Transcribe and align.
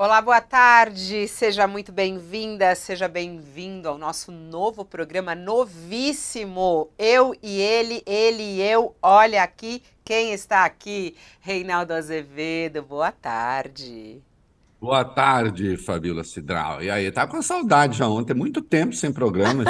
Olá, 0.00 0.22
boa 0.22 0.40
tarde, 0.40 1.26
seja 1.26 1.66
muito 1.66 1.90
bem-vinda, 1.90 2.72
seja 2.76 3.08
bem-vindo 3.08 3.88
ao 3.88 3.98
nosso 3.98 4.30
novo 4.30 4.84
programa, 4.84 5.34
novíssimo. 5.34 6.88
Eu 6.96 7.34
e 7.42 7.60
ele, 7.60 8.00
ele 8.06 8.44
e 8.44 8.62
eu, 8.62 8.94
olha 9.02 9.42
aqui 9.42 9.82
quem 10.04 10.32
está 10.32 10.64
aqui, 10.64 11.16
Reinaldo 11.40 11.94
Azevedo, 11.94 12.80
boa 12.80 13.10
tarde. 13.10 14.22
Boa 14.80 15.04
tarde, 15.04 15.76
Fabíola 15.76 16.22
Cidral. 16.22 16.80
E 16.80 16.88
aí, 16.88 17.10
tá 17.10 17.26
com 17.26 17.42
saudade 17.42 17.98
já 17.98 18.06
ontem, 18.06 18.32
muito 18.32 18.62
tempo 18.62 18.94
sem 18.94 19.12
programa. 19.12 19.64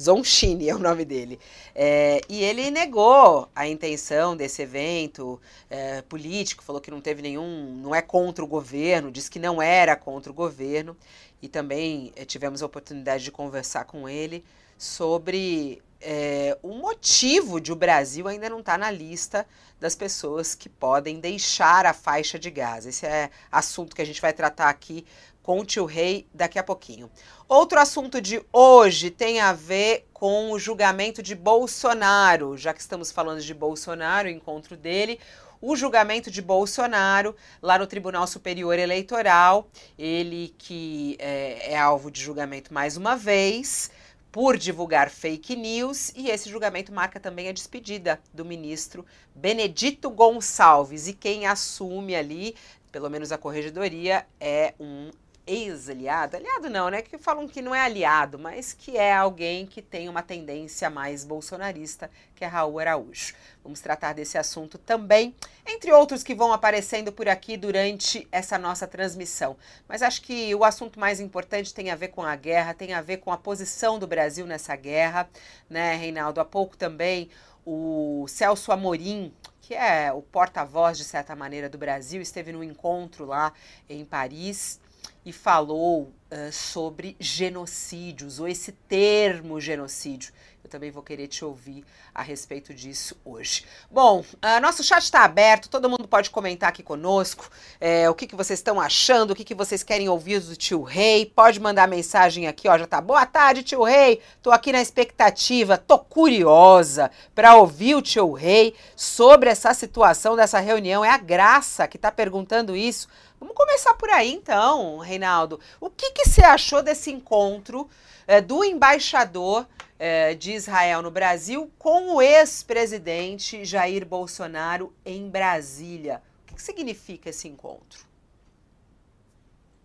Zonchini 0.00 0.68
é 0.68 0.74
o 0.74 0.78
nome 0.78 1.04
dele. 1.04 1.38
É, 1.74 2.20
e 2.28 2.42
ele 2.42 2.70
negou 2.70 3.48
a 3.54 3.68
intenção 3.68 4.36
desse 4.36 4.62
evento 4.62 5.40
é, 5.68 6.00
político, 6.02 6.64
falou 6.64 6.80
que 6.80 6.90
não 6.90 7.00
teve 7.00 7.20
nenhum, 7.20 7.78
não 7.82 7.94
é 7.94 8.00
contra 8.00 8.42
o 8.42 8.48
governo, 8.48 9.10
disse 9.10 9.30
que 9.30 9.38
não 9.38 9.60
era 9.60 9.94
contra 9.94 10.32
o 10.32 10.34
governo. 10.34 10.96
E 11.42 11.48
também 11.48 12.12
é, 12.16 12.24
tivemos 12.24 12.62
a 12.62 12.66
oportunidade 12.66 13.24
de 13.24 13.30
conversar 13.30 13.84
com 13.84 14.08
ele 14.08 14.44
sobre 14.78 15.82
é, 16.00 16.56
o 16.62 16.72
motivo 16.74 17.60
de 17.60 17.70
o 17.70 17.76
Brasil 17.76 18.26
ainda 18.26 18.48
não 18.48 18.60
estar 18.60 18.72
tá 18.72 18.78
na 18.78 18.90
lista 18.90 19.46
das 19.78 19.94
pessoas 19.94 20.54
que 20.54 20.68
podem 20.68 21.20
deixar 21.20 21.84
a 21.84 21.92
faixa 21.92 22.38
de 22.38 22.50
Gaza. 22.50 22.88
Esse 22.88 23.04
é 23.06 23.30
assunto 23.52 23.94
que 23.94 24.00
a 24.00 24.04
gente 24.04 24.20
vai 24.20 24.32
tratar 24.32 24.70
aqui 24.70 25.04
com 25.42 25.60
o 25.60 25.64
tio 25.64 25.84
Rei 25.84 26.26
daqui 26.32 26.58
a 26.58 26.62
pouquinho. 26.62 27.10
Outro 27.48 27.80
assunto 27.80 28.20
de 28.20 28.42
hoje 28.52 29.10
tem 29.10 29.40
a 29.40 29.52
ver 29.52 30.06
com 30.12 30.52
o 30.52 30.58
julgamento 30.58 31.22
de 31.22 31.34
Bolsonaro. 31.34 32.56
Já 32.56 32.72
que 32.72 32.80
estamos 32.80 33.10
falando 33.10 33.40
de 33.40 33.54
Bolsonaro, 33.54 34.28
o 34.28 34.30
encontro 34.30 34.76
dele, 34.76 35.18
o 35.60 35.76
julgamento 35.76 36.30
de 36.30 36.40
Bolsonaro 36.40 37.34
lá 37.60 37.78
no 37.78 37.86
Tribunal 37.86 38.26
Superior 38.26 38.78
Eleitoral. 38.78 39.68
Ele 39.98 40.54
que 40.58 41.16
é, 41.18 41.72
é 41.72 41.78
alvo 41.78 42.10
de 42.10 42.20
julgamento 42.20 42.72
mais 42.72 42.96
uma 42.96 43.16
vez 43.16 43.90
por 44.30 44.56
divulgar 44.56 45.10
fake 45.10 45.56
news 45.56 46.12
e 46.14 46.30
esse 46.30 46.48
julgamento 46.48 46.92
marca 46.92 47.18
também 47.18 47.48
a 47.48 47.52
despedida 47.52 48.20
do 48.32 48.44
ministro 48.44 49.04
Benedito 49.34 50.08
Gonçalves 50.08 51.08
e 51.08 51.12
quem 51.12 51.46
assume 51.46 52.14
ali, 52.14 52.54
pelo 52.92 53.10
menos 53.10 53.32
a 53.32 53.38
corregedoria, 53.38 54.24
é 54.40 54.74
um 54.78 55.10
ex-aliado, 55.50 56.36
aliado 56.36 56.70
não, 56.70 56.88
né? 56.88 57.02
Que 57.02 57.18
falam 57.18 57.48
que 57.48 57.60
não 57.60 57.74
é 57.74 57.80
aliado, 57.80 58.38
mas 58.38 58.72
que 58.72 58.96
é 58.96 59.12
alguém 59.12 59.66
que 59.66 59.82
tem 59.82 60.08
uma 60.08 60.22
tendência 60.22 60.88
mais 60.88 61.24
bolsonarista, 61.24 62.08
que 62.36 62.44
é 62.44 62.46
Raul 62.46 62.78
Araújo. 62.78 63.34
Vamos 63.64 63.80
tratar 63.80 64.12
desse 64.12 64.38
assunto 64.38 64.78
também, 64.78 65.34
entre 65.66 65.92
outros 65.92 66.22
que 66.22 66.36
vão 66.36 66.52
aparecendo 66.52 67.10
por 67.10 67.28
aqui 67.28 67.56
durante 67.56 68.28
essa 68.30 68.56
nossa 68.56 68.86
transmissão. 68.86 69.56
Mas 69.88 70.02
acho 70.02 70.22
que 70.22 70.54
o 70.54 70.62
assunto 70.62 71.00
mais 71.00 71.18
importante 71.18 71.74
tem 71.74 71.90
a 71.90 71.96
ver 71.96 72.08
com 72.08 72.22
a 72.22 72.36
guerra, 72.36 72.72
tem 72.72 72.92
a 72.92 73.02
ver 73.02 73.16
com 73.16 73.32
a 73.32 73.36
posição 73.36 73.98
do 73.98 74.06
Brasil 74.06 74.46
nessa 74.46 74.76
guerra, 74.76 75.28
né, 75.68 75.96
Reinaldo? 75.96 76.40
Há 76.40 76.44
pouco 76.44 76.76
também 76.76 77.28
o 77.66 78.24
Celso 78.28 78.70
Amorim, 78.70 79.34
que 79.60 79.74
é 79.74 80.12
o 80.12 80.22
porta-voz, 80.22 80.96
de 80.96 81.04
certa 81.04 81.34
maneira, 81.34 81.68
do 81.68 81.76
Brasil, 81.76 82.22
esteve 82.22 82.52
no 82.52 82.62
encontro 82.62 83.26
lá 83.26 83.52
em 83.88 84.04
Paris 84.04 84.80
e 85.30 85.32
falou 85.32 86.12
uh, 86.30 86.52
sobre 86.52 87.16
genocídios, 87.18 88.40
ou 88.40 88.48
esse 88.48 88.72
termo 88.72 89.60
genocídio. 89.60 90.32
Eu 90.62 90.68
também 90.68 90.90
vou 90.90 91.02
querer 91.02 91.28
te 91.28 91.44
ouvir 91.44 91.84
a 92.12 92.20
respeito 92.20 92.74
disso 92.74 93.16
hoje. 93.24 93.64
Bom, 93.88 94.20
uh, 94.20 94.60
nosso 94.60 94.82
chat 94.82 95.04
está 95.04 95.24
aberto, 95.24 95.70
todo 95.70 95.88
mundo 95.88 96.08
pode 96.08 96.30
comentar 96.30 96.68
aqui 96.68 96.82
conosco 96.82 97.48
é, 97.80 98.10
o 98.10 98.14
que, 98.14 98.26
que 98.26 98.34
vocês 98.34 98.58
estão 98.58 98.80
achando, 98.80 99.30
o 99.30 99.36
que, 99.36 99.44
que 99.44 99.54
vocês 99.54 99.84
querem 99.84 100.08
ouvir 100.08 100.40
do 100.40 100.56
tio 100.56 100.82
Rei. 100.82 101.24
Pode 101.26 101.60
mandar 101.60 101.86
mensagem 101.86 102.48
aqui, 102.48 102.68
ó, 102.68 102.76
já 102.76 102.88
tá. 102.88 103.00
Boa 103.00 103.24
tarde, 103.24 103.62
tio 103.62 103.84
Rei. 103.84 104.20
Tô 104.42 104.50
aqui 104.50 104.72
na 104.72 104.82
expectativa, 104.82 105.78
tô 105.78 105.98
curiosa 105.98 107.10
para 107.34 107.54
ouvir 107.54 107.94
o 107.94 108.02
tio 108.02 108.32
Rei 108.32 108.74
sobre 108.96 109.48
essa 109.48 109.72
situação 109.72 110.34
dessa 110.34 110.58
reunião. 110.58 111.04
É 111.04 111.10
a 111.10 111.18
Graça 111.18 111.86
que 111.86 111.96
está 111.96 112.10
perguntando 112.10 112.76
isso. 112.76 113.08
Vamos 113.40 113.56
começar 113.56 113.94
por 113.94 114.10
aí 114.10 114.30
então, 114.30 114.98
Reinaldo. 114.98 115.58
O 115.80 115.88
que, 115.88 116.10
que 116.10 116.28
você 116.28 116.42
achou 116.42 116.82
desse 116.82 117.10
encontro 117.10 117.88
é, 118.26 118.38
do 118.38 118.62
embaixador 118.62 119.66
é, 119.98 120.34
de 120.34 120.52
Israel 120.52 121.00
no 121.00 121.10
Brasil 121.10 121.70
com 121.78 122.16
o 122.16 122.20
ex-presidente 122.20 123.64
Jair 123.64 124.04
Bolsonaro 124.04 124.92
em 125.06 125.30
Brasília? 125.30 126.22
O 126.42 126.48
que, 126.48 126.54
que 126.56 126.62
significa 126.62 127.30
esse 127.30 127.48
encontro? 127.48 128.04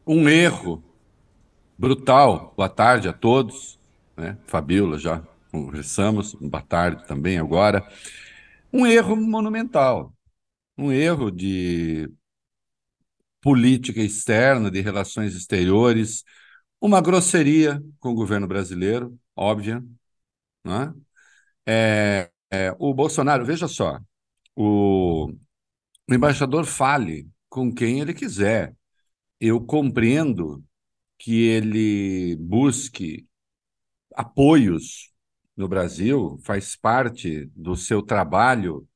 Um 0.06 0.28
erro 0.28 0.84
brutal. 1.78 2.54
Boa 2.58 2.70
tarde 2.70 3.08
a 3.08 3.14
todos. 3.14 3.80
Né? 4.18 4.38
Fabíola, 4.46 5.00
já 5.00 5.24
conversamos. 5.50 6.34
Boa 6.34 6.62
tarde 6.62 7.08
também 7.08 7.38
agora. 7.38 7.88
Um 8.72 8.86
erro 8.86 9.16
monumental. 9.16 10.12
Um 10.78 10.92
erro 10.92 11.32
de 11.32 12.12
política 13.46 14.02
externa, 14.02 14.72
de 14.72 14.82
relações 14.82 15.36
exteriores, 15.36 16.24
uma 16.82 17.00
grosseria 17.00 17.80
com 18.00 18.10
o 18.10 18.16
governo 18.16 18.48
brasileiro, 18.48 19.20
óbvia. 19.36 19.86
Né? 20.64 20.92
É, 21.64 22.32
é, 22.50 22.76
o 22.80 22.92
Bolsonaro, 22.92 23.46
veja 23.46 23.68
só, 23.68 24.00
o, 24.56 25.28
o 26.10 26.14
embaixador 26.14 26.66
fale 26.66 27.30
com 27.48 27.72
quem 27.72 28.02
ele 28.02 28.16
quiser. 28.16 28.76
Eu 29.40 29.64
compreendo 29.64 30.66
que 31.20 31.44
ele 31.46 32.36
busque 32.38 33.28
apoios 34.16 35.14
no 35.56 35.68
Brasil, 35.68 36.40
faz 36.44 36.76
parte 36.76 37.46
do 37.56 37.76
seu 37.76 38.02
trabalho, 38.02 38.90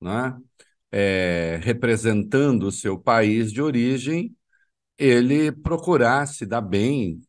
né? 0.00 0.38
É, 0.90 1.60
representando 1.62 2.64
o 2.64 2.72
seu 2.72 2.98
país 2.98 3.52
de 3.52 3.62
origem, 3.62 4.34
ele 4.96 5.52
procurar 5.52 6.26
se 6.26 6.46
dar 6.46 6.60
bem 6.60 7.20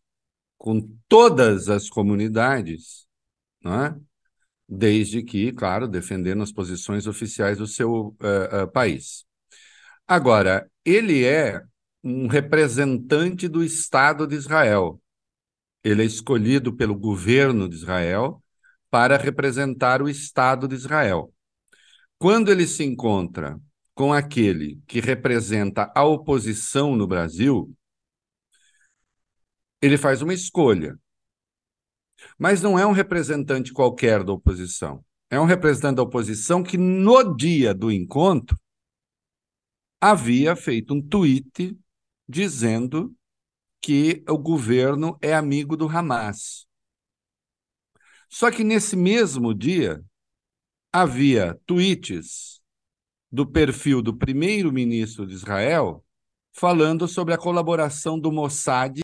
com 0.57 0.81
todas 1.07 1.69
as 1.69 1.89
comunidades, 1.89 3.07
não 3.63 3.85
é? 3.85 3.95
desde 4.69 5.23
que, 5.23 5.51
claro, 5.51 5.87
defendendo 5.87 6.43
as 6.43 6.51
posições 6.51 7.07
oficiais 7.07 7.57
do 7.57 7.65
seu 7.65 8.15
uh, 8.21 8.63
uh, 8.63 8.71
país. 8.71 9.25
Agora, 10.07 10.69
ele 10.85 11.25
é 11.25 11.61
um 12.03 12.27
representante 12.27 13.47
do 13.47 13.63
Estado 13.63 14.27
de 14.27 14.35
Israel. 14.35 15.01
Ele 15.83 16.03
é 16.03 16.05
escolhido 16.05 16.75
pelo 16.75 16.95
governo 16.95 17.67
de 17.67 17.75
Israel 17.75 18.43
para 18.89 19.17
representar 19.17 20.01
o 20.01 20.09
Estado 20.09 20.67
de 20.67 20.75
Israel. 20.75 21.33
Quando 22.19 22.51
ele 22.51 22.67
se 22.67 22.83
encontra 22.83 23.57
com 23.95 24.11
aquele 24.11 24.81
que 24.85 24.99
representa 24.99 25.89
a 25.95 26.03
oposição 26.03 26.93
no 26.93 27.07
Brasil, 27.07 27.73
ele 29.81 29.97
faz 29.97 30.21
uma 30.21 30.33
escolha. 30.33 30.99
Mas 32.37 32.61
não 32.61 32.77
é 32.77 32.85
um 32.85 32.91
representante 32.91 33.71
qualquer 33.71 34.21
da 34.21 34.33
oposição. 34.33 35.03
É 35.29 35.39
um 35.39 35.45
representante 35.45 35.95
da 35.95 36.03
oposição 36.03 36.61
que, 36.61 36.77
no 36.77 37.35
dia 37.35 37.73
do 37.73 37.89
encontro, 37.89 38.59
havia 40.01 40.57
feito 40.57 40.93
um 40.93 41.01
tweet 41.01 41.77
dizendo 42.27 43.15
que 43.79 44.25
o 44.27 44.37
governo 44.37 45.17
é 45.21 45.33
amigo 45.33 45.77
do 45.77 45.87
Hamas. 45.87 46.67
Só 48.27 48.51
que 48.51 48.63
nesse 48.63 48.97
mesmo 48.97 49.53
dia 49.53 50.03
havia 50.91 51.59
tweets 51.65 52.61
do 53.31 53.45
perfil 53.45 54.01
do 54.01 54.15
primeiro-ministro 54.15 55.25
de 55.25 55.33
Israel 55.33 56.03
falando 56.51 57.07
sobre 57.07 57.33
a 57.33 57.37
colaboração 57.37 58.19
do 58.19 58.31
Mossad 58.31 58.99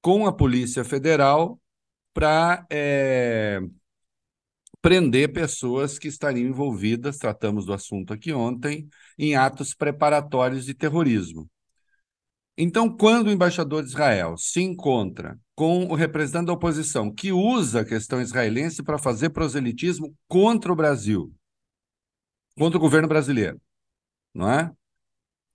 com 0.00 0.26
a 0.26 0.32
Polícia 0.32 0.82
Federal 0.82 1.60
para 2.12 2.66
é, 2.70 3.60
prender 4.80 5.32
pessoas 5.32 5.98
que 5.98 6.08
estariam 6.08 6.48
envolvidas, 6.48 7.18
tratamos 7.18 7.66
do 7.66 7.72
assunto 7.72 8.12
aqui 8.12 8.32
ontem, 8.32 8.88
em 9.18 9.36
atos 9.36 9.74
preparatórios 9.74 10.64
de 10.64 10.74
terrorismo. 10.74 11.48
Então, 12.56 12.94
quando 12.94 13.28
o 13.28 13.30
embaixador 13.30 13.82
de 13.82 13.90
Israel 13.90 14.36
se 14.36 14.60
encontra 14.60 15.38
com 15.60 15.84
o 15.84 15.94
representante 15.94 16.46
da 16.46 16.54
oposição 16.54 17.12
que 17.14 17.32
usa 17.32 17.82
a 17.82 17.84
questão 17.84 18.18
israelense 18.18 18.82
para 18.82 18.96
fazer 18.96 19.28
proselitismo 19.28 20.16
contra 20.26 20.72
o 20.72 20.74
Brasil, 20.74 21.30
contra 22.56 22.78
o 22.78 22.80
governo 22.80 23.06
brasileiro, 23.06 23.60
não 24.32 24.50
é? 24.50 24.72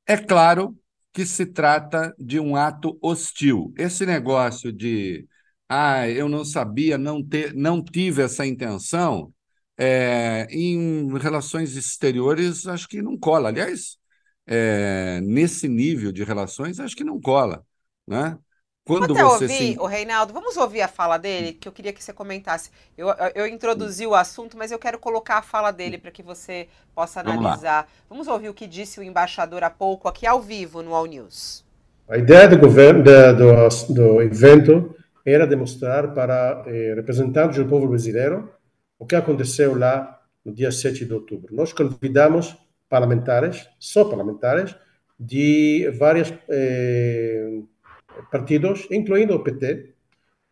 É 0.05 0.15
claro 0.15 0.77
que 1.11 1.25
se 1.25 1.47
trata 1.47 2.13
de 2.19 2.39
um 2.39 2.55
ato 2.55 2.99
hostil. 3.01 3.73
Esse 3.75 4.05
negócio 4.05 4.71
de 4.71 5.27
ah, 5.67 6.07
eu 6.07 6.29
não 6.29 6.45
sabia, 6.45 6.99
não, 6.99 7.23
ter, 7.23 7.55
não 7.55 7.83
tive 7.83 8.21
essa 8.21 8.45
intenção, 8.45 9.33
é, 9.75 10.45
em 10.51 11.17
relações 11.17 11.75
exteriores, 11.75 12.67
acho 12.67 12.87
que 12.87 13.01
não 13.01 13.17
cola. 13.17 13.49
Aliás, 13.49 13.97
é, 14.45 15.19
nesse 15.21 15.67
nível 15.67 16.11
de 16.11 16.23
relações, 16.23 16.79
acho 16.79 16.95
que 16.95 17.03
não 17.03 17.19
cola. 17.19 17.65
Né? 18.07 18.37
Quando 18.85 19.05
Até 19.05 19.23
você 19.23 19.45
ouvir, 19.45 19.73
se... 19.73 19.79
o 19.79 19.87
Reinaldo, 19.87 20.31
vamos 20.31 20.55
ouvir 20.57 20.81
a 20.81 20.87
fala 20.87 21.17
dele, 21.17 21.53
que 21.53 21.67
eu 21.67 21.71
queria 21.71 21.91
que 21.91 22.03
você 22.03 22.13
comentasse. 22.13 22.69
Eu, 22.95 23.07
eu 23.33 23.47
introduzi 23.47 24.05
o 24.05 24.13
assunto, 24.13 24.55
mas 24.55 24.71
eu 24.71 24.77
quero 24.77 24.99
colocar 24.99 25.39
a 25.39 25.41
fala 25.41 25.71
dele 25.71 25.97
para 25.97 26.11
que 26.11 26.21
você 26.21 26.67
possa 26.93 27.21
analisar. 27.21 27.89
Vamos, 28.07 28.27
vamos, 28.27 28.27
ouvir 28.27 28.49
o 28.49 28.53
que 28.53 28.67
disse 28.67 28.99
o 28.99 29.03
embaixador 29.03 29.63
há 29.63 29.71
pouco, 29.71 30.07
aqui 30.07 30.27
ao 30.27 30.39
vivo, 30.39 30.83
no 30.83 30.93
All 30.93 31.07
News. 31.07 31.65
A 32.07 32.15
ideia 32.15 32.47
do, 32.47 32.59
governo, 32.59 33.03
do, 33.03 33.93
do 33.93 34.21
evento 34.21 34.95
era 35.25 35.47
demonstrar 35.47 36.13
para 36.13 36.63
eh, 36.67 36.93
representantes 36.95 37.57
do 37.57 37.65
povo 37.65 37.87
brasileiro 37.87 38.53
o 38.99 39.05
que 39.07 39.15
aconteceu 39.15 39.75
lá 39.75 40.21
no 40.45 40.53
dia 40.53 40.71
7 40.71 41.05
de 41.05 41.11
outubro. 41.11 41.55
Nós 41.55 41.73
convidamos 41.73 42.55
parlamentares, 42.87 43.67
só 43.79 44.05
parlamentares, 44.05 44.75
de 45.19 45.91
vários 45.97 46.31
eh, 46.47 47.61
partidos, 48.31 48.87
incluindo 48.91 49.35
o 49.35 49.43
PT, 49.43 49.93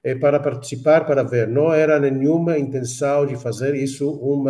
eh, 0.03 0.15
para 0.15 0.39
participar, 0.39 1.05
para 1.05 1.23
ver. 1.23 1.47
Não 1.47 1.73
era 1.73 1.99
nenhuma 1.99 2.57
intenção 2.57 3.25
de 3.25 3.35
fazer 3.35 3.75
isso 3.75 4.09
um 4.11 4.45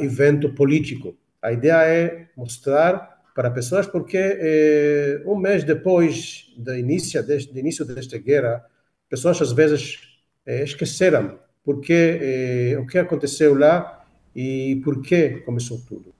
evento 0.00 0.52
político. 0.54 1.16
A 1.40 1.52
ideia 1.52 1.74
é 1.74 2.28
mostrar 2.36 3.22
para 3.34 3.50
pessoas, 3.50 3.86
porque 3.86 4.18
eh, 4.18 5.22
um 5.26 5.36
mês 5.36 5.64
depois 5.64 6.52
do 6.56 6.74
início, 6.74 7.22
deste, 7.26 7.52
do 7.52 7.58
início 7.58 7.84
desta 7.84 8.18
guerra, 8.18 8.64
pessoas 9.08 9.40
às 9.40 9.52
vezes 9.52 10.00
é, 10.44 10.64
esqueceram 10.64 11.38
porque, 11.64 12.76
o 12.80 12.86
que 12.86 12.98
aconteceu 12.98 13.54
lá 13.54 14.04
e 14.34 14.80
por 14.82 15.00
que 15.00 15.40
começou 15.44 15.78
tudo. 15.88 16.12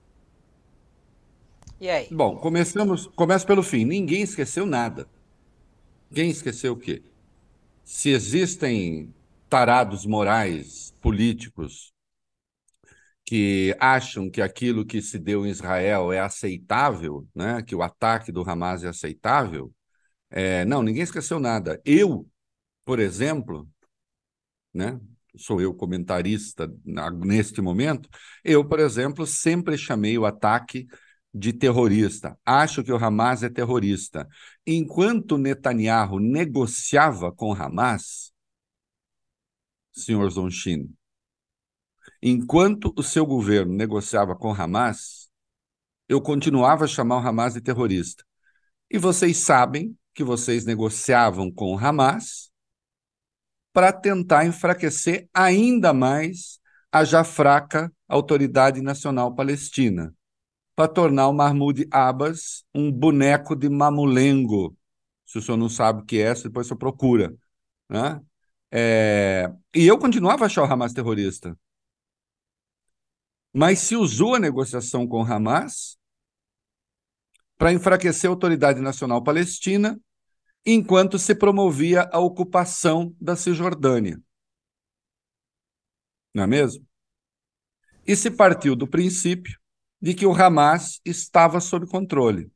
E 1.81 1.91
aí? 1.91 2.07
Bom, 2.11 2.37
começamos, 2.37 3.09
começa 3.17 3.45
pelo 3.45 3.63
fim. 3.63 3.85
Ninguém 3.85 4.23
esqueceu 4.23 4.65
nada. 4.65 5.07
Quem 6.12 6.31
esqueceu 6.31 6.75
o 6.75 6.76
quê? 6.76 7.03
Se 7.85 8.11
existem 8.11 9.14
tarados 9.49 10.06
morais, 10.06 10.94
políticos, 11.00 11.93
que 13.25 13.76
acham 13.81 14.31
que 14.31 14.43
aquilo 14.43 14.85
que 14.85 15.00
se 15.00 15.19
deu 15.19 15.47
em 15.47 15.50
Israel 15.50 16.12
é 16.12 16.20
aceitável, 16.20 17.26
né? 17.35 17.62
que 17.62 17.75
o 17.75 17.82
ataque 17.82 18.32
do 18.32 18.49
Hamas 18.49 18.85
é 18.85 18.88
aceitável, 18.88 19.73
é, 20.31 20.64
não, 20.64 20.82
ninguém 20.82 21.03
esqueceu 21.03 21.38
nada. 21.41 21.81
Eu 21.85 22.29
por 22.85 22.99
exemplo, 22.99 23.69
né? 24.73 25.00
sou 25.37 25.61
eu 25.61 25.75
comentarista 25.75 26.70
neste 27.25 27.61
momento, 27.62 28.09
eu, 28.44 28.64
por 28.67 28.81
exemplo, 28.81 29.26
sempre 29.26 29.79
chamei 29.79 30.19
o 30.19 30.26
ataque 30.26 30.87
de 31.32 31.52
terrorista. 31.52 32.38
Acho 32.44 32.84
que 32.84 32.93
o 32.93 32.96
Hamas 32.96 33.43
é 33.43 33.49
terrorista. 33.49 34.29
Enquanto 34.67 35.38
Netanyahu 35.38 36.20
negociava 36.20 37.32
com 37.32 37.52
Hamas, 37.52 38.32
senhor 39.93 40.31
Zonchin, 40.31 40.94
enquanto 42.23 42.93
o 42.96 43.02
seu 43.02 43.25
governo 43.25 43.75
negociava 43.75 44.37
com 44.37 44.52
Hamas, 44.52 45.31
eu 46.08 46.20
continuava 46.20 46.84
a 46.84 46.88
chamar 46.88 47.17
o 47.17 47.26
Hamas 47.26 47.55
de 47.55 47.61
terrorista. 47.61 48.25
E 48.90 48.99
vocês 48.99 49.38
sabem 49.38 49.96
que 50.14 50.23
vocês 50.23 50.67
negociavam 50.67 51.50
com 51.50 51.75
o 51.75 51.78
Hamas 51.78 52.52
para 53.73 53.90
tentar 53.90 54.44
enfraquecer 54.44 55.28
ainda 55.32 55.94
mais 55.94 56.61
a 56.90 57.05
já 57.05 57.25
fraca 57.25 57.90
Autoridade 58.06 58.82
Nacional 58.82 59.35
Palestina, 59.35 60.14
para 60.75 60.89
tornar 60.89 61.29
o 61.29 61.33
Mahmoud 61.33 61.87
Abbas 61.91 62.65
um 62.75 62.91
boneco 62.91 63.55
de 63.55 63.69
mamulengo. 63.69 64.77
Se 65.27 65.39
o 65.39 65.43
senhor 65.43 65.57
não 65.57 65.69
sabe 65.69 66.03
o 66.03 66.05
que 66.05 66.21
é, 66.21 66.35
depois 66.35 66.67
você 66.67 66.77
procura. 66.77 67.35
Né? 67.89 68.21
É... 68.71 69.53
E 69.75 69.87
eu 69.87 69.99
continuava 69.99 70.45
a 70.45 70.47
achar 70.47 70.63
o 70.63 70.73
Hamas 70.73 70.93
terrorista. 70.93 71.57
Mas 73.53 73.81
se 73.81 73.95
usou 73.95 74.35
a 74.35 74.41
negociação 74.41 75.07
com 75.07 75.23
o 75.23 75.25
Hamas 75.25 75.99
para 77.59 77.73
enfraquecer 77.73 78.29
a 78.29 78.33
Autoridade 78.33 78.81
Nacional 78.81 79.23
Palestina 79.23 80.01
enquanto 80.65 81.19
se 81.19 81.35
promovia 81.35 82.09
a 82.13 82.19
ocupação 82.19 83.15
da 83.21 83.37
Cisjordânia. 83.37 84.21
Não 86.35 86.45
é 86.45 86.47
mesmo? 86.47 86.87
E 88.07 88.17
se 88.17 88.31
partiu 88.31 88.75
do 88.75 88.88
princípio 88.88 89.62
de 90.02 90.14
que 90.14 90.26
o 90.26 90.35
Hamas 90.35 91.00
estava 91.04 91.61
sob 91.61 91.87
controle. 91.87 92.50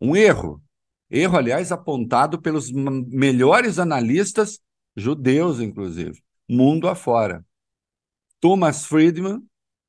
Um 0.00 0.16
erro. 0.16 0.62
Erro, 1.10 1.36
aliás, 1.36 1.70
apontado 1.70 2.40
pelos 2.40 2.72
melhores 2.72 3.78
analistas 3.78 4.58
judeus, 4.96 5.60
inclusive, 5.60 6.22
mundo 6.48 6.88
afora. 6.88 7.44
Thomas 8.40 8.86
Friedman, 8.86 9.42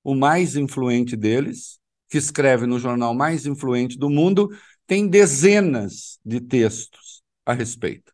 o 0.03 0.13
mais 0.13 0.58
influente 0.58 1.15
deles, 1.15 1.79
que 2.10 2.17
escreve 2.17 2.65
no 2.65 2.77
jornal 2.77 3.13
mais 3.13 3.46
influente 3.46 3.98
do 3.98 4.10
mundo, 4.10 4.50
tem 4.86 5.08
dezenas 5.08 6.20
de 6.25 6.41
textos 6.41 7.24
a 7.46 7.53
respeito. 7.53 8.12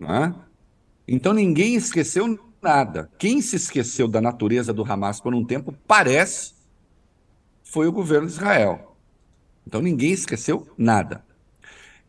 É? 0.00 0.32
Então 1.08 1.32
ninguém 1.32 1.74
esqueceu 1.74 2.38
nada. 2.62 3.10
Quem 3.18 3.40
se 3.40 3.56
esqueceu 3.56 4.06
da 4.06 4.20
natureza 4.20 4.72
do 4.72 4.84
Hamas 4.84 5.20
por 5.20 5.34
um 5.34 5.44
tempo, 5.44 5.72
parece, 5.88 6.57
foi 7.70 7.86
o 7.86 7.92
governo 7.92 8.26
de 8.26 8.32
Israel. 8.32 8.96
Então 9.66 9.80
ninguém 9.80 10.12
esqueceu 10.12 10.66
nada. 10.76 11.24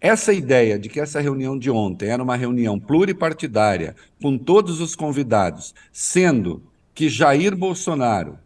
Essa 0.01 0.31
ideia 0.33 0.79
de 0.79 0.87
que 0.87 0.99
essa 0.99 1.19
reunião 1.19 1.59
de 1.59 1.69
ontem 1.69 2.09
era 2.09 2.23
uma 2.23 2.37
reunião 2.37 2.79
pluripartidária, 2.79 3.95
com 4.21 4.37
todos 4.37 4.79
os 4.79 4.95
convidados, 4.95 5.75
sendo 5.91 6.63
que 6.93 7.09
Jair 7.09 7.55
Bolsonaro, 7.55 8.39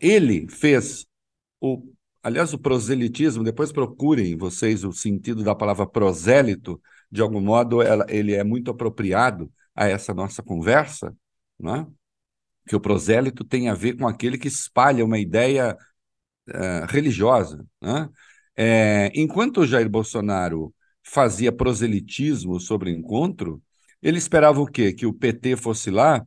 ele 0.00 0.48
fez 0.48 1.06
o 1.60 1.82
Aliás, 2.22 2.54
o 2.54 2.58
proselitismo, 2.58 3.44
depois 3.44 3.70
procurem 3.70 4.34
vocês 4.34 4.82
o 4.82 4.94
sentido 4.94 5.44
da 5.44 5.54
palavra 5.54 5.86
prosélito, 5.86 6.80
de 7.12 7.20
algum 7.20 7.38
modo 7.38 7.82
ela, 7.82 8.06
ele 8.08 8.32
é 8.32 8.42
muito 8.42 8.70
apropriado 8.70 9.52
a 9.74 9.86
essa 9.86 10.14
nossa 10.14 10.42
conversa, 10.42 11.14
né? 11.60 11.86
Que 12.66 12.76
o 12.76 12.80
prosélito 12.80 13.44
tem 13.44 13.68
a 13.68 13.74
ver 13.74 13.96
com 13.96 14.06
aquele 14.06 14.38
que 14.38 14.48
espalha 14.48 15.04
uma 15.04 15.18
ideia 15.18 15.76
uh, 16.48 16.86
religiosa. 16.88 17.64
Né? 17.80 18.08
É, 18.56 19.12
enquanto 19.14 19.60
o 19.60 19.66
Jair 19.66 19.88
Bolsonaro 19.88 20.74
fazia 21.02 21.52
proselitismo 21.52 22.58
sobre 22.60 22.90
o 22.90 22.94
encontro, 22.94 23.62
ele 24.02 24.18
esperava 24.18 24.60
o 24.60 24.66
quê? 24.66 24.92
Que 24.92 25.06
o 25.06 25.12
PT 25.12 25.56
fosse 25.56 25.90
lá 25.90 26.24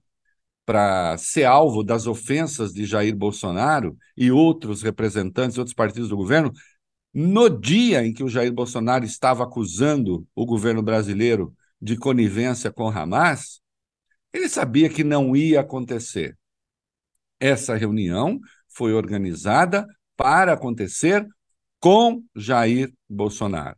para 0.65 1.17
ser 1.17 1.45
alvo 1.45 1.83
das 1.83 2.07
ofensas 2.07 2.73
de 2.73 2.85
Jair 2.85 3.15
Bolsonaro 3.15 3.97
e 4.17 4.29
outros 4.29 4.81
representantes 4.81 5.57
outros 5.57 5.73
partidos 5.73 6.09
do 6.09 6.17
governo, 6.17 6.51
no 7.13 7.49
dia 7.49 8.05
em 8.05 8.13
que 8.13 8.23
o 8.23 8.29
Jair 8.29 8.51
Bolsonaro 8.51 9.05
estava 9.05 9.43
acusando 9.43 10.27
o 10.35 10.45
governo 10.45 10.83
brasileiro 10.83 11.53
de 11.81 11.95
conivência 11.95 12.71
com 12.71 12.89
Hamas, 12.89 13.61
ele 14.37 14.49
sabia 14.49 14.89
que 14.89 15.03
não 15.03 15.35
ia 15.35 15.61
acontecer. 15.61 16.37
Essa 17.39 17.75
reunião 17.75 18.39
foi 18.67 18.93
organizada 18.93 19.85
para 20.15 20.53
acontecer 20.53 21.25
com 21.79 22.23
Jair 22.35 22.91
Bolsonaro. 23.09 23.77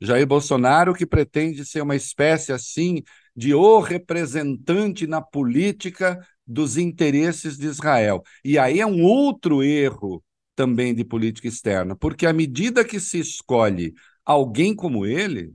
Jair 0.00 0.26
Bolsonaro, 0.26 0.94
que 0.94 1.06
pretende 1.06 1.64
ser 1.64 1.80
uma 1.80 1.96
espécie 1.96 2.52
assim 2.52 3.02
de 3.34 3.54
o 3.54 3.80
representante 3.80 5.06
na 5.06 5.22
política 5.22 6.18
dos 6.46 6.76
interesses 6.76 7.56
de 7.56 7.66
Israel. 7.66 8.22
E 8.44 8.58
aí 8.58 8.80
é 8.80 8.86
um 8.86 9.02
outro 9.02 9.62
erro 9.62 10.22
também 10.54 10.94
de 10.94 11.04
política 11.04 11.48
externa, 11.48 11.96
porque 11.96 12.26
à 12.26 12.32
medida 12.32 12.84
que 12.84 13.00
se 13.00 13.18
escolhe 13.18 13.94
alguém 14.24 14.74
como 14.74 15.04
ele, 15.04 15.52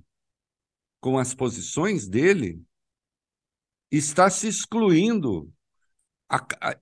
com 0.99 1.17
as 1.17 1.33
posições 1.33 2.07
dele, 2.07 2.61
está 3.97 4.29
se 4.29 4.47
excluindo. 4.47 5.51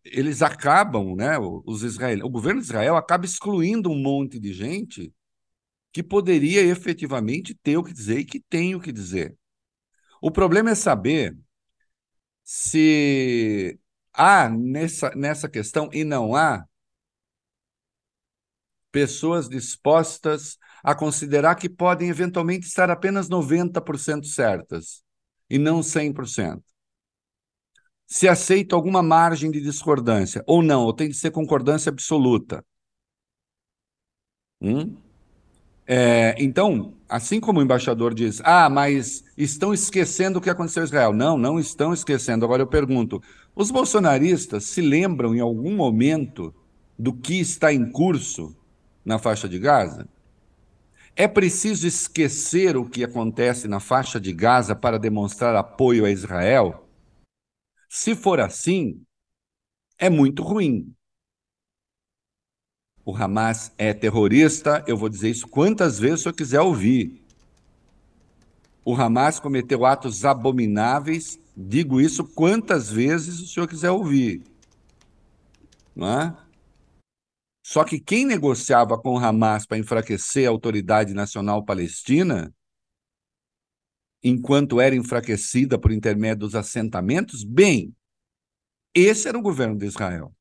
Eles 0.04 0.42
acabam, 0.42 1.16
né? 1.16 1.38
Os 1.40 1.84
israel... 1.84 2.26
O 2.26 2.30
governo 2.30 2.62
de 2.62 2.68
Israel 2.68 2.96
acaba 2.96 3.26
excluindo 3.26 3.90
um 3.90 4.00
monte 4.00 4.40
de 4.40 4.54
gente 4.54 5.14
que 5.92 6.04
poderia 6.04 6.62
efetivamente 6.62 7.56
ter 7.56 7.78
o 7.78 7.84
que 7.84 7.94
dizer 7.94 8.20
e 8.20 8.26
que 8.26 8.40
tem 8.40 8.76
o 8.76 8.80
que 8.80 8.92
dizer. 8.92 9.36
O 10.22 10.30
problema 10.32 10.72
é 10.72 10.76
saber 10.76 11.36
se 12.44 13.80
há 14.14 14.50
nessa, 14.50 15.12
nessa 15.16 15.50
questão 15.50 15.90
e 15.94 16.04
não 16.04 16.36
há 16.36 16.66
pessoas 18.92 19.48
dispostas 19.48 20.58
a 20.84 20.96
considerar 20.96 21.56
que 21.56 21.70
podem 21.70 22.10
eventualmente 22.10 22.66
estar 22.66 22.90
apenas 22.90 23.30
90% 23.30 24.26
certas 24.26 25.04
e 25.50 25.58
não 25.58 25.82
100%. 25.82 26.64
Se 28.10 28.28
aceita 28.28 28.76
alguma 28.76 29.04
margem 29.04 29.52
de 29.52 29.62
discordância 29.62 30.44
ou 30.48 30.64
não, 30.64 30.84
ou 30.84 30.92
tem 30.92 31.10
de 31.10 31.16
ser 31.16 31.30
concordância 31.30 31.92
absoluta. 31.92 32.66
Hum? 34.60 34.98
É, 35.88 36.36
então, 36.40 36.94
assim 37.08 37.40
como 37.40 37.60
o 37.60 37.64
embaixador 37.64 38.14
diz, 38.16 38.42
ah, 38.44 38.68
mas 38.68 39.24
estão 39.38 39.74
esquecendo 39.74 40.40
o 40.40 40.42
que 40.42 40.50
aconteceu 40.50 40.82
em 40.82 40.86
Israel. 40.86 41.14
Não, 41.14 41.38
não 41.38 41.60
estão 41.60 41.94
esquecendo. 41.94 42.44
Agora 42.44 42.64
eu 42.64 42.68
pergunto: 42.68 43.22
os 43.56 43.70
bolsonaristas 43.70 44.64
se 44.66 44.82
lembram 44.82 45.36
em 45.36 45.40
algum 45.40 45.76
momento 45.76 46.54
do 46.98 47.14
que 47.14 47.40
está 47.40 47.72
em 47.72 47.92
curso 47.92 48.56
na 49.06 49.20
faixa 49.20 49.48
de 49.48 49.60
Gaza? 49.60 50.10
É 51.16 51.28
preciso 51.28 51.86
esquecer 51.86 52.76
o 52.76 52.90
que 52.90 53.04
acontece 53.04 53.68
na 53.68 53.80
faixa 53.80 54.20
de 54.20 54.34
Gaza 54.34 54.76
para 54.76 54.98
demonstrar 54.98 55.56
apoio 55.56 56.06
a 56.06 56.12
Israel? 56.12 56.89
Se 57.90 58.16
for 58.16 58.40
assim, 58.40 59.04
é 59.98 60.10
muito 60.10 60.44
ruim. 60.44 60.96
O 63.04 63.16
Hamas 63.16 63.74
é 63.76 63.92
terrorista, 63.92 64.84
eu 64.88 64.96
vou 64.96 65.10
dizer 65.10 65.32
isso 65.32 65.48
quantas 65.48 65.98
vezes 65.98 66.24
eu 66.24 66.34
quiser 66.34 66.62
ouvir. 66.62 67.26
O 68.86 68.94
Hamas 68.94 69.40
cometeu 69.40 69.86
atos 69.86 70.24
abomináveis, 70.24 71.40
digo 71.58 72.00
isso 72.00 72.24
quantas 72.24 72.92
vezes 72.92 73.40
o 73.40 73.48
senhor 73.48 73.68
quiser 73.68 73.90
ouvir. 73.90 74.44
Não 75.96 76.08
é? 76.08 76.38
Só 77.66 77.84
que 77.84 78.00
quem 78.00 78.24
negociava 78.24 79.00
com 79.00 79.16
o 79.16 79.18
Hamas 79.18 79.66
para 79.66 79.80
enfraquecer 79.80 80.48
a 80.48 80.52
autoridade 80.52 81.14
nacional 81.14 81.66
palestina, 81.66 82.54
enquanto 84.24 84.82
era 84.82 84.96
enfraquecida 84.96 85.80
por 85.80 85.92
intermédio 85.92 86.40
dos 86.40 86.56
assentamentos, 86.56 87.44
bem, 87.44 87.96
esse 88.94 89.28
era 89.28 89.38
o 89.38 89.42
governo 89.42 89.78
de 89.78 89.86
Israel 89.86 90.34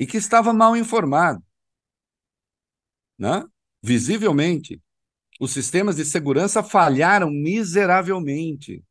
e 0.00 0.06
que 0.06 0.16
estava 0.16 0.54
mal 0.54 0.74
informado. 0.74 1.44
Né? 3.18 3.44
Visivelmente, 3.82 4.80
os 5.38 5.52
sistemas 5.52 5.96
de 5.96 6.06
segurança 6.06 6.62
falharam 6.62 7.30
miseravelmente. 7.30 8.82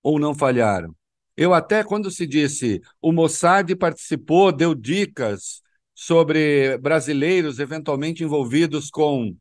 Ou 0.00 0.20
não 0.20 0.32
falharam? 0.32 0.94
Eu 1.36 1.52
até, 1.52 1.82
quando 1.82 2.10
se 2.10 2.24
disse 2.24 2.80
o 3.00 3.10
Mossad 3.10 3.74
participou, 3.74 4.52
deu 4.52 4.74
dicas 4.74 5.60
sobre 5.92 6.78
brasileiros 6.78 7.58
eventualmente 7.58 8.22
envolvidos 8.22 8.90
com 8.90 9.36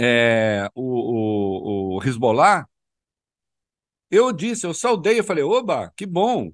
é, 0.00 0.68
o, 0.74 1.96
o, 1.96 1.98
o 1.98 2.02
Hezbollah, 2.02 2.66
eu 4.10 4.32
disse, 4.32 4.66
eu 4.66 4.74
saudei, 4.74 5.20
eu 5.20 5.24
falei, 5.24 5.44
oba, 5.44 5.92
que 5.96 6.06
bom, 6.06 6.50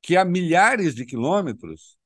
que 0.00 0.16
há 0.16 0.24
milhares 0.24 0.94
de 0.94 1.04
quilômetros 1.04 1.96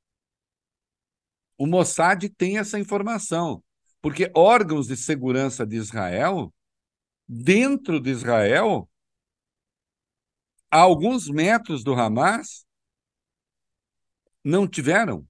o 1.60 1.66
Mossad 1.66 2.26
tem 2.38 2.56
essa 2.56 2.78
informação, 2.78 3.62
porque 4.00 4.32
órgãos 4.34 4.86
de 4.86 4.96
segurança 4.96 5.66
de 5.66 5.76
Israel, 5.76 6.54
dentro 7.28 8.00
de 8.00 8.08
Israel, 8.08 8.88
a 10.70 10.78
alguns 10.78 11.28
metros 11.28 11.84
do 11.84 11.92
Hamas, 11.92 12.66
não 14.42 14.66
tiveram. 14.66 15.28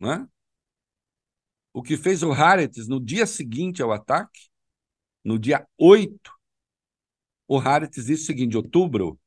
Né? 0.00 0.26
O 1.72 1.84
que 1.84 1.96
fez 1.96 2.24
o 2.24 2.32
Haaretz 2.32 2.88
no 2.88 2.98
dia 2.98 3.24
seguinte 3.24 3.80
ao 3.80 3.92
ataque, 3.92 4.49
no 5.24 5.38
dia 5.38 5.66
8, 5.78 6.32
o 7.46 7.58
Haaretz 7.58 8.04
disse 8.06 8.22
o 8.22 8.26
seguinte: 8.26 8.56
outubro, 8.56 9.18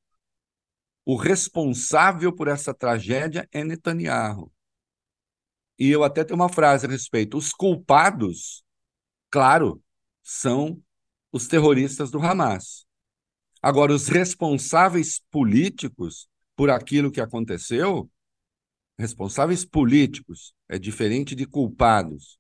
o 1.06 1.16
responsável 1.16 2.34
por 2.34 2.48
essa 2.48 2.74
tragédia 2.74 3.48
é 3.52 3.64
Netanyahu. 3.64 4.52
E 5.78 5.90
eu 5.90 6.04
até 6.04 6.24
tenho 6.24 6.40
uma 6.40 6.50
frase 6.50 6.86
a 6.86 6.90
respeito. 6.90 7.38
Os 7.38 7.52
culpados, 7.52 8.64
claro, 9.30 9.84
são 10.22 10.82
os 11.32 11.48
terroristas 11.48 12.10
do 12.10 12.20
Hamas. 12.20 12.86
Agora, 13.62 13.94
os 13.94 14.08
responsáveis 14.08 15.22
políticos 15.32 16.30
por 16.56 16.70
aquilo 16.70 17.12
que 17.12 17.20
aconteceu, 17.20 18.10
responsáveis 18.98 19.66
políticos, 19.66 20.54
é 20.70 20.78
diferente 20.78 21.36
de 21.36 21.46
culpados. 21.46 22.38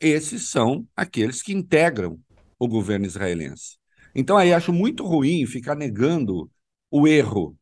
Esses 0.00 0.48
são 0.48 0.88
aqueles 0.96 1.42
que 1.42 1.52
integram 1.52 2.20
o 2.58 2.66
governo 2.66 3.06
israelense. 3.06 3.76
Então, 4.14 4.36
aí 4.36 4.52
acho 4.52 4.72
muito 4.72 5.04
ruim 5.04 5.46
ficar 5.46 5.74
negando 5.74 6.50
o 6.90 7.06
erro. 7.06 7.56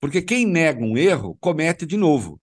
Porque 0.00 0.20
quem 0.20 0.46
nega 0.46 0.84
um 0.84 0.96
erro 0.96 1.36
comete 1.40 1.86
de 1.86 1.96
novo. 1.96 2.40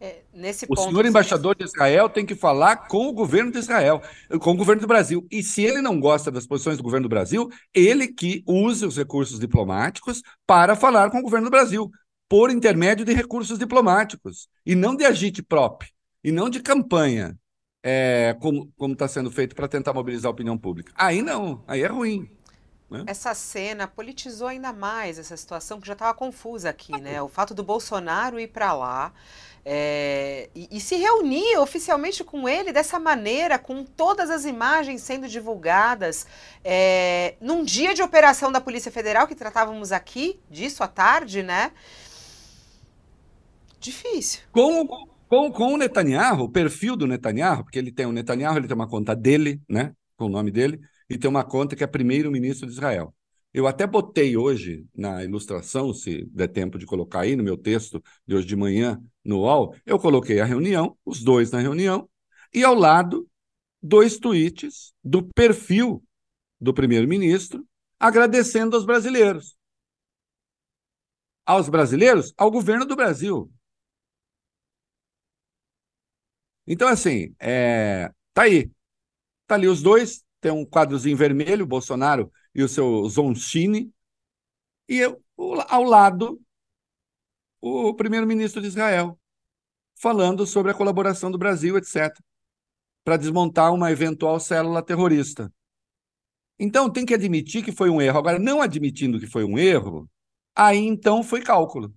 É, 0.00 0.22
nesse 0.32 0.64
o 0.64 0.68
ponto, 0.68 0.82
senhor 0.82 1.04
embaixador 1.04 1.56
de 1.56 1.64
Israel 1.64 2.08
tem 2.08 2.24
que 2.24 2.36
falar 2.36 2.88
com 2.88 3.08
o 3.08 3.12
governo 3.12 3.50
de 3.50 3.58
Israel, 3.58 4.00
com 4.40 4.52
o 4.52 4.56
governo 4.56 4.80
do 4.80 4.86
Brasil. 4.86 5.26
E 5.30 5.42
se 5.42 5.62
ele 5.62 5.82
não 5.82 5.98
gosta 5.98 6.30
das 6.30 6.46
posições 6.46 6.76
do 6.76 6.84
governo 6.84 7.08
do 7.08 7.10
Brasil, 7.10 7.48
ele 7.74 8.06
que 8.06 8.44
use 8.46 8.86
os 8.86 8.96
recursos 8.96 9.40
diplomáticos 9.40 10.22
para 10.46 10.76
falar 10.76 11.10
com 11.10 11.18
o 11.18 11.22
governo 11.22 11.46
do 11.46 11.50
Brasil, 11.50 11.90
por 12.28 12.50
intermédio 12.50 13.04
de 13.04 13.12
recursos 13.12 13.58
diplomáticos, 13.58 14.48
e 14.64 14.76
não 14.76 14.94
de 14.94 15.04
agite 15.04 15.42
próprio, 15.42 15.90
e 16.22 16.30
não 16.30 16.48
de 16.48 16.60
campanha, 16.60 17.36
é, 17.82 18.36
como 18.40 18.92
está 18.92 19.08
sendo 19.08 19.30
feito 19.30 19.54
para 19.54 19.68
tentar 19.68 19.92
mobilizar 19.92 20.28
a 20.28 20.32
opinião 20.32 20.58
pública. 20.58 20.92
Aí 20.94 21.22
não, 21.22 21.62
aí 21.66 21.82
é 21.82 21.86
ruim. 21.86 22.30
Né? 22.90 23.04
Essa 23.06 23.34
cena 23.34 23.86
politizou 23.86 24.48
ainda 24.48 24.72
mais 24.72 25.18
essa 25.18 25.36
situação 25.36 25.80
que 25.80 25.86
já 25.86 25.92
estava 25.92 26.14
confusa 26.14 26.70
aqui, 26.70 26.98
né? 26.98 27.20
O 27.20 27.28
fato 27.28 27.52
do 27.52 27.62
Bolsonaro 27.62 28.40
ir 28.40 28.48
para 28.48 28.72
lá 28.72 29.12
é, 29.70 30.48
e, 30.54 30.68
e, 30.70 30.80
se 30.80 30.96
reunir 30.96 31.58
oficialmente 31.58 32.24
com 32.24 32.48
ele 32.48 32.72
dessa 32.72 32.98
maneira, 32.98 33.58
com 33.58 33.84
todas 33.84 34.30
as 34.30 34.46
imagens 34.46 35.02
sendo 35.02 35.28
divulgadas, 35.28 36.26
é, 36.64 37.34
num 37.38 37.62
dia 37.62 37.92
de 37.92 38.02
operação 38.02 38.50
da 38.50 38.62
Polícia 38.62 38.90
Federal, 38.90 39.26
que 39.26 39.34
tratávamos 39.34 39.92
aqui 39.92 40.40
disso 40.50 40.82
à 40.82 40.88
tarde, 40.88 41.42
né? 41.42 41.72
Difícil. 43.78 44.40
Com, 44.50 44.86
com, 45.28 45.52
com 45.52 45.74
o 45.74 45.76
Netanyahu, 45.76 46.44
o 46.44 46.50
perfil 46.50 46.96
do 46.96 47.06
Netanyahu, 47.06 47.64
porque 47.64 47.78
ele 47.78 47.92
tem 47.92 48.06
o 48.06 48.12
Netanyahu, 48.12 48.56
ele 48.56 48.66
tem 48.66 48.74
uma 48.74 48.88
conta 48.88 49.14
dele, 49.14 49.60
né? 49.68 49.94
Com 50.16 50.26
o 50.26 50.28
nome 50.28 50.50
dele, 50.50 50.80
e 51.08 51.16
tem 51.18 51.28
uma 51.28 51.44
conta 51.44 51.76
que 51.76 51.84
é 51.84 51.86
primeiro-ministro 51.86 52.66
de 52.66 52.72
Israel. 52.72 53.14
Eu 53.52 53.66
até 53.66 53.86
botei 53.86 54.36
hoje 54.36 54.84
na 54.94 55.24
ilustração, 55.24 55.92
se 55.92 56.24
der 56.32 56.48
tempo 56.48 56.78
de 56.78 56.86
colocar 56.86 57.20
aí 57.20 57.36
no 57.36 57.42
meu 57.42 57.56
texto 57.56 58.02
de 58.26 58.34
hoje 58.34 58.46
de 58.46 58.56
manhã 58.56 59.00
no 59.24 59.40
UOL, 59.40 59.74
eu 59.86 59.98
coloquei 59.98 60.40
a 60.40 60.44
reunião, 60.44 60.96
os 61.04 61.22
dois 61.22 61.50
na 61.50 61.58
reunião, 61.58 62.08
e 62.52 62.64
ao 62.64 62.74
lado, 62.74 63.28
dois 63.82 64.18
tweets 64.18 64.92
do 65.02 65.22
perfil 65.34 66.02
do 66.60 66.74
primeiro-ministro 66.74 67.66
agradecendo 67.98 68.76
aos 68.76 68.84
brasileiros. 68.84 69.56
Aos 71.44 71.68
brasileiros, 71.68 72.32
ao 72.36 72.50
governo 72.50 72.84
do 72.84 72.96
Brasil. 72.96 73.50
Então, 76.70 76.86
assim, 76.86 77.34
é, 77.40 78.12
tá 78.34 78.42
aí. 78.42 78.70
Tá 79.46 79.54
ali 79.54 79.66
os 79.66 79.80
dois, 79.82 80.22
tem 80.40 80.52
um 80.52 80.66
quadrozinho 80.66 81.16
vermelho, 81.16 81.66
Bolsonaro 81.66 82.30
e 82.54 82.62
o 82.62 82.68
seu 82.68 83.08
Zonchini, 83.08 83.90
e 84.86 84.98
eu, 84.98 85.22
ao 85.68 85.82
lado 85.82 86.40
o 87.60 87.94
primeiro-ministro 87.94 88.60
de 88.60 88.68
Israel, 88.68 89.18
falando 89.96 90.46
sobre 90.46 90.70
a 90.70 90.74
colaboração 90.74 91.30
do 91.30 91.38
Brasil, 91.38 91.76
etc. 91.78 92.22
para 93.04 93.16
desmontar 93.16 93.72
uma 93.72 93.90
eventual 93.90 94.38
célula 94.38 94.82
terrorista. 94.82 95.52
Então, 96.58 96.90
tem 96.90 97.06
que 97.06 97.14
admitir 97.14 97.64
que 97.64 97.72
foi 97.72 97.88
um 97.88 98.00
erro. 98.02 98.18
Agora, 98.18 98.38
não 98.38 98.60
admitindo 98.60 99.18
que 99.18 99.26
foi 99.26 99.44
um 99.44 99.58
erro, 99.58 100.10
aí 100.54 100.78
então 100.78 101.22
foi 101.22 101.40
cálculo. 101.42 101.94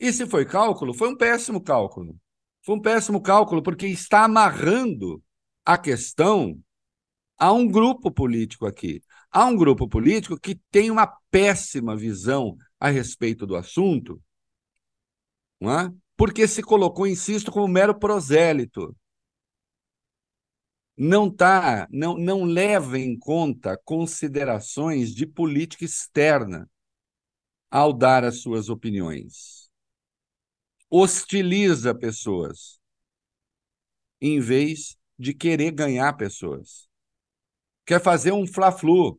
E 0.00 0.12
se 0.12 0.26
foi 0.26 0.44
cálculo, 0.44 0.92
foi 0.92 1.08
um 1.08 1.16
péssimo 1.16 1.62
cálculo. 1.62 2.18
Foi 2.62 2.76
um 2.76 2.80
péssimo 2.80 3.20
cálculo 3.20 3.62
porque 3.62 3.86
está 3.86 4.24
amarrando 4.24 5.22
a 5.64 5.76
questão 5.76 6.58
a 7.36 7.52
um 7.52 7.66
grupo 7.66 8.10
político 8.10 8.66
aqui. 8.66 9.02
Há 9.30 9.46
um 9.46 9.56
grupo 9.56 9.88
político 9.88 10.38
que 10.38 10.54
tem 10.70 10.90
uma 10.90 11.06
péssima 11.30 11.96
visão 11.96 12.56
a 12.78 12.88
respeito 12.88 13.46
do 13.46 13.56
assunto, 13.56 14.22
não 15.60 15.78
é? 15.78 15.92
porque 16.16 16.46
se 16.46 16.62
colocou, 16.62 17.06
insisto, 17.06 17.50
como 17.50 17.66
mero 17.66 17.98
prosélito. 17.98 18.96
Não 20.96 21.28
tá, 21.28 21.88
não, 21.90 22.16
não 22.16 22.44
leva 22.44 22.98
em 22.98 23.18
conta 23.18 23.80
considerações 23.84 25.14
de 25.14 25.26
política 25.26 25.84
externa 25.84 26.70
ao 27.70 27.92
dar 27.92 28.24
as 28.24 28.40
suas 28.40 28.68
opiniões. 28.68 29.61
Hostiliza 30.92 31.94
pessoas 31.94 32.78
em 34.20 34.38
vez 34.40 34.98
de 35.18 35.32
querer 35.32 35.70
ganhar 35.70 36.12
pessoas. 36.18 36.86
Quer 37.86 37.98
fazer 37.98 38.32
um 38.32 38.46
fla-flu. 38.46 39.18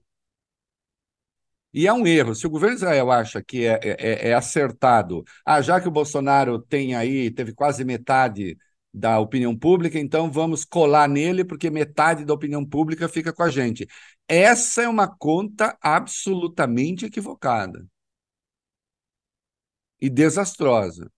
E 1.73 1.87
é 1.87 1.93
um 1.93 2.05
erro. 2.05 2.35
Se 2.35 2.45
o 2.45 2.49
governo 2.49 2.75
de 2.75 2.83
Israel 2.83 3.11
acha 3.11 3.41
que 3.43 3.65
é, 3.65 3.79
é, 3.83 4.29
é, 4.29 4.33
acertado, 4.35 5.23
ah, 5.43 5.61
já 5.61 5.81
que 5.81 5.87
o 5.87 5.91
Bolsonaro 5.91 6.59
tem 6.61 6.93
aí, 6.93 7.31
teve 7.31 7.53
quase 7.53 7.83
metade 7.83 8.55
da 8.93 9.19
opinião 9.19 9.57
pública, 9.57 9.97
então 9.97 10.31
vamos 10.31 10.63
colar 10.63 11.09
nele, 11.09 11.43
porque 11.43 11.71
metade 11.71 12.23
da 12.23 12.33
opinião 12.35 12.63
pública 12.63 13.09
fica 13.09 13.33
com 13.33 13.41
a 13.41 13.49
gente. 13.49 13.87
Essa 14.27 14.83
é 14.83 14.87
uma 14.87 15.07
conta 15.07 15.75
absolutamente 15.81 17.05
equivocada 17.05 17.83
e 19.99 20.07
desastrosa. 20.09 21.09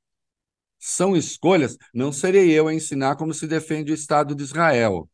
São 0.88 1.18
escolhas, 1.18 1.80
não 1.92 2.12
serei 2.13 2.51
eu 2.51 2.68
a 2.68 2.74
ensinar 2.74 3.15
como 3.15 3.34
se 3.34 3.48
defende 3.48 3.92
o 3.92 3.96
Estado 3.96 4.36
de 4.36 4.44
Israel. 4.44 5.10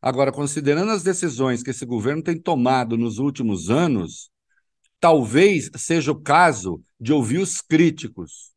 Agora, 0.00 0.32
considerando 0.32 0.90
as 0.90 1.04
decisões 1.04 1.62
que 1.62 1.70
esse 1.70 1.86
governo 1.86 2.24
tem 2.24 2.36
tomado 2.36 2.96
nos 2.98 3.18
últimos 3.18 3.70
anos, 3.70 4.32
talvez 4.98 5.70
seja 5.76 6.10
o 6.10 6.20
caso 6.20 6.82
de 6.98 7.12
ouvir 7.12 7.38
os 7.38 7.60
críticos. 7.60 8.50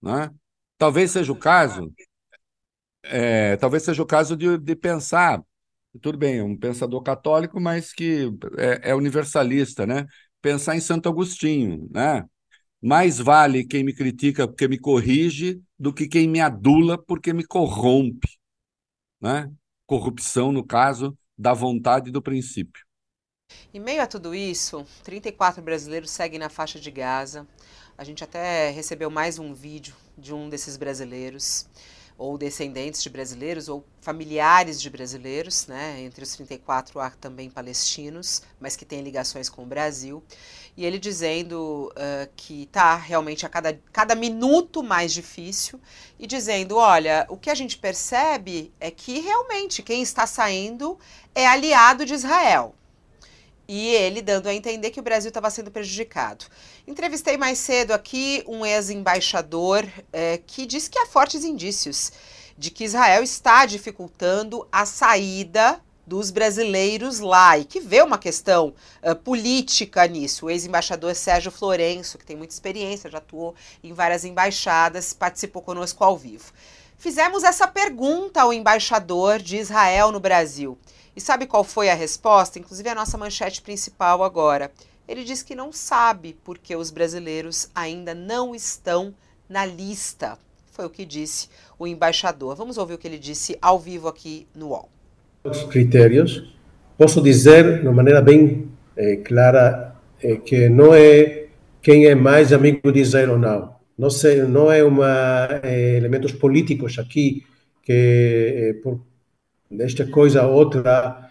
Né? 0.00 0.30
Talvez 0.78 1.10
seja 1.10 1.30
o 1.30 1.36
caso, 1.36 1.92
é, 3.02 3.58
talvez 3.58 3.82
seja 3.82 4.02
o 4.02 4.06
caso 4.06 4.34
de, 4.34 4.56
de 4.56 4.74
pensar, 4.74 5.42
tudo 6.00 6.16
bem, 6.16 6.40
um 6.40 6.56
pensador 6.56 7.02
católico, 7.02 7.60
mas 7.60 7.92
que 7.92 8.30
é, 8.56 8.92
é 8.92 8.94
universalista, 8.94 9.86
né? 9.86 10.06
Pensar 10.40 10.74
em 10.74 10.80
Santo 10.80 11.06
Agostinho, 11.06 11.86
né? 11.92 12.24
Mais 12.82 13.18
vale 13.18 13.64
quem 13.64 13.84
me 13.84 13.94
critica 13.94 14.48
porque 14.48 14.66
me 14.66 14.78
corrige 14.78 15.60
do 15.78 15.92
que 15.92 16.08
quem 16.08 16.28
me 16.28 16.40
adula 16.40 16.96
porque 16.96 17.32
me 17.32 17.44
corrompe 17.44 18.40
né? 19.20 19.52
corrupção, 19.86 20.50
no 20.50 20.64
caso, 20.64 21.16
da 21.36 21.52
vontade 21.52 22.08
e 22.08 22.12
do 22.12 22.22
princípio. 22.22 22.84
Em 23.74 23.80
meio 23.80 24.02
a 24.02 24.06
tudo 24.06 24.34
isso, 24.34 24.86
34 25.02 25.62
brasileiros 25.62 26.10
seguem 26.10 26.38
na 26.38 26.48
faixa 26.48 26.78
de 26.78 26.90
Gaza. 26.90 27.46
A 27.98 28.04
gente 28.04 28.24
até 28.24 28.70
recebeu 28.70 29.10
mais 29.10 29.38
um 29.38 29.52
vídeo 29.52 29.94
de 30.16 30.32
um 30.32 30.48
desses 30.48 30.76
brasileiros 30.76 31.68
ou 32.20 32.36
descendentes 32.36 33.02
de 33.02 33.08
brasileiros, 33.08 33.66
ou 33.66 33.82
familiares 34.02 34.78
de 34.78 34.90
brasileiros, 34.90 35.66
né? 35.66 36.02
Entre 36.02 36.22
os 36.22 36.30
34 36.34 37.00
há 37.00 37.08
também 37.12 37.48
palestinos, 37.48 38.42
mas 38.60 38.76
que 38.76 38.84
têm 38.84 39.00
ligações 39.00 39.48
com 39.48 39.62
o 39.62 39.66
Brasil. 39.66 40.22
E 40.76 40.84
ele 40.84 40.98
dizendo 40.98 41.90
uh, 41.96 42.30
que 42.36 42.64
está 42.64 42.94
realmente 42.94 43.46
a 43.46 43.48
cada, 43.48 43.80
cada 43.90 44.14
minuto 44.14 44.82
mais 44.82 45.14
difícil, 45.14 45.80
e 46.18 46.26
dizendo: 46.26 46.76
olha, 46.76 47.24
o 47.30 47.38
que 47.38 47.48
a 47.48 47.54
gente 47.54 47.78
percebe 47.78 48.70
é 48.78 48.90
que 48.90 49.20
realmente 49.20 49.82
quem 49.82 50.02
está 50.02 50.26
saindo 50.26 50.98
é 51.34 51.46
aliado 51.46 52.04
de 52.04 52.12
Israel 52.12 52.74
e 53.72 53.86
ele 53.94 54.20
dando 54.20 54.48
a 54.48 54.52
entender 54.52 54.90
que 54.90 54.98
o 54.98 55.02
Brasil 55.02 55.28
estava 55.28 55.48
sendo 55.48 55.70
prejudicado. 55.70 56.44
Entrevistei 56.90 57.36
mais 57.36 57.56
cedo 57.60 57.92
aqui 57.92 58.42
um 58.48 58.66
ex-embaixador 58.66 59.86
é, 60.12 60.40
que 60.44 60.66
diz 60.66 60.88
que 60.88 60.98
há 60.98 61.06
fortes 61.06 61.44
indícios 61.44 62.10
de 62.58 62.68
que 62.68 62.82
Israel 62.82 63.22
está 63.22 63.64
dificultando 63.64 64.66
a 64.72 64.84
saída 64.84 65.80
dos 66.04 66.32
brasileiros 66.32 67.20
lá 67.20 67.56
e 67.56 67.64
que 67.64 67.78
vê 67.78 68.02
uma 68.02 68.18
questão 68.18 68.74
uh, 69.04 69.14
política 69.14 70.04
nisso. 70.08 70.46
O 70.46 70.50
ex-embaixador 70.50 71.14
Sérgio 71.14 71.52
Florenço, 71.52 72.18
que 72.18 72.26
tem 72.26 72.34
muita 72.34 72.54
experiência, 72.54 73.08
já 73.08 73.18
atuou 73.18 73.54
em 73.84 73.92
várias 73.92 74.24
embaixadas, 74.24 75.12
participou 75.12 75.62
conosco 75.62 76.02
ao 76.02 76.18
vivo. 76.18 76.52
Fizemos 76.98 77.44
essa 77.44 77.68
pergunta 77.68 78.42
ao 78.42 78.52
embaixador 78.52 79.38
de 79.38 79.58
Israel 79.58 80.10
no 80.10 80.18
Brasil. 80.18 80.76
E 81.14 81.20
sabe 81.20 81.46
qual 81.46 81.62
foi 81.62 81.88
a 81.88 81.94
resposta? 81.94 82.58
Inclusive 82.58 82.88
a 82.88 82.96
nossa 82.96 83.16
manchete 83.16 83.62
principal 83.62 84.24
agora. 84.24 84.72
Ele 85.10 85.24
diz 85.24 85.42
que 85.42 85.56
não 85.56 85.72
sabe 85.72 86.36
porque 86.44 86.76
os 86.76 86.92
brasileiros 86.92 87.68
ainda 87.74 88.14
não 88.14 88.54
estão 88.54 89.12
na 89.48 89.66
lista. 89.66 90.38
Foi 90.70 90.86
o 90.86 90.88
que 90.88 91.04
disse 91.04 91.48
o 91.76 91.84
embaixador. 91.84 92.54
Vamos 92.54 92.78
ouvir 92.78 92.94
o 92.94 92.98
que 92.98 93.08
ele 93.08 93.18
disse 93.18 93.58
ao 93.60 93.76
vivo 93.76 94.06
aqui 94.06 94.46
no 94.54 94.68
UOL. 94.68 94.88
Os 95.42 95.64
critérios, 95.64 96.54
posso 96.96 97.20
dizer 97.20 97.80
de 97.80 97.88
uma 97.88 97.92
maneira 97.92 98.22
bem 98.22 98.68
é, 98.96 99.16
clara 99.16 99.96
é, 100.22 100.36
que 100.36 100.68
não 100.68 100.94
é 100.94 101.46
quem 101.82 102.06
é 102.06 102.14
mais 102.14 102.52
amigo 102.52 102.92
de 102.92 103.00
Israel 103.00 103.32
ou 103.32 103.38
não. 103.38 103.74
Não, 103.98 104.10
sei, 104.10 104.44
não 104.44 104.70
é 104.70 104.84
uma 104.84 105.60
é, 105.64 105.96
elementos 105.96 106.30
políticos 106.30 107.00
aqui 107.00 107.44
que 107.82 108.78
por 108.80 109.00
esta 109.76 110.06
coisa 110.06 110.46
outra 110.46 111.29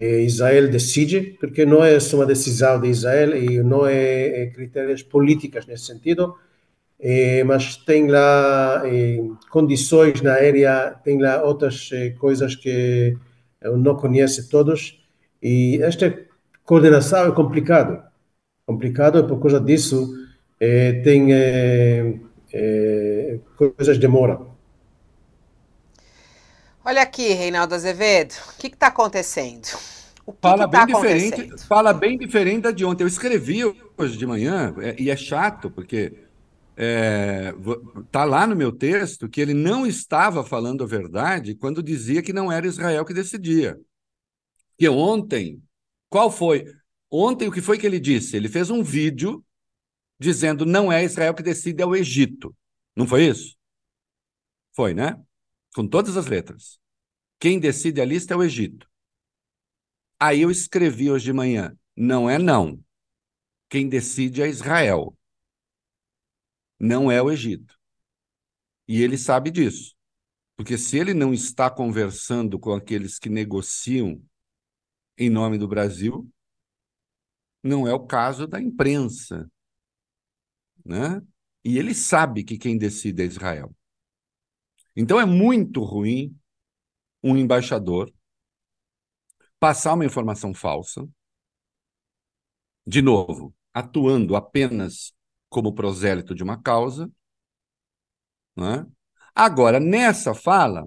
Israel 0.00 0.68
decide, 0.68 1.36
porque 1.40 1.64
não 1.66 1.84
é 1.84 1.98
uma 2.12 2.26
decisão 2.26 2.80
de 2.80 2.88
Israel 2.88 3.36
e 3.36 3.62
não 3.62 3.86
é, 3.86 4.42
é 4.42 4.46
critérios 4.46 5.02
políticos 5.02 5.66
nesse 5.66 5.86
sentido, 5.86 6.34
mas 7.46 7.76
tem 7.76 8.08
lá 8.08 8.82
condições 9.50 10.20
na 10.22 10.32
área, 10.34 10.94
tem 11.04 11.20
lá 11.20 11.42
outras 11.42 11.90
coisas 12.18 12.54
que 12.56 13.16
eu 13.60 13.76
não 13.76 13.96
conheço 13.96 14.48
todos, 14.48 15.00
e 15.42 15.78
esta 15.82 16.16
coordenação 16.64 17.26
é 17.26 17.32
complicado. 17.32 18.02
Complicado 18.66 19.26
por 19.26 19.40
causa 19.40 19.60
disso 19.60 20.14
tem 21.02 21.28
coisas 23.56 23.98
demoram. 23.98 24.53
Olha 26.86 27.00
aqui, 27.00 27.32
Reinaldo 27.32 27.74
Azevedo, 27.74 28.34
o 28.50 28.58
que 28.58 28.66
está 28.66 28.88
acontecendo? 28.88 29.68
O 30.26 30.34
que 30.34 30.38
fala, 30.42 30.66
que 30.66 30.70
tá 30.70 30.84
bem 30.84 30.94
diferente, 30.94 31.66
fala 31.66 31.92
bem 31.94 32.18
diferente 32.18 32.60
da 32.60 32.70
de 32.70 32.84
ontem. 32.84 33.04
Eu 33.04 33.08
escrevi 33.08 33.62
hoje 33.96 34.18
de 34.18 34.26
manhã, 34.26 34.74
é, 34.78 34.94
e 35.00 35.08
é 35.08 35.16
chato, 35.16 35.70
porque 35.70 36.12
é, 36.76 37.54
tá 38.10 38.24
lá 38.24 38.46
no 38.46 38.54
meu 38.54 38.70
texto 38.70 39.30
que 39.30 39.40
ele 39.40 39.54
não 39.54 39.86
estava 39.86 40.44
falando 40.44 40.84
a 40.84 40.86
verdade 40.86 41.54
quando 41.54 41.82
dizia 41.82 42.22
que 42.22 42.34
não 42.34 42.52
era 42.52 42.66
Israel 42.66 43.06
que 43.06 43.14
decidia. 43.14 43.80
Que 44.76 44.86
ontem, 44.86 45.62
qual 46.10 46.30
foi? 46.30 46.66
Ontem, 47.10 47.48
o 47.48 47.52
que 47.52 47.62
foi 47.62 47.78
que 47.78 47.86
ele 47.86 47.98
disse? 47.98 48.36
Ele 48.36 48.48
fez 48.48 48.68
um 48.68 48.82
vídeo 48.82 49.42
dizendo 50.20 50.66
não 50.66 50.92
é 50.92 51.02
Israel 51.02 51.32
que 51.32 51.42
decide, 51.42 51.82
é 51.82 51.86
o 51.86 51.96
Egito. 51.96 52.54
Não 52.94 53.06
foi 53.06 53.24
isso? 53.24 53.56
Foi, 54.74 54.92
né? 54.92 55.16
Com 55.74 55.86
todas 55.86 56.16
as 56.16 56.26
letras. 56.26 56.78
Quem 57.38 57.58
decide 57.58 58.00
a 58.00 58.04
lista 58.04 58.32
é 58.32 58.36
o 58.36 58.42
Egito. 58.42 58.88
Aí 60.18 60.40
eu 60.40 60.50
escrevi 60.50 61.10
hoje 61.10 61.26
de 61.26 61.32
manhã: 61.32 61.76
não 61.96 62.30
é 62.30 62.38
não. 62.38 62.82
Quem 63.68 63.88
decide 63.88 64.40
é 64.40 64.48
Israel. 64.48 65.18
Não 66.78 67.10
é 67.10 67.20
o 67.20 67.30
Egito. 67.30 67.78
E 68.86 69.02
ele 69.02 69.18
sabe 69.18 69.50
disso. 69.50 69.94
Porque 70.56 70.78
se 70.78 70.96
ele 70.96 71.12
não 71.12 71.34
está 71.34 71.68
conversando 71.68 72.58
com 72.58 72.72
aqueles 72.72 73.18
que 73.18 73.28
negociam 73.28 74.22
em 75.18 75.28
nome 75.28 75.58
do 75.58 75.66
Brasil, 75.66 76.30
não 77.62 77.88
é 77.88 77.92
o 77.92 78.06
caso 78.06 78.46
da 78.46 78.60
imprensa. 78.60 79.50
Né? 80.84 81.20
E 81.64 81.78
ele 81.78 81.94
sabe 81.94 82.44
que 82.44 82.58
quem 82.58 82.78
decide 82.78 83.22
é 83.22 83.26
Israel. 83.26 83.74
Então 84.96 85.20
é 85.20 85.24
muito 85.24 85.82
ruim 85.82 86.36
um 87.22 87.36
embaixador 87.36 88.12
passar 89.58 89.94
uma 89.94 90.04
informação 90.04 90.52
falsa, 90.52 91.08
de 92.86 93.00
novo, 93.00 93.54
atuando 93.72 94.36
apenas 94.36 95.14
como 95.48 95.74
prosélito 95.74 96.34
de 96.34 96.42
uma 96.42 96.60
causa. 96.60 97.10
Né? 98.54 98.86
Agora, 99.34 99.80
nessa 99.80 100.34
fala, 100.34 100.86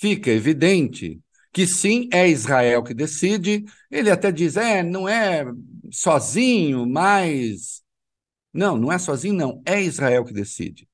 fica 0.00 0.30
evidente 0.30 1.20
que 1.52 1.66
sim, 1.66 2.08
é 2.12 2.26
Israel 2.28 2.82
que 2.82 2.94
decide. 2.94 3.64
Ele 3.90 4.10
até 4.10 4.32
diz, 4.32 4.56
é, 4.56 4.82
não 4.82 5.08
é 5.08 5.44
sozinho, 5.92 6.86
mas. 6.86 7.82
Não, 8.52 8.76
não 8.76 8.90
é 8.90 8.98
sozinho, 8.98 9.34
não. 9.34 9.62
É 9.64 9.80
Israel 9.80 10.24
que 10.24 10.32
decide. 10.32 10.88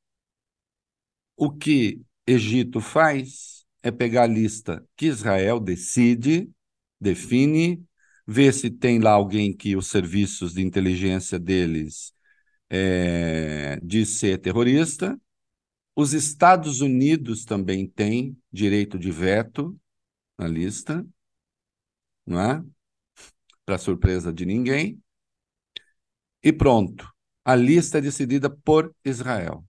O 1.37 1.51
que 1.51 2.01
Egito 2.31 2.81
faz 2.81 3.65
é 3.83 3.91
pegar 3.91 4.25
a 4.25 4.27
lista 4.27 4.87
que 4.97 5.07
Israel 5.07 5.59
decide, 5.59 6.51
define, 7.01 7.83
ver 8.27 8.53
se 8.53 8.71
tem 8.71 9.01
lá 9.01 9.11
alguém 9.11 9.57
que 9.57 9.75
os 9.75 9.89
serviços 9.89 10.55
de 10.55 10.63
inteligência 10.63 11.39
deles 11.39 12.13
é, 12.69 13.81
diz 13.83 14.19
ser 14.19 14.39
terrorista. 14.39 15.21
Os 15.97 16.13
Estados 16.13 16.81
Unidos 16.81 17.45
também 17.45 17.87
têm 17.89 18.37
direito 18.53 18.99
de 18.99 19.11
veto 19.11 19.77
na 20.39 20.47
lista, 20.47 21.05
não 22.25 22.41
é? 22.41 22.63
Para 23.65 23.77
surpresa 23.77 24.33
de 24.33 24.47
ninguém. 24.47 25.03
E 26.43 26.53
pronto. 26.53 27.11
A 27.45 27.57
lista 27.57 27.99
é 27.99 28.01
decidida 28.01 28.49
por 28.49 28.95
Israel. 29.05 29.65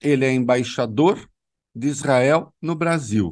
Ele 0.00 0.24
é 0.24 0.32
embaixador 0.32 1.28
de 1.74 1.88
Israel 1.88 2.54
no 2.60 2.74
Brasil. 2.74 3.30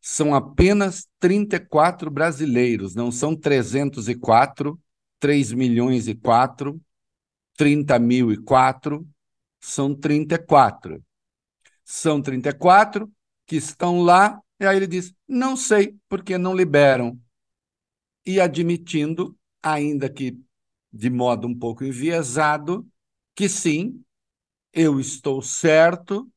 São 0.00 0.34
apenas 0.34 1.08
34 1.18 2.10
brasileiros, 2.10 2.94
não 2.94 3.10
são 3.10 3.34
304, 3.34 4.78
3 5.18 5.52
milhões 5.52 6.08
e 6.08 6.14
4, 6.14 6.80
30 7.56 7.98
mil 7.98 8.30
e 8.32 8.36
4, 8.36 9.06
são 9.60 9.94
34. 9.94 11.02
São 11.84 12.20
34 12.20 13.10
que 13.46 13.56
estão 13.56 14.02
lá 14.02 14.40
e 14.60 14.66
aí 14.66 14.76
ele 14.76 14.86
diz: 14.86 15.12
não 15.28 15.56
sei, 15.56 15.96
porque 16.08 16.38
não 16.38 16.54
liberam. 16.54 17.20
E 18.26 18.40
admitindo, 18.40 19.36
ainda 19.62 20.08
que 20.08 20.38
de 20.92 21.10
modo 21.10 21.46
um 21.48 21.58
pouco 21.58 21.84
enviesado, 21.84 22.86
que 23.34 23.48
sim, 23.48 24.03
eu 24.74 25.00
estou 25.00 25.40
certo, 25.40 26.30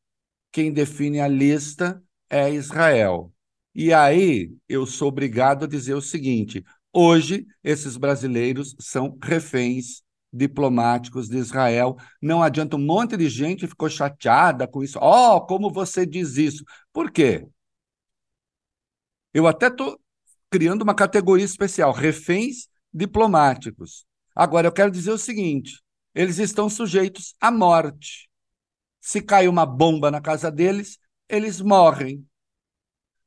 quem 0.52 0.72
define 0.72 1.20
a 1.20 1.28
lista 1.28 2.02
é 2.30 2.52
Israel. 2.52 3.34
E 3.74 3.94
aí 3.94 4.54
eu 4.68 4.86
sou 4.86 5.10
obrigado 5.10 5.66
a 5.66 5.68
dizer 5.68 5.94
o 5.96 6.02
seguinte: 6.02 6.64
hoje 6.94 7.46
esses 7.64 7.98
brasileiros 7.98 8.76
são 8.80 9.18
reféns 9.22 10.04
diplomáticos 10.32 11.28
de 11.28 11.38
Israel. 11.38 11.98
Não 12.22 12.44
adianta 12.44 12.76
um 12.76 12.86
monte 12.86 13.18
de 13.18 13.30
gente 13.30 13.68
ficou 13.68 13.90
chateada 13.90 14.68
com 14.68 14.84
isso. 14.84 15.00
Oh, 15.02 15.42
como 15.42 15.72
você 15.72 16.06
diz 16.06 16.38
isso? 16.38 16.64
Por 16.94 17.12
quê? 17.12 17.48
Eu 19.34 19.48
até 19.48 19.68
estou 19.68 20.00
criando 20.50 20.82
uma 20.82 20.96
categoria 20.96 21.46
especial, 21.46 21.92
reféns 21.92 22.68
diplomáticos. 22.94 24.06
Agora, 24.36 24.68
eu 24.68 24.72
quero 24.72 24.92
dizer 24.92 25.12
o 25.12 25.18
seguinte: 25.18 25.82
eles 26.14 26.40
estão 26.40 26.70
sujeitos 26.70 27.36
à 27.40 27.52
morte. 27.52 28.27
Se 29.00 29.22
cai 29.22 29.48
uma 29.48 29.66
bomba 29.66 30.12
na 30.12 30.22
casa 30.22 30.52
deles, 30.52 31.00
eles 31.30 31.62
morrem. 31.62 32.28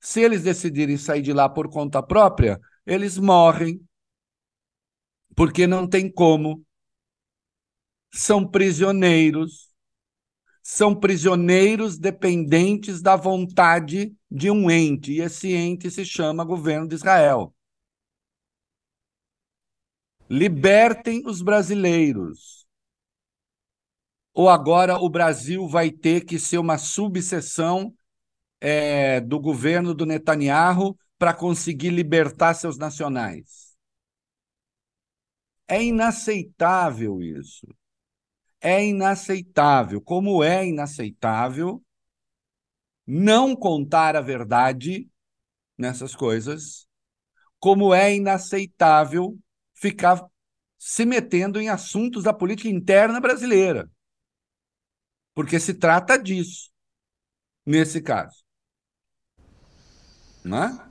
Se 0.00 0.20
eles 0.20 0.42
decidirem 0.42 0.96
sair 0.96 1.22
de 1.22 1.32
lá 1.32 1.48
por 1.48 1.68
conta 1.68 2.02
própria, 2.02 2.60
eles 2.86 3.18
morrem. 3.18 3.80
Porque 5.36 5.66
não 5.66 5.88
tem 5.88 6.10
como. 6.10 6.64
São 8.12 8.46
prisioneiros 8.48 9.70
são 10.62 10.94
prisioneiros 10.94 11.98
dependentes 11.98 13.02
da 13.02 13.16
vontade 13.16 14.14
de 14.30 14.50
um 14.50 14.70
ente, 14.70 15.12
e 15.12 15.20
esse 15.20 15.52
ente 15.52 15.90
se 15.90 16.04
chama 16.04 16.44
governo 16.44 16.86
de 16.86 16.94
Israel. 16.94 17.52
Libertem 20.28 21.22
os 21.26 21.42
brasileiros. 21.42 22.59
Ou 24.40 24.48
agora 24.48 24.96
o 24.96 25.10
Brasil 25.10 25.68
vai 25.68 25.90
ter 25.90 26.24
que 26.24 26.38
ser 26.38 26.56
uma 26.56 26.78
subseção 26.78 27.94
é, 28.58 29.20
do 29.20 29.38
governo 29.38 29.94
do 29.94 30.06
Netanyahu 30.06 30.96
para 31.18 31.34
conseguir 31.34 31.90
libertar 31.90 32.54
seus 32.54 32.78
nacionais. 32.78 33.76
É 35.68 35.84
inaceitável 35.84 37.20
isso 37.22 37.66
é 38.62 38.86
inaceitável, 38.86 40.00
como 40.00 40.42
é 40.42 40.66
inaceitável 40.66 41.82
não 43.06 43.54
contar 43.54 44.16
a 44.16 44.20
verdade 44.20 45.06
nessas 45.76 46.14
coisas, 46.14 46.86
como 47.58 47.92
é 47.94 48.14
inaceitável 48.14 49.38
ficar 49.74 50.26
se 50.78 51.04
metendo 51.04 51.60
em 51.60 51.68
assuntos 51.68 52.24
da 52.24 52.32
política 52.32 52.70
interna 52.70 53.20
brasileira. 53.20 53.90
Porque 55.40 55.58
se 55.58 55.72
trata 55.72 56.18
disso, 56.18 56.70
nesse 57.64 58.02
caso. 58.02 58.44
Não 60.44 60.64
é? 60.64 60.88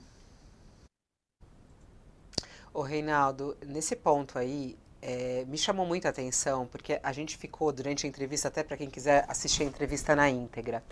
Ô, 2.74 2.82
Reinaldo, 2.82 3.56
nesse 3.64 3.96
ponto 3.96 4.40
aí, 4.40 4.76
é, 5.04 5.46
me 5.46 5.56
chamou 5.56 5.86
muita 5.86 6.10
atenção, 6.10 6.66
porque 6.66 7.00
a 7.04 7.12
gente 7.12 7.38
ficou 7.38 7.72
durante 7.72 8.08
a 8.08 8.10
entrevista, 8.10 8.48
até 8.48 8.64
para 8.64 8.76
quem 8.76 8.90
quiser 8.90 9.24
assistir 9.28 9.62
a 9.62 9.66
entrevista 9.68 10.16
na 10.16 10.28
íntegra, 10.32 10.84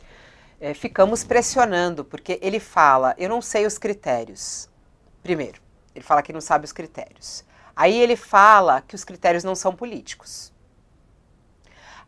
é, 0.61 0.75
ficamos 0.75 1.23
pressionando, 1.23 2.05
porque 2.05 2.37
ele 2.43 2.59
fala, 2.59 3.15
eu 3.17 3.27
não 3.27 3.41
sei 3.41 3.65
os 3.65 3.79
critérios. 3.79 4.69
Primeiro, 5.23 5.59
ele 5.95 6.05
fala 6.05 6.21
que 6.21 6.31
não 6.31 6.41
sabe 6.41 6.65
os 6.65 6.71
critérios. 6.71 7.43
Aí 7.75 7.99
ele 7.99 8.15
fala 8.15 8.81
que 8.81 8.93
os 8.93 9.03
critérios 9.03 9.43
não 9.43 9.55
são 9.55 9.75
políticos. 9.75 10.53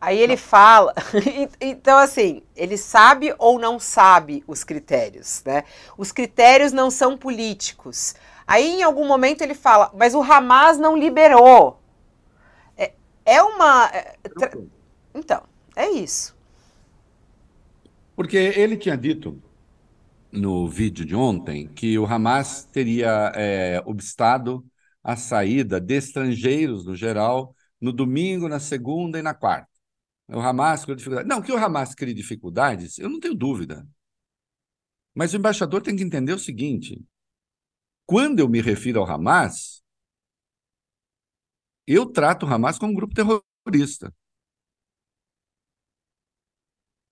Aí 0.00 0.18
ele 0.18 0.36
fala, 0.36 0.94
então 1.60 1.98
assim, 1.98 2.42
ele 2.56 2.76
sabe 2.78 3.34
ou 3.38 3.58
não 3.58 3.78
sabe 3.78 4.42
os 4.46 4.64
critérios, 4.64 5.42
né? 5.44 5.64
Os 5.98 6.10
critérios 6.10 6.72
não 6.72 6.90
são 6.90 7.18
políticos. 7.18 8.14
Aí 8.46 8.66
em 8.80 8.82
algum 8.82 9.06
momento 9.06 9.42
ele 9.42 9.54
fala, 9.54 9.90
mas 9.94 10.14
o 10.14 10.22
Hamas 10.22 10.78
não 10.78 10.96
liberou. 10.96 11.78
É 13.24 13.42
uma. 13.42 13.86
É, 13.94 14.16
então, 15.14 15.42
é 15.76 15.88
isso. 15.90 16.34
Porque 18.14 18.36
ele 18.36 18.76
tinha 18.76 18.96
dito 18.96 19.42
no 20.32 20.68
vídeo 20.68 21.06
de 21.06 21.16
ontem 21.16 21.68
que 21.68 21.98
o 21.98 22.06
Hamas 22.06 22.66
teria 22.66 23.32
é, 23.36 23.82
obstado 23.86 24.66
a 25.04 25.16
saída 25.16 25.80
de 25.80 25.96
estrangeiros, 25.96 26.86
no 26.86 26.96
geral, 26.96 27.56
no 27.80 27.92
domingo, 27.92 28.48
na 28.48 28.60
segunda 28.60 29.18
e 29.18 29.22
na 29.22 29.34
quarta. 29.34 29.69
O 30.32 30.40
Hamas 30.40 30.84
criou 30.84 30.96
dificuldades. 30.96 31.28
Não, 31.28 31.42
que 31.42 31.52
o 31.52 31.56
Hamas 31.56 31.94
crie 31.94 32.14
dificuldades, 32.14 32.98
eu 32.98 33.08
não 33.08 33.18
tenho 33.20 33.34
dúvida. 33.34 33.86
Mas 35.14 35.32
o 35.32 35.36
embaixador 35.36 35.82
tem 35.82 35.96
que 35.96 36.02
entender 36.02 36.32
o 36.32 36.38
seguinte: 36.38 37.04
quando 38.06 38.40
eu 38.40 38.48
me 38.48 38.60
refiro 38.60 39.00
ao 39.00 39.06
Hamas, 39.10 39.82
eu 41.86 42.06
trato 42.06 42.46
o 42.46 42.48
Hamas 42.48 42.78
como 42.78 42.92
um 42.92 42.94
grupo 42.94 43.14
terrorista. 43.14 44.14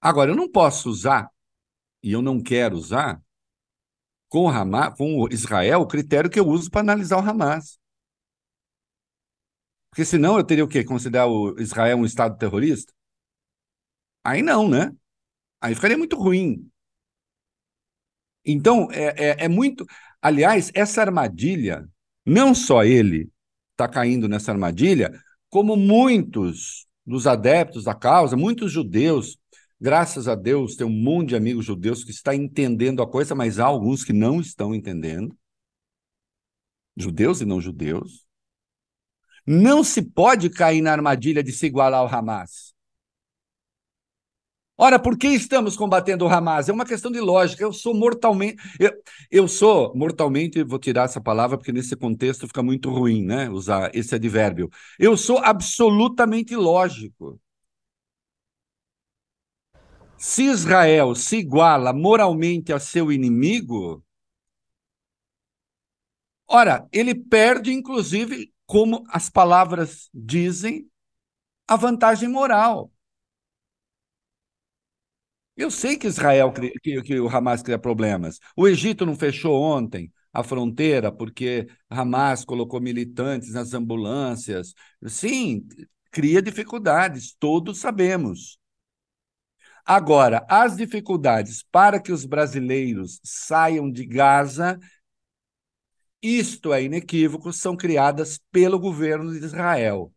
Agora, 0.00 0.31
eu 0.31 0.37
não 0.37 0.50
posso 0.50 0.88
usar, 0.90 1.31
e 2.02 2.12
eu 2.12 2.22
não 2.22 2.42
quero 2.42 2.76
usar, 2.76 3.22
com 4.28 4.44
o, 4.44 4.48
Hamas, 4.48 4.94
com 4.96 5.20
o 5.20 5.28
Israel, 5.33 5.81
o 5.81 5.87
critério 5.87 6.31
que 6.31 6.38
eu 6.40 6.46
uso 6.46 6.70
para 6.70 6.81
analisar 6.81 7.16
o 7.18 7.28
Hamas. 7.28 7.78
Porque 9.90 10.04
senão 10.04 10.37
eu 10.38 10.44
teria 10.44 10.64
o 10.64 10.68
quê? 10.68 10.85
Considerar 10.85 11.26
o 11.26 11.59
Israel 11.61 11.98
um 11.98 12.04
Estado 12.04 12.37
terrorista? 12.38 12.92
Aí 14.29 14.43
não, 14.43 14.69
né? 14.69 14.95
Aí 15.59 15.75
ficaria 15.75 15.97
muito 15.97 16.14
ruim. 16.14 16.71
Então, 18.45 18.88
é, 18.93 19.31
é, 19.31 19.45
é 19.45 19.49
muito. 19.49 19.87
Aliás, 20.21 20.71
essa 20.75 21.01
armadilha, 21.01 21.88
não 22.27 22.55
só 22.55 22.85
ele, 22.85 23.31
está 23.71 23.88
caindo 23.88 24.29
nessa 24.29 24.53
armadilha, 24.53 25.19
como 25.49 25.77
muitos 25.77 26.87
dos 27.07 27.27
adeptos 27.27 27.85
da 27.85 27.95
causa, 27.95 28.37
muitos 28.37 28.71
judeus, 28.71 29.38
graças 29.81 30.29
a 30.29 30.35
Deus, 30.35 30.77
tem 30.77 30.87
um 30.87 30.91
monte 30.91 31.31
de 31.31 31.37
amigos 31.37 31.64
judeus 31.64 32.05
que 32.05 32.11
está 32.11 32.35
entendendo 32.35 33.03
a 33.03 33.11
coisa, 33.11 33.35
mas 33.35 33.59
há 33.59 33.64
alguns 33.64 34.05
que 34.05 34.12
não 34.12 34.43
estão 34.43 34.75
entendendo. 34.75 35.35
Judeus 36.95 37.41
e 37.41 37.47
não 37.47 37.62
judeus. 37.62 38.27
Não 39.47 39.83
se 39.83 40.03
pode 40.03 40.51
cair 40.51 40.83
na 40.83 40.93
armadilha 40.93 41.43
de 41.43 41.51
se 41.51 41.64
igualar 41.64 42.01
ao 42.01 42.14
Hamas. 42.14 42.77
Ora, 44.81 44.97
por 44.99 45.19
que 45.19 45.27
estamos 45.29 45.77
combatendo 45.77 46.25
o 46.25 46.29
Hamas? 46.29 46.69
É 46.69 46.73
uma 46.73 46.87
questão 46.87 47.11
de 47.11 47.19
lógica. 47.21 47.62
Eu 47.64 47.73
sou 47.73 47.93
mortalmente. 47.95 48.57
Eu, 48.79 48.93
eu 49.31 49.49
sou 49.49 49.93
mortalmente, 49.97 50.62
vou 50.62 50.79
tirar 50.79 51.05
essa 51.05 51.21
palavra 51.21 51.59
porque 51.59 51.73
nesse 51.73 51.97
contexto 51.97 52.47
fica 52.47 52.62
muito 52.62 52.88
ruim, 52.91 53.25
né? 53.25 53.51
Usar 53.51 53.91
esse 53.95 54.14
advérbio. 54.14 54.71
Eu 54.99 55.17
sou 55.17 55.38
absolutamente 55.38 56.55
lógico. 56.55 57.41
Se 60.17 60.45
Israel 60.45 61.14
se 61.14 61.38
iguala 61.38 61.93
moralmente 61.93 62.73
a 62.73 62.79
seu 62.79 63.11
inimigo, 63.12 64.05
ora, 66.47 66.88
ele 66.93 67.14
perde, 67.14 67.73
inclusive, 67.73 68.53
como 68.67 69.05
as 69.09 69.31
palavras 69.31 70.09
dizem, 70.12 70.88
a 71.69 71.77
vantagem 71.77 72.29
moral. 72.29 72.93
Eu 75.59 75.73
sei 75.73 75.97
que 75.99 76.07
Israel, 76.07 76.53
que, 76.53 77.03
que 77.03 77.21
o 77.21 77.29
Hamas 77.29 77.62
cria 77.62 77.79
problemas. 77.79 78.38
O 78.57 78.68
Egito 78.68 79.05
não 79.05 79.16
fechou 79.16 79.61
ontem 79.61 80.12
a 80.33 80.44
fronteira 80.44 81.11
porque 81.11 81.66
Hamas 81.90 82.44
colocou 82.44 82.81
militantes 82.81 83.53
nas 83.53 83.75
ambulâncias. 83.75 84.73
Sim, 85.07 85.66
cria 86.12 86.40
dificuldades, 86.40 87.35
todos 87.40 87.79
sabemos. 87.79 88.57
Agora, 89.85 90.47
as 90.49 90.77
dificuldades 90.77 91.64
para 91.73 92.01
que 92.01 92.12
os 92.12 92.25
brasileiros 92.25 93.18
saiam 93.25 93.90
de 93.90 94.07
Gaza, 94.07 94.79
isto 96.23 96.73
é 96.73 96.85
inequívoco, 96.85 97.53
são 97.53 97.77
criadas 97.77 98.38
pelo 98.53 98.79
governo 98.79 99.33
de 99.33 99.44
Israel. 99.44 100.14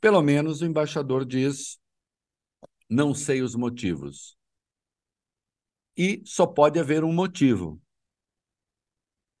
Pelo 0.00 0.22
menos 0.22 0.60
o 0.60 0.66
embaixador 0.66 1.24
diz: 1.24 1.78
não 2.88 3.12
sei 3.14 3.42
os 3.42 3.56
motivos. 3.56 4.36
E 5.96 6.22
só 6.24 6.46
pode 6.46 6.78
haver 6.78 7.04
um 7.04 7.12
motivo: 7.12 7.80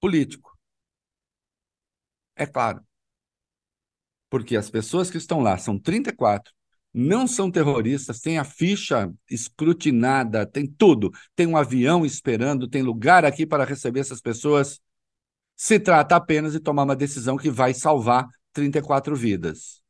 político. 0.00 0.52
É 2.36 2.46
claro. 2.46 2.84
Porque 4.30 4.56
as 4.56 4.70
pessoas 4.70 5.10
que 5.10 5.18
estão 5.18 5.40
lá 5.40 5.58
são 5.58 5.78
34, 5.78 6.52
não 6.92 7.26
são 7.26 7.50
terroristas, 7.50 8.20
tem 8.20 8.38
a 8.38 8.44
ficha 8.44 9.12
escrutinada, 9.30 10.46
tem 10.46 10.66
tudo. 10.66 11.10
Tem 11.34 11.46
um 11.46 11.56
avião 11.56 12.04
esperando, 12.04 12.68
tem 12.68 12.82
lugar 12.82 13.24
aqui 13.24 13.46
para 13.46 13.64
receber 13.64 14.00
essas 14.00 14.20
pessoas. 14.20 14.80
Se 15.56 15.78
trata 15.80 16.16
apenas 16.16 16.52
de 16.52 16.60
tomar 16.60 16.84
uma 16.84 16.96
decisão 16.96 17.36
que 17.36 17.50
vai 17.50 17.74
salvar 17.74 18.26
34 18.52 19.14
vidas. 19.16 19.81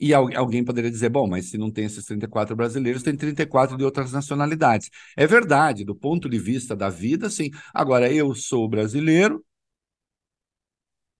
E 0.00 0.14
alguém 0.14 0.64
poderia 0.64 0.90
dizer, 0.90 1.10
bom, 1.10 1.28
mas 1.28 1.50
se 1.50 1.58
não 1.58 1.70
tem 1.70 1.84
esses 1.84 2.04
34 2.06 2.56
brasileiros, 2.56 3.02
tem 3.02 3.14
34 3.16 3.76
de 3.76 3.84
outras 3.84 4.12
nacionalidades. 4.12 4.90
É 5.16 5.26
verdade, 5.26 5.84
do 5.84 5.94
ponto 5.94 6.28
de 6.28 6.38
vista 6.38 6.74
da 6.74 6.88
vida, 6.88 7.28
sim. 7.28 7.50
Agora, 7.74 8.10
eu 8.12 8.34
sou 8.34 8.68
brasileiro, 8.68 9.44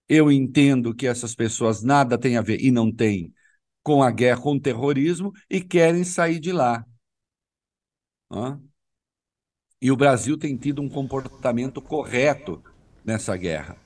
eu 0.09 0.31
entendo 0.31 0.95
que 0.95 1.07
essas 1.07 1.35
pessoas 1.35 1.83
nada 1.83 2.19
têm 2.19 2.37
a 2.37 2.43
ver, 2.43 2.61
e 2.61 2.71
não 2.71 2.91
têm, 2.93 3.33
com 3.83 4.03
a 4.03 4.11
guerra, 4.11 4.41
com 4.41 4.55
o 4.55 4.61
terrorismo, 4.61 5.33
e 5.49 5.61
querem 5.61 6.05
sair 6.05 6.41
de 6.41 6.53
lá. 6.53 6.85
Hã? 8.31 8.61
E 9.81 9.91
o 9.91 9.97
Brasil 9.97 10.39
tem 10.39 10.57
tido 10.57 10.81
um 10.81 10.89
comportamento 10.89 11.83
correto 11.83 12.63
nessa 13.05 13.37
guerra. 13.37 13.77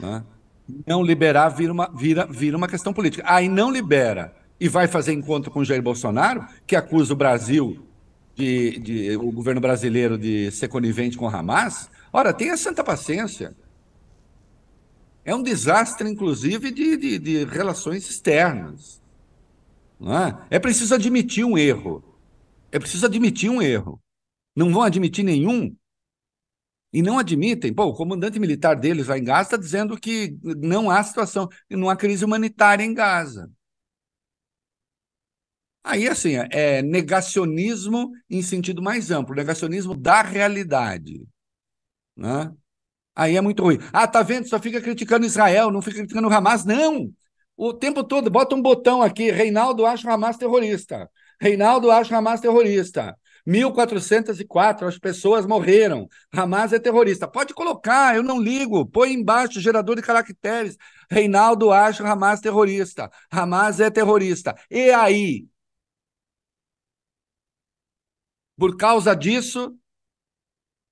Hã? 0.00 0.24
Não 0.86 1.02
liberar 1.02 1.48
vira 1.50 1.72
uma, 1.72 1.88
vira, 1.94 2.26
vira 2.26 2.56
uma 2.56 2.68
questão 2.68 2.92
política. 2.92 3.22
Aí 3.26 3.48
não 3.48 3.70
libera 3.70 4.34
e 4.58 4.68
vai 4.68 4.88
fazer 4.88 5.12
encontro 5.12 5.50
com 5.50 5.64
Jair 5.64 5.82
Bolsonaro, 5.82 6.46
que 6.66 6.74
acusa 6.74 7.12
o 7.12 7.16
Brasil, 7.16 7.86
de, 8.34 8.78
de, 8.78 9.16
o 9.16 9.30
governo 9.30 9.60
brasileiro, 9.60 10.18
de 10.18 10.50
ser 10.50 10.68
conivente 10.68 11.16
com 11.16 11.28
Hamas. 11.28 11.90
Ora, 12.12 12.32
tenha 12.32 12.56
santa 12.56 12.82
paciência. 12.82 13.54
É 15.24 15.34
um 15.34 15.42
desastre, 15.42 16.08
inclusive, 16.08 16.70
de, 16.70 16.96
de, 16.96 17.18
de 17.18 17.44
relações 17.44 18.08
externas. 18.08 19.02
É? 20.00 20.56
é 20.56 20.58
preciso 20.58 20.94
admitir 20.94 21.44
um 21.44 21.56
erro. 21.56 22.02
É 22.70 22.78
preciso 22.78 23.06
admitir 23.06 23.50
um 23.50 23.60
erro. 23.60 24.00
Não 24.54 24.72
vão 24.72 24.82
admitir 24.82 25.24
nenhum, 25.24 25.74
e 26.92 27.02
não 27.02 27.18
admitem. 27.18 27.74
Pô, 27.74 27.84
o 27.84 27.94
comandante 27.94 28.38
militar 28.38 28.74
deles 28.76 29.08
lá 29.08 29.18
em 29.18 29.24
Gaza 29.24 29.42
está 29.42 29.56
dizendo 29.56 29.98
que 29.98 30.38
não 30.42 30.90
há 30.90 31.02
situação, 31.02 31.48
não 31.70 31.90
há 31.90 31.96
crise 31.96 32.24
humanitária 32.24 32.84
em 32.84 32.94
Gaza. 32.94 33.50
Aí, 35.84 36.08
assim, 36.08 36.34
é 36.50 36.82
negacionismo 36.82 38.10
em 38.28 38.42
sentido 38.42 38.82
mais 38.82 39.10
amplo, 39.12 39.36
negacionismo 39.36 39.94
da 39.96 40.20
realidade. 40.20 41.24
Né? 42.16 42.52
Aí 43.14 43.36
é 43.36 43.40
muito 43.40 43.62
ruim. 43.62 43.78
Ah, 43.92 44.06
tá 44.08 44.22
vendo? 44.22 44.48
Só 44.48 44.58
fica 44.60 44.80
criticando 44.80 45.26
Israel, 45.26 45.70
não 45.70 45.80
fica 45.80 45.98
criticando 45.98 46.28
o 46.28 46.32
Hamas. 46.32 46.64
Não! 46.64 47.12
O 47.56 47.72
tempo 47.72 48.04
todo, 48.04 48.30
bota 48.30 48.54
um 48.54 48.60
botão 48.60 49.00
aqui, 49.00 49.30
Reinaldo 49.30 49.86
acha 49.86 50.06
o 50.08 50.10
Hamas 50.12 50.36
terrorista. 50.36 51.10
Reinaldo 51.40 51.90
acha 51.90 52.14
o 52.14 52.18
Hamas 52.18 52.40
terrorista. 52.40 53.16
1.404 53.46 54.88
as 54.88 54.98
pessoas 54.98 55.46
morreram. 55.46 56.08
Hamas 56.32 56.72
é 56.72 56.78
terrorista. 56.78 57.28
Pode 57.28 57.54
colocar, 57.54 58.16
eu 58.16 58.22
não 58.22 58.40
ligo. 58.40 58.86
Põe 58.86 59.12
embaixo 59.12 59.60
gerador 59.60 59.96
de 59.96 60.02
caracteres. 60.02 60.76
Reinaldo 61.10 61.70
acha 61.70 62.06
Hamas 62.06 62.40
terrorista. 62.40 63.10
Hamas 63.30 63.78
é 63.80 63.90
terrorista. 63.90 64.54
E 64.70 64.90
aí? 64.90 65.46
Por 68.56 68.76
causa 68.76 69.14
disso, 69.14 69.78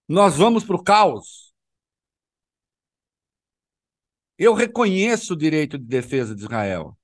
nós 0.09 0.37
vamos 0.37 0.65
para 0.65 0.77
o 0.77 0.83
caos. 0.83 1.53
Eu 4.39 4.55
reconheço 4.55 5.35
o 5.35 5.37
direito 5.37 5.79
de 5.79 5.85
defesa 5.87 6.35
de 6.35 6.43
Israel. 6.43 6.97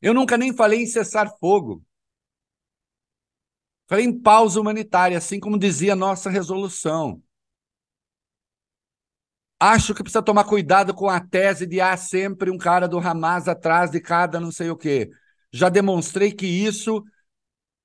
Eu 0.00 0.14
nunca 0.14 0.36
nem 0.36 0.52
falei 0.54 0.82
em 0.82 0.86
cessar 0.86 1.28
fogo. 1.38 1.84
Falei 3.88 4.04
em 4.04 4.20
pausa 4.20 4.60
humanitária, 4.60 5.16
assim 5.16 5.40
como 5.40 5.58
dizia 5.58 5.94
a 5.94 5.96
nossa 5.96 6.28
resolução. 6.28 7.22
Acho 9.58 9.94
que 9.94 10.02
precisa 10.02 10.22
tomar 10.22 10.44
cuidado 10.44 10.94
com 10.94 11.08
a 11.08 11.18
tese 11.18 11.66
de 11.66 11.80
há 11.80 11.96
sempre 11.96 12.50
um 12.50 12.58
cara 12.58 12.86
do 12.86 12.98
Hamas 12.98 13.48
atrás 13.48 13.90
de 13.90 13.98
cada 14.00 14.38
não 14.38 14.52
sei 14.52 14.70
o 14.70 14.76
quê. 14.76 15.10
Já 15.50 15.70
demonstrei 15.70 16.30
que 16.32 16.46
isso 16.46 17.02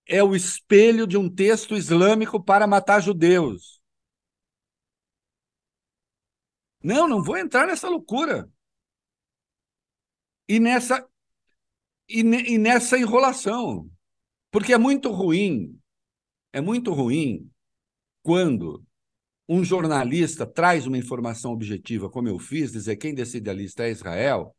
é 0.06 0.22
o 0.22 0.36
espelho 0.36 1.08
de 1.08 1.18
um 1.18 1.34
texto 1.34 1.74
islâmico 1.74 2.44
para 2.44 2.68
matar 2.68 3.02
judeus. 3.02 3.82
Não, 6.84 7.08
não 7.08 7.24
vou 7.24 7.38
entrar 7.38 7.66
nessa 7.66 7.88
loucura. 7.88 8.52
E 10.50 10.60
nessa 10.60 11.08
e, 12.10 12.20
e 12.20 12.58
nessa 12.58 12.98
enrolação. 13.00 13.90
Porque 14.52 14.74
é 14.74 14.78
muito 14.78 15.10
ruim 15.10 15.82
é 16.54 16.62
muito 16.62 16.94
ruim 16.94 17.50
quando 18.22 18.84
um 19.50 19.64
jornalista 19.64 20.46
traz 20.46 20.88
uma 20.88 20.98
informação 20.98 21.52
objetiva, 21.52 22.10
como 22.10 22.30
eu 22.30 22.40
fiz, 22.40 22.72
dizer 22.72 22.96
quem 22.96 23.14
decide 23.14 23.50
a 23.50 23.54
lista 23.54 23.84
é 23.84 23.92
Israel. 23.92 24.56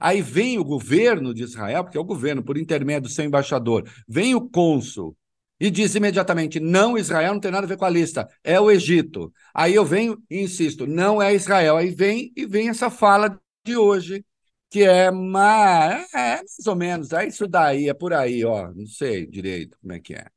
Aí 0.00 0.20
vem 0.20 0.58
o 0.58 0.64
governo 0.64 1.32
de 1.32 1.44
Israel, 1.44 1.84
porque 1.84 1.96
é 1.96 2.00
o 2.00 2.04
governo, 2.04 2.42
por 2.42 2.58
intermédio 2.58 3.08
do 3.08 3.14
seu 3.14 3.24
embaixador, 3.24 3.88
vem 4.08 4.34
o 4.34 4.48
cônsul 4.48 5.16
e 5.60 5.70
diz 5.70 5.94
imediatamente: 5.94 6.58
não, 6.58 6.98
Israel 6.98 7.34
não 7.34 7.40
tem 7.40 7.50
nada 7.50 7.64
a 7.66 7.68
ver 7.68 7.76
com 7.76 7.84
a 7.84 7.90
lista, 7.90 8.28
é 8.42 8.60
o 8.60 8.70
Egito. 8.70 9.32
Aí 9.54 9.74
eu 9.74 9.84
venho 9.84 10.20
e 10.28 10.40
insisto: 10.40 10.86
não 10.86 11.22
é 11.22 11.32
Israel. 11.34 11.76
Aí 11.76 11.90
vem 11.90 12.32
e 12.36 12.44
vem 12.44 12.68
essa 12.68 12.90
fala 12.90 13.40
de 13.64 13.76
hoje, 13.76 14.24
que 14.68 14.82
é, 14.82 15.06
é 15.06 15.10
mais 15.12 16.66
ou 16.66 16.74
menos, 16.74 17.12
é 17.12 17.26
isso 17.28 17.46
daí, 17.46 17.88
é 17.88 17.94
por 17.94 18.12
aí, 18.12 18.44
ó, 18.44 18.72
não 18.72 18.86
sei 18.86 19.26
direito 19.26 19.78
como 19.80 19.92
é 19.92 20.00
que 20.00 20.14
é 20.14 20.33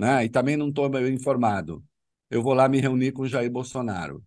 né? 0.00 0.24
E 0.24 0.28
também 0.28 0.56
não 0.56 0.70
estou 0.70 0.88
informado. 1.06 1.84
Eu 2.30 2.42
vou 2.42 2.54
lá 2.54 2.68
me 2.68 2.80
reunir 2.80 3.12
com 3.12 3.22
o 3.22 3.28
Jair 3.28 3.50
Bolsonaro. 3.50 4.22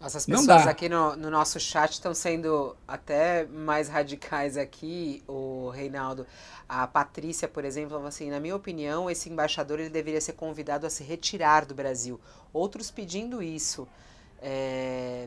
Nossas 0.00 0.24
pessoas 0.24 0.66
aqui 0.68 0.88
no, 0.88 1.16
no, 1.16 1.28
nosso 1.28 1.58
chat 1.58 1.90
estão 1.90 2.14
sendo 2.14 2.76
até 2.86 3.44
mais 3.46 3.88
radicais 3.88 4.56
aqui, 4.56 5.24
o 5.26 5.70
Reinaldo. 5.70 6.24
A 6.68 6.86
Patrícia, 6.86 7.48
por 7.48 7.64
exemplo, 7.64 7.90
falou 7.90 8.06
assim: 8.06 8.30
na 8.30 8.38
minha 8.38 8.54
opinião, 8.54 9.10
esse 9.10 9.28
embaixador 9.28 9.80
ele 9.80 9.90
deveria 9.90 10.20
ser 10.20 10.34
convidado 10.34 10.86
a 10.86 10.90
se 10.90 11.02
retirar 11.02 11.66
do 11.66 11.74
Brasil. 11.74 12.20
Outros 12.52 12.92
pedindo 12.92 13.42
isso. 13.42 13.88
É, 14.40 15.26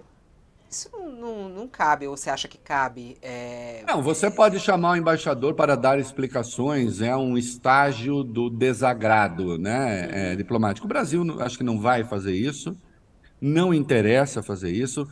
isso 0.71 0.89
não, 0.93 1.12
não, 1.12 1.49
não, 1.49 1.67
cabe, 1.67 2.07
ou 2.07 2.15
você 2.15 2.29
acha 2.29 2.47
que 2.47 2.57
cabe? 2.57 3.17
É... 3.21 3.84
Não, 3.86 4.01
você 4.01 4.31
pode 4.31 4.57
chamar 4.60 4.91
o 4.91 4.95
embaixador 4.95 5.53
para 5.53 5.75
dar 5.75 5.99
explicações, 5.99 7.01
é 7.01 7.15
um 7.15 7.38
estágio 7.38 8.23
do 8.23 8.49
desagrado 8.49 9.57
né, 9.57 10.31
é, 10.31 10.36
diplomático. 10.36 10.86
O 10.86 10.89
Brasil 10.89 11.23
acho 11.41 11.57
que 11.57 11.63
não 11.63 11.79
vai 11.79 12.05
fazer 12.05 12.34
isso, 12.34 12.75
não 13.39 13.73
interessa 13.73 14.41
fazer 14.41 14.71
isso. 14.71 15.05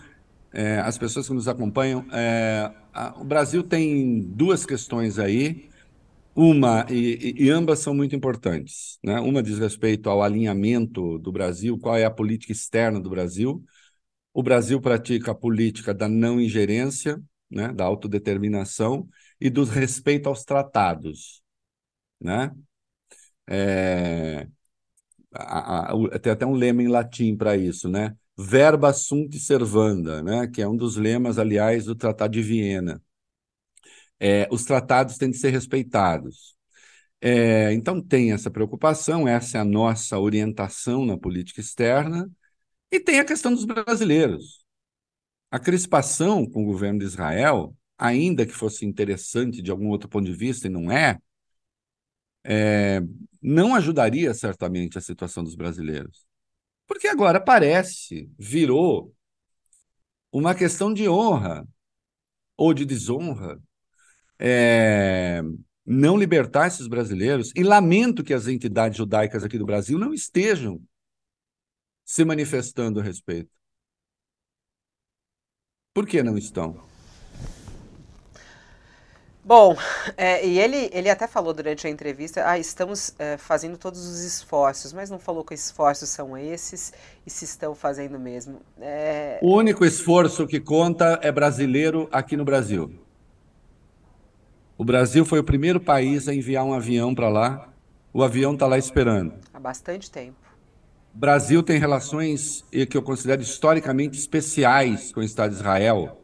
É, 0.52 0.80
as 0.80 0.98
pessoas 0.98 1.28
que 1.28 1.34
nos 1.34 1.48
acompanham, 1.48 2.06
a, 2.93 3.13
o 3.19 3.24
Brasil 3.24 3.62
tem 3.62 4.22
duas 4.22 4.65
questões 4.65 5.19
aí, 5.19 5.69
uma, 6.36 6.86
e, 6.89 7.36
e, 7.38 7.50
ambas 7.50 7.80
são 7.80 7.93
muito 7.93 8.15
importantes. 8.15 8.98
Né? 9.04 9.19
Uma 9.19 9.43
diz 9.43 9.60
respeito 9.60 10.10
ao 10.10 10.24
alinhamento 10.24 11.19
do 11.19 11.34
Brasil, 11.34 11.78
qual 11.78 11.98
é 11.98 12.06
a 12.06 12.10
política 12.10 12.54
externa 12.54 13.00
do 13.00 13.10
Brasil, 13.10 13.62
o 14.34 14.44
Brasil 14.44 14.80
pratica 14.82 15.32
a 15.32 15.36
política 15.36 15.94
da 15.94 16.08
não 16.08 16.39
ingerência, 16.39 17.22
né, 17.50 17.74
da 17.74 17.86
autodeterminação 17.86 19.08
e 19.39 19.50
do 19.50 19.63
respeito 19.63 20.30
aos 20.30 20.44
tratados. 20.44 21.42
Né? 22.22 22.52
É, 23.48 24.48
a, 25.34 25.94
a, 25.94 26.20
tem 26.20 26.32
até 26.32 26.46
um 26.46 26.54
lema 26.54 26.84
em 26.84 26.88
latim 26.88 27.36
para 27.36 27.56
isso, 27.58 27.89
né? 27.89 28.15
Verba 28.38 28.94
sunt 28.94 29.38
servanda, 29.38 30.24
né? 30.24 30.48
que 30.48 30.62
é 30.62 30.68
um 30.68 30.78
dos 30.78 30.96
lemas, 30.96 31.38
aliás, 31.38 31.86
do 31.86 31.96
Tratado 31.96 32.34
de 32.34 32.42
Viena. 32.42 33.02
É, 34.20 34.48
os 34.52 34.65
tratados 34.65 35.18
têm 35.18 35.32
de 35.32 35.38
ser 35.38 35.50
respeitados. 35.50 36.56
É, 37.22 37.74
então, 37.74 38.02
tem 38.02 38.32
essa 38.32 38.52
preocupação, 38.52 39.28
essa 39.28 39.58
é 39.58 39.62
a 39.62 39.65
nossa 39.65 40.20
orientação 40.20 41.06
na 41.06 41.18
política 41.18 41.62
externa, 41.62 42.30
e 42.91 42.99
tem 42.99 43.19
a 43.19 43.25
questão 43.25 43.54
dos 43.54 43.65
brasileiros. 43.65 44.65
A 45.52 45.60
crispação 45.60 46.45
com 46.45 46.63
o 46.63 46.65
governo 46.65 46.99
de 46.99 47.06
Israel, 47.06 47.75
ainda 47.97 48.45
que 48.45 48.54
fosse 48.54 48.86
interessante 48.86 49.62
de 49.62 49.71
algum 49.71 49.88
outro 49.89 50.08
ponto 50.10 50.25
de 50.25 50.34
vista, 50.34 50.67
e 50.67 50.69
não 50.69 50.91
é, 50.91 51.17
é 52.43 53.02
não 53.41 53.73
ajudaria 53.73 54.34
certamente 54.34 54.97
a 54.97 55.02
situação 55.02 55.43
dos 55.43 55.56
brasileiros. 55.56 56.28
Porque 56.86 57.08
agora 57.08 57.39
parece, 57.39 58.30
virou 58.38 59.13
uma 60.32 60.54
questão 60.54 60.93
de 60.93 61.08
honra 61.08 61.67
ou 62.58 62.73
de 62.73 62.86
desonra 62.86 63.60
é, 64.38 65.41
não 65.86 66.17
libertar 66.17 66.67
esses 66.67 66.88
brasileiros. 66.88 67.52
E 67.56 67.63
lamento 67.63 68.23
que 68.23 68.34
as 68.34 68.47
entidades 68.47 68.97
judaicas 68.97 69.43
aqui 69.43 69.58
do 69.58 69.65
Brasil 69.65 69.97
não 69.97 70.13
estejam 70.13 70.82
se 72.10 72.26
manifestando 72.26 73.00
a 73.00 73.04
respeito. 73.04 73.52
Por 75.93 76.08
que 76.08 76.24
não 76.24 76.39
estão? 76.39 76.82
Bom, 79.45 79.78
é, 80.17 80.43
e 80.43 80.58
ele, 80.58 80.89
ele 80.91 81.08
até 81.08 81.28
falou 81.28 81.54
durante 81.54 81.86
a 81.86 81.89
entrevista, 81.89 82.50
ah, 82.50 82.58
estamos 82.58 83.13
é, 83.19 83.38
fazendo 83.38 83.78
todos 83.78 84.08
os 84.08 84.22
esforços, 84.22 84.91
mas 84.91 85.12
não 85.12 85.19
falou 85.19 85.43
que 85.43 85.54
esforços 85.54 86.10
são 86.10 86.36
esses 86.36 86.91
e 87.28 87.30
se 87.30 87.45
estão 87.45 87.76
fazendo 87.76 88.17
mesmo. 88.19 88.60
É... 88.82 89.38
O 89.43 89.56
único 89.56 89.86
esforço 89.86 90.48
que 90.48 90.60
conta 90.60 91.19
é 91.22 91.32
brasileiro 91.32 92.10
aqui 92.12 92.36
no 92.36 92.43
Brasil. 92.43 92.91
O 94.76 94.84
Brasil 94.84 95.24
foi 95.24 95.38
o 95.38 95.43
primeiro 95.43 95.80
país 95.80 96.28
a 96.28 96.34
enviar 96.34 96.65
um 96.65 96.74
avião 96.74 97.13
para 97.13 97.30
lá. 97.30 97.69
O 98.12 98.24
avião 98.24 98.54
está 98.54 98.65
lá 98.65 98.80
esperando. 98.80 99.36
Há 99.54 99.60
bastante 99.60 100.10
tempo. 100.10 100.49
Brasil 101.13 101.62
tem 101.63 101.80
relações 101.80 102.63
que 102.89 102.95
eu 102.95 103.04
considero 103.04 103.41
historicamente 103.41 104.17
especiais 104.17 105.12
com 105.12 105.19
o 105.19 105.24
Estado 105.24 105.52
de 105.52 105.58
Israel. 105.58 106.22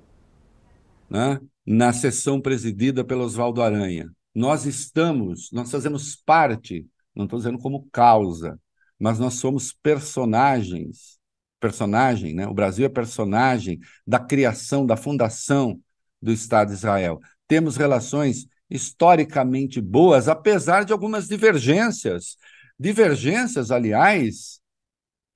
Né? 1.09 1.39
na 1.65 1.91
sessão 1.91 2.39
presidida 2.39 3.03
pelo 3.03 3.23
Oswaldo 3.23 3.61
Aranha. 3.61 4.09
Nós 4.33 4.65
estamos, 4.65 5.49
nós 5.51 5.71
fazemos 5.71 6.15
parte, 6.15 6.85
não 7.15 7.25
estou 7.25 7.39
dizendo 7.39 7.57
como 7.57 7.87
causa, 7.91 8.59
mas 8.99 9.17
nós 9.17 9.35
somos 9.35 9.73
personagens, 9.73 11.17
personagem, 11.59 12.35
né? 12.35 12.47
O 12.47 12.53
Brasil 12.53 12.85
é 12.85 12.89
personagem 12.89 13.79
da 14.05 14.19
criação, 14.19 14.85
da 14.85 14.95
fundação 14.95 15.79
do 16.21 16.31
Estado 16.31 16.67
de 16.67 16.75
Israel. 16.75 17.19
Temos 17.47 17.77
relações 17.77 18.45
historicamente 18.69 19.81
boas, 19.81 20.27
apesar 20.27 20.83
de 20.85 20.93
algumas 20.93 21.27
divergências. 21.27 22.37
Divergências, 22.79 23.71
aliás, 23.71 24.59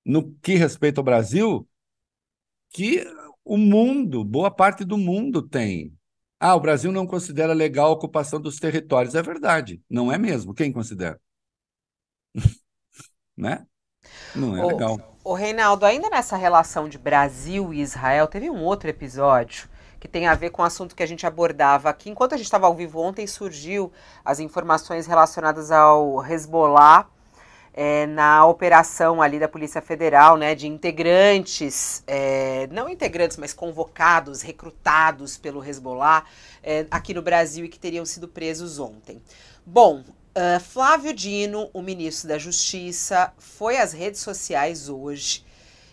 no 0.09 0.33
que 0.41 0.55
respeita 0.55 0.99
ao 0.99 1.05
Brasil, 1.05 1.69
que 2.71 3.05
o 3.45 3.57
mundo, 3.57 4.25
boa 4.25 4.49
parte 4.49 4.83
do 4.83 4.97
mundo 4.97 5.47
tem. 5.47 5.93
Ah, 6.39 6.55
o 6.55 6.59
Brasil 6.59 6.91
não 6.91 7.05
considera 7.05 7.53
legal 7.53 7.89
a 7.89 7.93
ocupação 7.93 8.41
dos 8.41 8.57
territórios. 8.57 9.13
É 9.13 9.21
verdade, 9.21 9.79
não 9.87 10.11
é 10.11 10.17
mesmo. 10.17 10.51
Quem 10.51 10.73
considera? 10.73 11.21
né? 13.37 13.67
Não 14.35 14.57
é 14.57 14.65
o, 14.65 14.67
legal. 14.69 15.19
O 15.23 15.35
Reinaldo, 15.35 15.85
ainda 15.85 16.09
nessa 16.09 16.35
relação 16.35 16.89
de 16.89 16.97
Brasil 16.97 17.71
e 17.71 17.79
Israel, 17.79 18.25
teve 18.25 18.49
um 18.49 18.63
outro 18.63 18.89
episódio 18.89 19.69
que 19.99 20.07
tem 20.07 20.25
a 20.25 20.33
ver 20.33 20.49
com 20.49 20.63
o 20.63 20.65
assunto 20.65 20.95
que 20.95 21.03
a 21.03 21.07
gente 21.07 21.27
abordava 21.27 21.87
aqui. 21.87 22.09
Enquanto 22.09 22.33
a 22.33 22.37
gente 22.37 22.47
estava 22.47 22.65
ao 22.65 22.75
vivo 22.75 22.99
ontem, 22.99 23.27
surgiu 23.27 23.91
as 24.25 24.39
informações 24.39 25.05
relacionadas 25.05 25.69
ao 25.69 26.25
Hezbollah 26.25 27.07
é, 27.73 28.05
na 28.05 28.45
operação 28.45 29.21
ali 29.21 29.39
da 29.39 29.47
Polícia 29.47 29.82
Federal, 29.82 30.38
né, 30.38 30.55
de 30.55 30.67
integrantes, 30.67 32.03
é, 32.08 32.67
não 32.71 32.89
integrantes, 32.89 33.38
mas 33.38 33.53
convocados, 33.53 34.41
recrutados 34.41 35.38
pelo 35.38 35.63
Hezbollah 35.63 36.25
é, 36.63 36.86
aqui 36.91 37.13
no 37.13 37.21
Brasil 37.21 37.65
e 37.65 37.69
que 37.69 37.79
teriam 37.79 38.05
sido 38.05 38.27
presos 38.27 38.79
ontem. 38.79 39.21
Bom, 39.65 39.99
uh, 39.99 40.60
Flávio 40.60 41.13
Dino, 41.13 41.69
o 41.73 41.82
ministro 41.82 42.27
da 42.27 42.38
Justiça, 42.38 43.32
foi 43.38 43.77
às 43.77 43.93
redes 43.93 44.21
sociais 44.21 44.89
hoje 44.89 45.45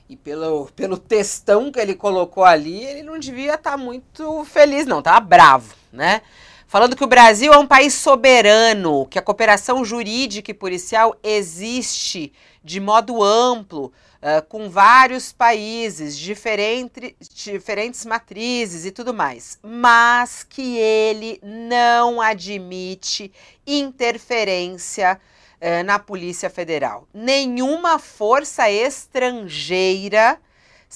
e 0.08 0.16
pelo, 0.16 0.66
pelo 0.76 0.96
textão 0.96 1.70
que 1.70 1.80
ele 1.80 1.94
colocou 1.94 2.44
ali, 2.44 2.84
ele 2.84 3.02
não 3.02 3.18
devia 3.18 3.54
estar 3.54 3.72
tá 3.72 3.76
muito 3.76 4.44
feliz, 4.44 4.86
não, 4.86 5.00
estava 5.00 5.20
bravo, 5.20 5.74
né? 5.92 6.22
Falando 6.66 6.96
que 6.96 7.04
o 7.04 7.08
Brasil 7.08 7.52
é 7.52 7.58
um 7.58 7.66
país 7.66 7.94
soberano, 7.94 9.06
que 9.06 9.18
a 9.18 9.22
cooperação 9.22 9.84
jurídica 9.84 10.50
e 10.50 10.54
policial 10.54 11.16
existe 11.22 12.32
de 12.62 12.80
modo 12.80 13.22
amplo, 13.22 13.92
uh, 14.16 14.44
com 14.48 14.68
vários 14.68 15.32
países, 15.32 16.18
diferente, 16.18 17.16
diferentes 17.32 18.04
matrizes 18.04 18.84
e 18.84 18.90
tudo 18.90 19.14
mais, 19.14 19.58
mas 19.62 20.42
que 20.42 20.76
ele 20.76 21.38
não 21.42 22.20
admite 22.20 23.32
interferência 23.64 25.20
uh, 25.60 25.84
na 25.84 25.98
Polícia 26.00 26.50
Federal. 26.50 27.06
Nenhuma 27.14 28.00
força 28.00 28.68
estrangeira 28.68 30.40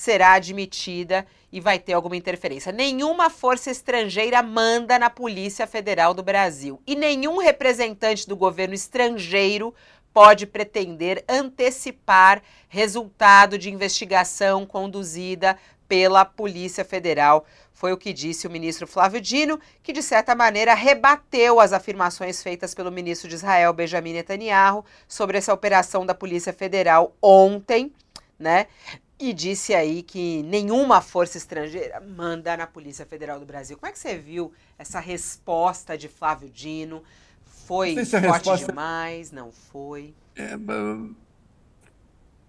será 0.01 0.33
admitida 0.33 1.27
e 1.53 1.61
vai 1.61 1.79
ter 1.79 1.93
alguma 1.93 2.17
interferência. 2.17 2.73
Nenhuma 2.73 3.29
força 3.29 3.71
estrangeira 3.71 4.43
manda 4.43 4.99
na 4.99 5.11
Polícia 5.11 5.67
Federal 5.67 6.15
do 6.15 6.23
Brasil 6.23 6.81
e 6.87 6.97
nenhum 6.97 7.37
representante 7.37 8.27
do 8.27 8.35
governo 8.35 8.73
estrangeiro 8.73 9.75
pode 10.11 10.47
pretender 10.47 11.23
antecipar 11.29 12.43
resultado 12.67 13.59
de 13.59 13.71
investigação 13.71 14.65
conduzida 14.65 15.59
pela 15.87 16.25
Polícia 16.25 16.83
Federal. 16.83 17.45
Foi 17.71 17.93
o 17.93 17.99
que 17.99 18.15
disse 18.15 18.47
o 18.47 18.51
ministro 18.51 18.87
Flávio 18.87 19.21
Dino, 19.21 19.61
que 19.83 19.93
de 19.93 20.03
certa 20.03 20.35
maneira 20.35 20.73
rebateu 20.73 21.61
as 21.61 21.75
afirmações 21.75 22.43
feitas 22.43 22.75
pelo 22.75 22.91
ministro 22.91 23.29
de 23.29 23.35
Israel 23.35 23.75
Benjamin 23.75 24.15
Netanyahu 24.15 24.83
sobre 25.07 25.37
essa 25.37 25.53
operação 25.53 26.07
da 26.07 26.15
Polícia 26.15 26.55
Federal 26.55 27.15
ontem, 27.21 27.93
né? 28.39 28.67
E 29.20 29.35
disse 29.35 29.74
aí 29.74 30.02
que 30.02 30.42
nenhuma 30.44 31.02
força 31.02 31.37
estrangeira 31.37 32.00
manda 32.00 32.56
na 32.56 32.66
Polícia 32.66 33.04
Federal 33.04 33.38
do 33.38 33.44
Brasil. 33.44 33.76
Como 33.76 33.88
é 33.88 33.92
que 33.92 33.98
você 33.98 34.16
viu 34.16 34.52
essa 34.78 34.98
resposta 34.98 35.96
de 35.96 36.09
Flávio 36.09 36.48
Dino? 36.48 37.02
Foi 37.44 37.94
forte 37.94 38.16
resposta... 38.16 38.66
demais? 38.66 39.30
Não 39.30 39.52
foi? 39.52 40.14
É, 40.35 40.56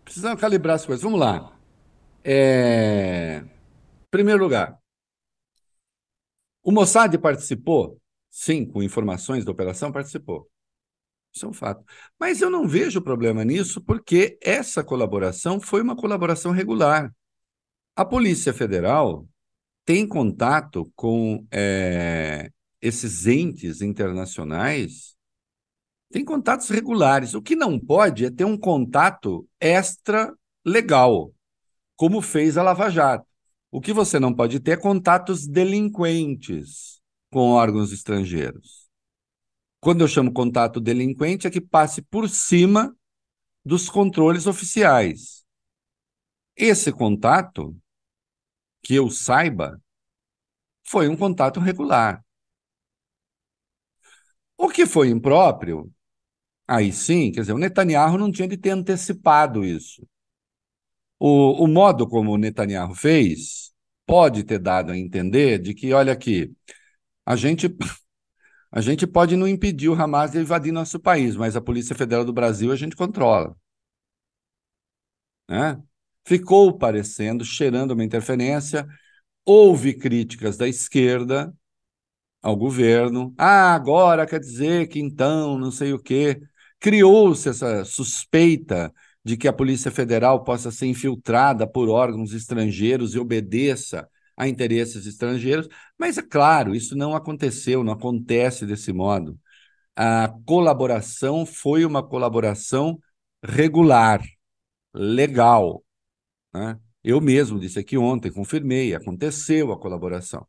precisamos 0.03 0.39
calibrar 0.39 0.77
as 0.77 0.85
coisas. 0.85 1.03
Vamos 1.03 1.19
lá. 1.19 1.51
É... 2.23 3.43
Primeiro 4.09 4.41
lugar, 4.41 4.79
o 6.63 6.71
Mossad 6.71 7.17
participou? 7.17 7.97
Sim, 8.29 8.65
com 8.65 8.81
informações 8.81 9.43
da 9.43 9.51
operação, 9.51 9.91
participou. 9.91 10.50
Isso 11.33 11.45
é 11.45 11.49
um 11.49 11.53
fato. 11.53 11.85
Mas 12.19 12.41
eu 12.41 12.49
não 12.49 12.67
vejo 12.67 13.01
problema 13.01 13.43
nisso, 13.43 13.81
porque 13.81 14.37
essa 14.41 14.83
colaboração 14.83 15.59
foi 15.59 15.81
uma 15.81 15.95
colaboração 15.95 16.51
regular. 16.51 17.13
A 17.95 18.03
Polícia 18.03 18.53
Federal 18.53 19.27
tem 19.85 20.07
contato 20.07 20.91
com 20.95 21.45
é, 21.51 22.51
esses 22.81 23.27
entes 23.27 23.81
internacionais, 23.81 25.15
tem 26.11 26.25
contatos 26.25 26.69
regulares. 26.69 27.33
O 27.33 27.41
que 27.41 27.55
não 27.55 27.79
pode 27.79 28.25
é 28.25 28.31
ter 28.31 28.45
um 28.45 28.57
contato 28.57 29.47
extra 29.59 30.33
legal, 30.65 31.33
como 31.95 32.21
fez 32.21 32.57
a 32.57 32.63
Lava 32.63 32.89
Jato. 32.89 33.25
O 33.71 33.79
que 33.79 33.93
você 33.93 34.19
não 34.19 34.33
pode 34.33 34.59
ter 34.59 34.71
é 34.71 34.77
contatos 34.77 35.47
delinquentes 35.47 36.99
com 37.31 37.51
órgãos 37.51 37.93
estrangeiros. 37.93 38.80
Quando 39.81 40.01
eu 40.01 40.07
chamo 40.07 40.31
contato 40.31 40.79
delinquente, 40.79 41.47
é 41.47 41.51
que 41.51 41.59
passe 41.59 42.03
por 42.03 42.29
cima 42.29 42.95
dos 43.65 43.89
controles 43.89 44.45
oficiais. 44.45 45.43
Esse 46.55 46.91
contato, 46.91 47.75
que 48.83 48.93
eu 48.93 49.09
saiba, 49.09 49.81
foi 50.83 51.07
um 51.07 51.17
contato 51.17 51.59
regular. 51.59 52.23
O 54.55 54.69
que 54.69 54.85
foi 54.85 55.09
impróprio, 55.09 55.91
aí 56.67 56.93
sim, 56.93 57.31
quer 57.31 57.41
dizer, 57.41 57.53
o 57.53 57.57
Netanyahu 57.57 58.17
não 58.19 58.31
tinha 58.31 58.47
de 58.47 58.57
ter 58.57 58.71
antecipado 58.71 59.65
isso. 59.65 60.07
O, 61.19 61.63
o 61.63 61.67
modo 61.67 62.07
como 62.07 62.31
o 62.31 62.37
Netanyahu 62.37 62.95
fez 62.95 63.71
pode 64.05 64.43
ter 64.43 64.59
dado 64.59 64.91
a 64.91 64.97
entender 64.97 65.59
de 65.59 65.73
que, 65.73 65.93
olha 65.93 66.13
aqui, 66.13 66.51
a 67.25 67.35
gente 67.35 67.69
a 68.71 68.79
gente 68.79 69.05
pode 69.05 69.35
não 69.35 69.47
impedir 69.47 69.89
o 69.89 69.93
Hamas 69.93 70.31
de 70.31 70.39
invadir 70.39 70.71
nosso 70.71 70.99
país, 70.99 71.35
mas 71.35 71.55
a 71.55 71.61
Polícia 71.61 71.95
Federal 71.95 72.23
do 72.23 72.31
Brasil 72.31 72.71
a 72.71 72.75
gente 72.75 72.95
controla. 72.95 73.55
Né? 75.49 75.81
Ficou 76.25 76.77
parecendo, 76.77 77.43
cheirando 77.43 77.91
uma 77.91 78.03
interferência. 78.03 78.87
Houve 79.45 79.93
críticas 79.93 80.55
da 80.57 80.67
esquerda 80.67 81.53
ao 82.41 82.55
governo. 82.55 83.33
Ah, 83.37 83.73
agora 83.73 84.25
quer 84.25 84.39
dizer 84.39 84.87
que 84.87 84.99
então, 84.99 85.57
não 85.57 85.71
sei 85.71 85.93
o 85.93 85.99
quê. 85.99 86.41
Criou-se 86.79 87.49
essa 87.49 87.83
suspeita 87.83 88.93
de 89.23 89.37
que 89.37 89.47
a 89.47 89.53
Polícia 89.53 89.91
Federal 89.91 90.43
possa 90.43 90.71
ser 90.71 90.87
infiltrada 90.87 91.67
por 91.67 91.89
órgãos 91.89 92.33
estrangeiros 92.33 93.13
e 93.13 93.19
obedeça 93.19 94.09
a 94.41 94.47
interesses 94.47 95.05
estrangeiros, 95.05 95.67
mas 95.99 96.17
é 96.17 96.23
claro, 96.23 96.73
isso 96.73 96.95
não 96.95 97.15
aconteceu, 97.15 97.83
não 97.83 97.93
acontece 97.93 98.65
desse 98.65 98.91
modo. 98.91 99.39
A 99.95 100.33
colaboração 100.47 101.45
foi 101.45 101.85
uma 101.85 102.01
colaboração 102.01 102.99
regular, 103.43 104.19
legal. 104.91 105.83
Né? 106.51 106.79
Eu 107.03 107.21
mesmo 107.21 107.59
disse 107.59 107.77
aqui 107.77 107.99
ontem, 107.99 108.31
confirmei, 108.31 108.95
aconteceu 108.95 109.71
a 109.71 109.79
colaboração. 109.79 110.47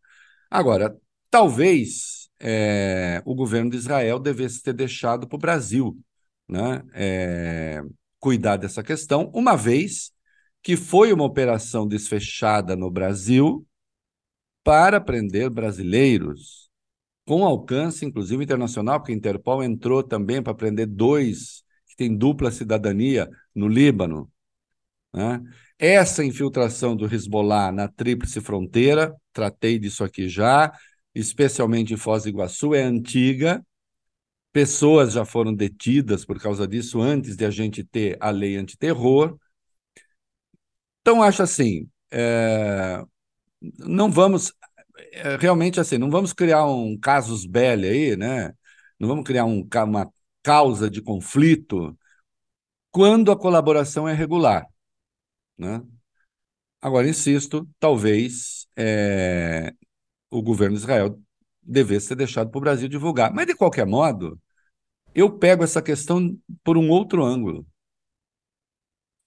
Agora, 0.51 0.97
talvez 1.30 2.30
é, 2.40 3.22
o 3.26 3.34
governo 3.34 3.70
de 3.70 3.76
Israel 3.76 4.18
devesse 4.18 4.62
ter 4.62 4.72
deixado 4.72 5.28
para 5.28 5.36
o 5.36 5.38
Brasil 5.38 5.99
né, 6.49 6.82
é, 6.95 7.82
cuidar 8.18 8.57
dessa 8.57 8.82
questão, 8.82 9.30
uma 9.34 9.55
vez 9.55 10.12
que 10.62 10.78
foi 10.78 11.12
uma 11.12 11.24
operação 11.24 11.86
desfechada 11.86 12.74
no 12.74 12.90
Brasil 12.90 13.66
para 14.64 15.00
prender 15.00 15.50
brasileiros, 15.50 16.70
com 17.24 17.44
alcance, 17.44 18.04
inclusive, 18.04 18.42
internacional, 18.42 19.00
porque 19.00 19.12
a 19.12 19.16
Interpol 19.16 19.62
entrou 19.62 20.02
também 20.02 20.42
para 20.42 20.54
prender 20.54 20.86
dois 20.86 21.62
que 21.86 21.96
têm 21.96 22.16
dupla 22.16 22.50
cidadania 22.50 23.28
no 23.54 23.68
Líbano. 23.68 24.30
Né? 25.12 25.40
Essa 25.78 26.24
infiltração 26.24 26.96
do 26.96 27.12
Hezbollah 27.12 27.70
na 27.70 27.88
tríplice 27.88 28.40
fronteira, 28.40 29.14
tratei 29.32 29.78
disso 29.78 30.04
aqui 30.04 30.28
já, 30.28 30.72
especialmente 31.14 31.92
em 31.92 31.96
Foz 31.96 32.22
do 32.22 32.28
Iguaçu, 32.28 32.74
é 32.74 32.82
antiga. 32.82 33.64
Pessoas 34.52 35.12
já 35.14 35.24
foram 35.24 35.54
detidas 35.54 36.24
por 36.24 36.40
causa 36.40 36.66
disso 36.66 37.00
antes 37.00 37.36
de 37.36 37.44
a 37.44 37.50
gente 37.50 37.84
ter 37.84 38.16
a 38.20 38.30
lei 38.30 38.56
antiterror. 38.56 39.36
Então, 41.00 41.22
acho 41.22 41.42
assim, 41.42 41.88
é, 42.10 43.02
não 43.78 44.10
vamos 44.10 44.52
é, 45.12 45.36
realmente 45.36 45.80
assim, 45.80 45.98
não 45.98 46.10
vamos 46.10 46.32
criar 46.32 46.66
um 46.66 46.98
casus 46.98 47.46
belli 47.46 47.88
aí, 47.88 48.16
né? 48.16 48.52
Não 48.98 49.08
vamos 49.08 49.24
criar 49.24 49.44
um, 49.44 49.68
uma 49.86 50.12
causa 50.42 50.90
de 50.90 51.02
conflito 51.02 51.96
quando 52.90 53.32
a 53.32 53.38
colaboração 53.38 54.08
é 54.08 54.14
regular, 54.14 54.66
né? 55.58 55.82
Agora, 56.80 57.08
insisto, 57.08 57.68
talvez 57.78 58.66
é, 58.76 59.72
o 60.30 60.42
governo 60.42 60.76
de 60.76 60.82
Israel 60.82 61.18
devesse 61.62 62.08
ser 62.08 62.16
deixado 62.16 62.50
para 62.50 62.58
o 62.58 62.60
Brasil 62.60 62.88
divulgar. 62.88 63.32
Mas, 63.32 63.46
de 63.46 63.54
qualquer 63.54 63.86
modo, 63.86 64.40
eu 65.14 65.38
pego 65.38 65.62
essa 65.62 65.80
questão 65.80 66.36
por 66.64 66.76
um 66.76 66.90
outro 66.90 67.24
ângulo. 67.24 67.66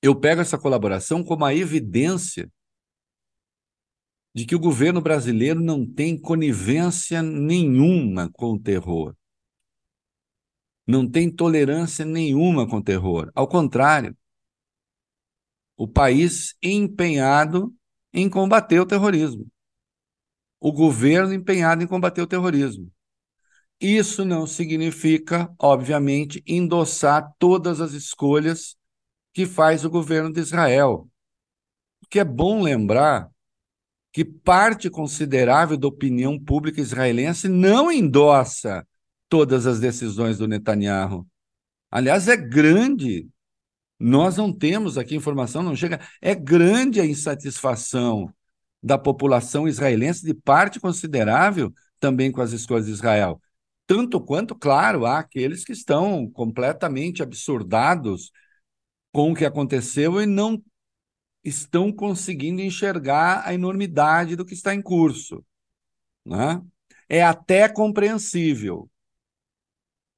Eu 0.02 0.16
pego 0.16 0.42
essa 0.42 0.58
colaboração 0.58 1.24
como 1.24 1.46
a 1.46 1.56
evidência 1.56 2.52
de 4.36 4.46
que 4.46 4.54
o 4.54 4.60
governo 4.60 5.00
brasileiro 5.00 5.62
não 5.62 5.86
tem 5.86 6.20
conivência 6.20 7.22
nenhuma 7.24 8.30
com 8.34 8.52
o 8.52 8.60
terror. 8.60 9.16
Não 10.86 11.10
tem 11.10 11.34
tolerância 11.34 12.04
nenhuma 12.04 12.68
com 12.68 12.78
o 12.78 12.84
terror. 12.84 13.32
Ao 13.34 13.48
contrário, 13.48 14.16
o 15.78 15.88
país 15.88 16.54
empenhado 16.62 17.74
em 18.12 18.30
combater 18.30 18.78
o 18.78 18.86
terrorismo. 18.86 19.48
O 20.60 20.74
governo 20.74 21.34
empenhado 21.34 21.82
em 21.82 21.88
combater 21.88 22.22
o 22.22 22.28
terrorismo. 22.28 22.92
Isso 23.80 24.26
não 24.26 24.46
significa, 24.46 25.50
obviamente, 25.58 26.44
endossar 26.46 27.34
todas 27.40 27.80
as 27.80 27.94
escolhas 27.94 28.76
que 29.34 29.46
faz 29.46 29.86
o 29.86 29.90
governo 29.90 30.32
de 30.32 30.42
Israel. 30.42 31.10
O 32.04 32.08
que 32.10 32.20
é 32.20 32.26
bom 32.26 32.62
lembrar 32.62 33.34
que 34.16 34.24
parte 34.24 34.90
considerável 34.90 35.76
da 35.76 35.90
opinião 35.90 36.40
pública 36.40 36.80
israelense 36.80 37.50
não 37.50 37.92
endossa 37.92 38.88
todas 39.28 39.68
as 39.68 39.78
decisões 39.82 40.38
do 40.38 40.48
Netanyahu. 40.48 41.28
Aliás, 41.92 42.30
é 42.30 42.38
grande. 42.38 43.28
Nós 44.00 44.38
não 44.38 44.54
temos 44.54 44.98
aqui 44.98 45.18
informação, 45.18 45.62
não 45.62 45.76
chega. 45.76 46.00
É 46.22 46.34
grande 46.34 47.02
a 47.02 47.06
insatisfação 47.06 48.34
da 48.82 48.98
população 48.98 49.68
israelense, 49.68 50.26
de 50.26 50.34
parte 50.34 50.80
considerável 50.80 51.74
também 52.00 52.32
com 52.32 52.40
as 52.40 52.54
escolhas 52.54 52.86
de 52.86 52.94
Israel. 52.94 53.42
Tanto 53.86 54.22
quanto, 54.22 54.56
claro, 54.56 55.06
há 55.06 55.20
aqueles 55.20 55.66
que 55.66 55.74
estão 55.74 56.26
completamente 56.32 57.22
absurdados 57.22 58.32
com 59.12 59.34
o 59.34 59.36
que 59.36 59.44
aconteceu 59.44 60.22
e 60.22 60.26
não 60.26 60.64
estão 61.46 61.92
conseguindo 61.92 62.62
enxergar 62.62 63.48
a 63.48 63.54
enormidade 63.54 64.36
do 64.36 64.44
que 64.44 64.56
está 64.56 64.74
em 64.74 64.82
curso. 64.82 65.46
Né? 66.26 66.62
É 67.08 67.24
até 67.24 67.70
compreensível. 67.70 68.90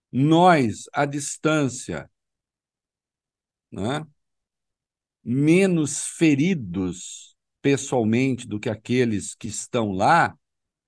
Nós, 0.10 0.86
à 0.94 1.06
distância, 1.06 2.10
né? 3.70 4.08
menos 5.22 6.08
feridos 6.08 7.36
pessoalmente 7.62 8.48
do 8.48 8.60
que 8.60 8.70
aqueles 8.70 9.36
que 9.36 9.50
estão 9.50 9.92
lá, 9.92 10.34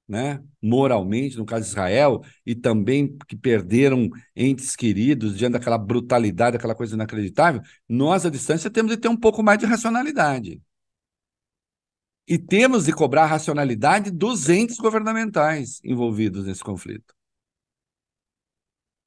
né, 0.10 0.44
moralmente, 0.60 1.38
no 1.38 1.46
caso 1.46 1.66
de 1.66 1.70
Israel, 1.70 2.22
e 2.44 2.56
também 2.56 3.16
que 3.28 3.38
perderam 3.38 4.10
entes 4.36 4.76
queridos 4.76 5.38
diante 5.38 5.54
daquela 5.54 5.78
brutalidade, 5.78 6.58
aquela 6.58 6.74
coisa 6.74 6.96
inacreditável, 6.96 7.62
nós, 7.88 8.26
à 8.26 8.30
distância, 8.32 8.72
temos 8.72 8.92
de 8.92 8.98
ter 8.98 9.08
um 9.08 9.16
pouco 9.16 9.44
mais 9.44 9.60
de 9.60 9.68
racionalidade. 9.68 10.60
E 12.28 12.40
temos 12.40 12.86
de 12.86 12.92
cobrar 12.94 13.24
a 13.24 13.28
racionalidade 13.28 14.10
dos 14.10 14.50
entes 14.50 14.78
governamentais 14.78 15.80
envolvidos 15.84 16.46
nesse 16.46 16.64
conflito. 16.64 17.14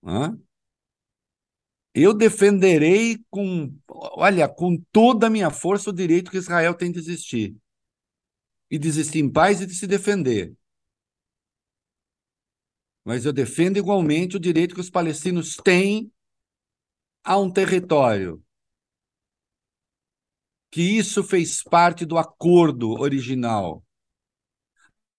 Hã? 0.04 0.38
Eu 1.94 2.14
defenderei 2.14 3.18
com, 3.28 3.74
olha, 3.88 4.48
com 4.48 4.76
toda 4.92 5.26
a 5.26 5.30
minha 5.30 5.50
força 5.50 5.90
o 5.90 5.92
direito 5.92 6.30
que 6.30 6.38
Israel 6.38 6.74
tem 6.74 6.92
de 6.92 6.98
existir. 7.00 7.56
E 8.70 8.78
de 8.78 8.88
existir 8.88 9.18
em 9.18 9.30
paz 9.30 9.60
e 9.60 9.66
de 9.66 9.74
se 9.74 9.86
defender 9.86 10.56
mas 13.04 13.24
eu 13.24 13.32
defendo 13.32 13.76
igualmente 13.76 14.36
o 14.36 14.40
direito 14.40 14.74
que 14.74 14.80
os 14.80 14.90
palestinos 14.90 15.56
têm 15.56 16.12
a 17.24 17.38
um 17.38 17.50
território. 17.50 18.42
Que 20.70 20.82
isso 20.82 21.22
fez 21.22 21.62
parte 21.62 22.04
do 22.04 22.16
acordo 22.16 22.92
original. 23.00 23.84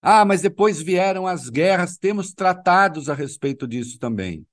Ah, 0.02 0.26
mas 0.26 0.42
depois 0.42 0.82
vieram 0.82 1.28
as 1.28 1.50
guerras, 1.50 1.98
temos 1.98 2.34
tratados 2.34 3.10
a 3.10 3.14
respeito 3.14 3.68
disso 3.68 3.98
também. 4.00 4.46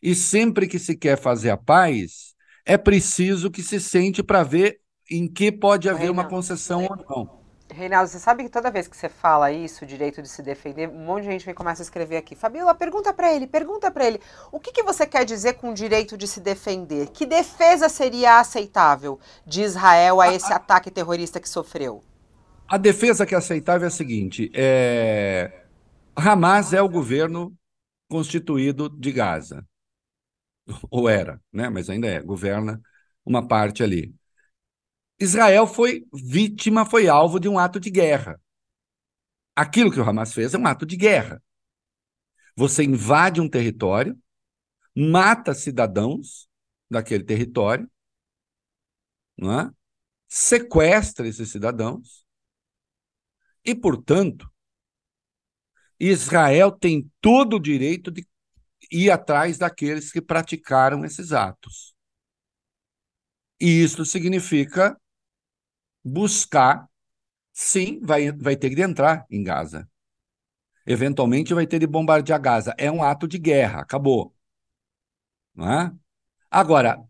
E 0.00 0.14
sempre 0.14 0.68
que 0.68 0.78
se 0.78 0.96
quer 0.96 1.18
fazer 1.18 1.50
a 1.50 1.56
paz, 1.56 2.34
é 2.64 2.76
preciso 2.76 3.50
que 3.50 3.62
se 3.62 3.80
sente 3.80 4.22
para 4.22 4.44
ver 4.44 4.80
em 5.10 5.26
que 5.26 5.50
pode 5.50 5.88
haver 5.88 6.10
uma 6.10 6.28
concessão 6.28 6.84
ou 6.84 6.96
não. 6.96 7.37
Reinaldo, 7.70 8.08
você 8.08 8.18
sabe 8.18 8.44
que 8.44 8.48
toda 8.48 8.70
vez 8.70 8.88
que 8.88 8.96
você 8.96 9.08
fala 9.08 9.52
isso, 9.52 9.84
o 9.84 9.86
direito 9.86 10.22
de 10.22 10.28
se 10.28 10.42
defender, 10.42 10.88
um 10.88 11.04
monte 11.04 11.24
de 11.24 11.30
gente 11.30 11.44
vem 11.44 11.54
começa 11.54 11.82
a 11.82 11.84
escrever 11.84 12.16
aqui. 12.16 12.34
Fabiola, 12.34 12.74
pergunta 12.74 13.12
para 13.12 13.32
ele, 13.32 13.46
pergunta 13.46 13.90
para 13.90 14.06
ele. 14.06 14.20
O 14.50 14.58
que, 14.58 14.72
que 14.72 14.82
você 14.82 15.06
quer 15.06 15.24
dizer 15.24 15.54
com 15.54 15.70
o 15.70 15.74
direito 15.74 16.16
de 16.16 16.26
se 16.26 16.40
defender? 16.40 17.08
Que 17.10 17.26
defesa 17.26 17.88
seria 17.88 18.40
aceitável 18.40 19.20
de 19.46 19.62
Israel 19.62 20.20
a 20.20 20.32
esse 20.32 20.52
a, 20.52 20.56
ataque 20.56 20.90
terrorista 20.90 21.38
que 21.38 21.48
sofreu? 21.48 22.02
A 22.66 22.76
defesa 22.76 23.26
que 23.26 23.34
é 23.34 23.38
aceitável 23.38 23.84
é 23.84 23.88
a 23.88 23.90
seguinte: 23.90 24.50
é... 24.54 25.64
Hamas 26.16 26.72
é 26.72 26.82
o 26.82 26.88
governo 26.88 27.54
constituído 28.08 28.88
de 28.88 29.12
Gaza. 29.12 29.64
Ou 30.90 31.08
era, 31.08 31.40
né? 31.52 31.68
mas 31.68 31.88
ainda 31.88 32.06
é, 32.06 32.20
governa 32.20 32.80
uma 33.24 33.46
parte 33.46 33.82
ali. 33.82 34.14
Israel 35.20 35.66
foi 35.66 36.06
vítima, 36.12 36.86
foi 36.86 37.08
alvo 37.08 37.40
de 37.40 37.48
um 37.48 37.58
ato 37.58 37.80
de 37.80 37.90
guerra. 37.90 38.40
Aquilo 39.54 39.90
que 39.90 39.98
o 39.98 40.08
Hamas 40.08 40.32
fez 40.32 40.54
é 40.54 40.58
um 40.58 40.66
ato 40.66 40.86
de 40.86 40.96
guerra. 40.96 41.42
Você 42.54 42.84
invade 42.84 43.40
um 43.40 43.48
território, 43.48 44.16
mata 44.94 45.54
cidadãos 45.54 46.48
daquele 46.90 47.24
território, 47.24 47.90
não 49.36 49.60
é? 49.60 49.70
sequestra 50.28 51.26
esses 51.26 51.50
cidadãos 51.50 52.26
E, 53.64 53.74
portanto, 53.74 54.50
Israel 55.98 56.70
tem 56.70 57.10
todo 57.20 57.56
o 57.56 57.60
direito 57.60 58.10
de 58.10 58.26
ir 58.90 59.10
atrás 59.10 59.58
daqueles 59.58 60.12
que 60.12 60.20
praticaram 60.20 61.04
esses 61.04 61.32
atos. 61.32 61.94
E 63.60 63.82
isso 63.82 64.04
significa 64.04 64.96
buscar, 66.04 66.88
sim, 67.52 68.00
vai, 68.02 68.32
vai 68.32 68.56
ter 68.56 68.74
que 68.74 68.82
entrar 68.82 69.26
em 69.30 69.42
Gaza. 69.42 69.88
Eventualmente 70.86 71.54
vai 71.54 71.66
ter 71.66 71.78
de 71.78 71.86
bombardear 71.86 72.40
Gaza. 72.40 72.74
É 72.78 72.90
um 72.90 73.02
ato 73.02 73.28
de 73.28 73.38
guerra, 73.38 73.80
acabou. 73.80 74.34
Não 75.54 75.70
é? 75.70 75.92
Agora, 76.50 77.02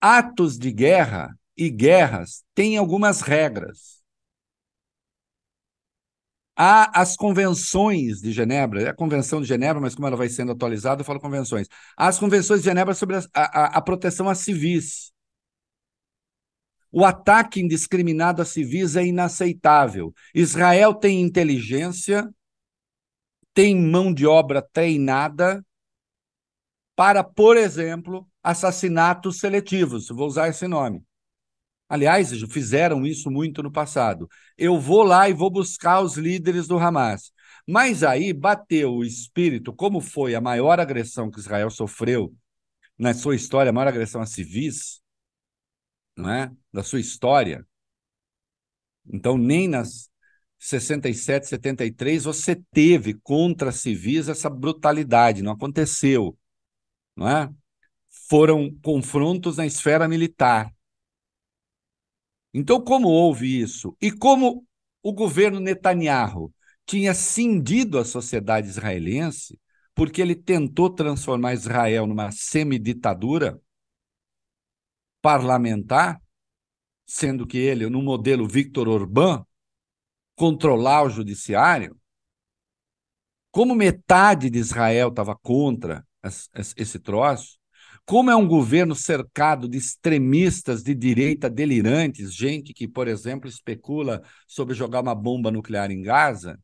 atos 0.00 0.58
de 0.58 0.72
guerra 0.72 1.38
e 1.56 1.70
guerras 1.70 2.44
têm 2.54 2.78
algumas 2.78 3.22
regras. 3.22 4.02
Há 6.56 7.00
as 7.00 7.16
convenções 7.16 8.20
de 8.20 8.30
Genebra, 8.32 8.82
é 8.82 8.88
a 8.88 8.94
Convenção 8.94 9.40
de 9.40 9.46
Genebra, 9.48 9.80
mas 9.80 9.94
como 9.94 10.06
ela 10.06 10.16
vai 10.16 10.28
sendo 10.28 10.52
atualizada, 10.52 11.00
eu 11.00 11.04
falo 11.04 11.18
convenções. 11.20 11.66
Há 11.96 12.06
as 12.08 12.18
convenções 12.18 12.60
de 12.60 12.66
Genebra 12.66 12.94
sobre 12.94 13.16
a, 13.16 13.22
a, 13.34 13.64
a 13.78 13.82
proteção 13.82 14.28
a 14.28 14.34
civis. 14.36 15.12
O 16.96 17.04
ataque 17.04 17.60
indiscriminado 17.60 18.40
a 18.40 18.44
civis 18.44 18.94
é 18.94 19.04
inaceitável. 19.04 20.14
Israel 20.32 20.94
tem 20.94 21.20
inteligência, 21.20 22.32
tem 23.52 23.74
mão 23.76 24.14
de 24.14 24.24
obra 24.24 24.62
treinada 24.62 25.66
para, 26.94 27.24
por 27.24 27.56
exemplo, 27.56 28.28
assassinatos 28.40 29.40
seletivos. 29.40 30.06
Vou 30.08 30.28
usar 30.28 30.46
esse 30.46 30.68
nome. 30.68 31.02
Aliás, 31.88 32.30
fizeram 32.48 33.04
isso 33.04 33.28
muito 33.28 33.60
no 33.60 33.72
passado. 33.72 34.28
Eu 34.56 34.78
vou 34.78 35.02
lá 35.02 35.28
e 35.28 35.32
vou 35.32 35.50
buscar 35.50 36.00
os 36.00 36.16
líderes 36.16 36.68
do 36.68 36.78
Hamas. 36.78 37.32
Mas 37.66 38.04
aí 38.04 38.32
bateu 38.32 38.94
o 38.94 39.04
espírito, 39.04 39.72
como 39.72 40.00
foi 40.00 40.36
a 40.36 40.40
maior 40.40 40.78
agressão 40.78 41.28
que 41.28 41.40
Israel 41.40 41.70
sofreu 41.70 42.32
na 42.96 43.12
sua 43.12 43.34
história, 43.34 43.70
a 43.70 43.72
maior 43.72 43.88
agressão 43.88 44.20
a 44.20 44.26
civis, 44.26 45.02
não 46.16 46.30
é? 46.30 46.52
Da 46.72 46.82
sua 46.82 47.00
história. 47.00 47.66
Então, 49.06 49.36
nem 49.36 49.68
nas 49.68 50.10
67, 50.58 51.46
73 51.48 52.24
você 52.24 52.56
teve 52.72 53.14
contra 53.14 53.70
civis 53.70 54.28
essa 54.28 54.48
brutalidade, 54.48 55.42
não 55.42 55.52
aconteceu, 55.52 56.38
não 57.14 57.28
é? 57.28 57.52
Foram 58.28 58.74
confrontos 58.82 59.58
na 59.58 59.66
esfera 59.66 60.08
militar. 60.08 60.72
Então, 62.52 62.80
como 62.80 63.08
houve 63.08 63.60
isso? 63.60 63.96
E 64.00 64.10
como 64.10 64.66
o 65.02 65.12
governo 65.12 65.60
Netanyahu 65.60 66.52
tinha 66.86 67.12
cindido 67.12 67.98
a 67.98 68.04
sociedade 68.04 68.68
israelense, 68.68 69.58
porque 69.94 70.22
ele 70.22 70.34
tentou 70.34 70.88
transformar 70.88 71.54
Israel 71.54 72.06
numa 72.06 72.30
semiditadura 72.30 73.60
parlamentar, 75.24 76.20
sendo 77.06 77.46
que 77.46 77.56
ele, 77.56 77.88
no 77.88 78.02
modelo 78.02 78.46
Victor 78.46 78.86
Orbán, 78.86 79.42
controlar 80.36 81.04
o 81.04 81.08
judiciário, 81.08 81.98
como 83.50 83.74
metade 83.74 84.50
de 84.50 84.58
Israel 84.58 85.08
estava 85.08 85.34
contra 85.34 86.06
esse 86.76 86.98
troço, 86.98 87.58
como 88.04 88.30
é 88.30 88.36
um 88.36 88.46
governo 88.46 88.94
cercado 88.94 89.66
de 89.66 89.78
extremistas 89.78 90.82
de 90.82 90.94
direita 90.94 91.48
delirantes, 91.48 92.34
gente 92.34 92.74
que, 92.74 92.86
por 92.86 93.08
exemplo, 93.08 93.48
especula 93.48 94.22
sobre 94.46 94.74
jogar 94.74 95.00
uma 95.00 95.14
bomba 95.14 95.50
nuclear 95.50 95.90
em 95.90 96.02
Gaza, 96.02 96.60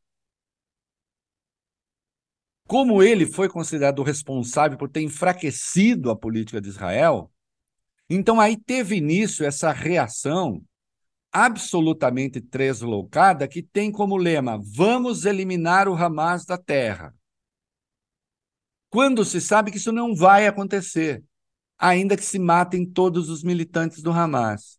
como 2.67 3.03
ele 3.03 3.25
foi 3.25 3.49
considerado 3.49 4.03
responsável 4.03 4.77
por 4.77 4.91
ter 4.91 5.01
enfraquecido 5.01 6.11
a 6.11 6.17
política 6.17 6.61
de 6.61 6.69
Israel, 6.69 7.33
então 8.11 8.41
aí 8.41 8.57
teve 8.57 8.97
início 8.97 9.47
essa 9.47 9.73
reação 9.73 10.63
absolutamente 11.33 12.41
translocada 12.41 13.47
que 13.47 13.63
tem 13.63 13.91
como 13.91 14.17
lema: 14.17 14.61
vamos 14.63 15.25
eliminar 15.25 15.89
o 15.89 15.95
Hamas 15.95 16.45
da 16.45 16.59
terra. 16.59 17.15
Quando 18.91 19.25
se 19.25 19.41
sabe 19.41 19.71
que 19.71 19.77
isso 19.77 19.93
não 19.93 20.15
vai 20.15 20.47
acontecer 20.47 21.23
ainda 21.81 22.17
que 22.17 22.25
se 22.25 22.39
matem 22.39 22.85
todos 22.85 23.31
os 23.31 23.43
militantes 23.43 24.03
do 24.03 24.13
Hamas. 24.13 24.79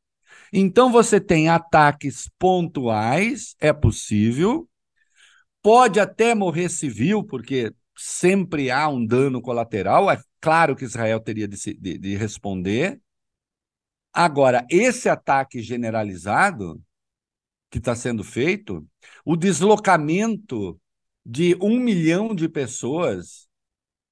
Então 0.53 0.91
você 0.91 1.19
tem 1.19 1.49
ataques 1.49 2.29
pontuais, 2.37 3.55
é 3.59 3.73
possível, 3.73 4.69
pode 5.61 5.99
até 5.99 6.35
morrer 6.35 6.69
civil, 6.69 7.23
porque 7.23 7.73
sempre 7.97 8.69
há 8.69 8.87
um 8.87 9.03
dano 9.05 9.41
colateral, 9.41 10.11
é 10.11 10.21
claro 10.39 10.75
que 10.75 10.85
Israel 10.85 11.19
teria 11.19 11.47
de, 11.47 11.57
se, 11.57 11.73
de, 11.73 11.97
de 11.97 12.15
responder. 12.15 12.99
Agora, 14.13 14.65
esse 14.69 15.07
ataque 15.07 15.61
generalizado 15.61 16.81
que 17.69 17.77
está 17.77 17.95
sendo 17.95 18.23
feito, 18.23 18.85
o 19.25 19.37
deslocamento 19.37 20.79
de 21.25 21.55
um 21.61 21.79
milhão 21.79 22.35
de 22.35 22.49
pessoas 22.49 23.49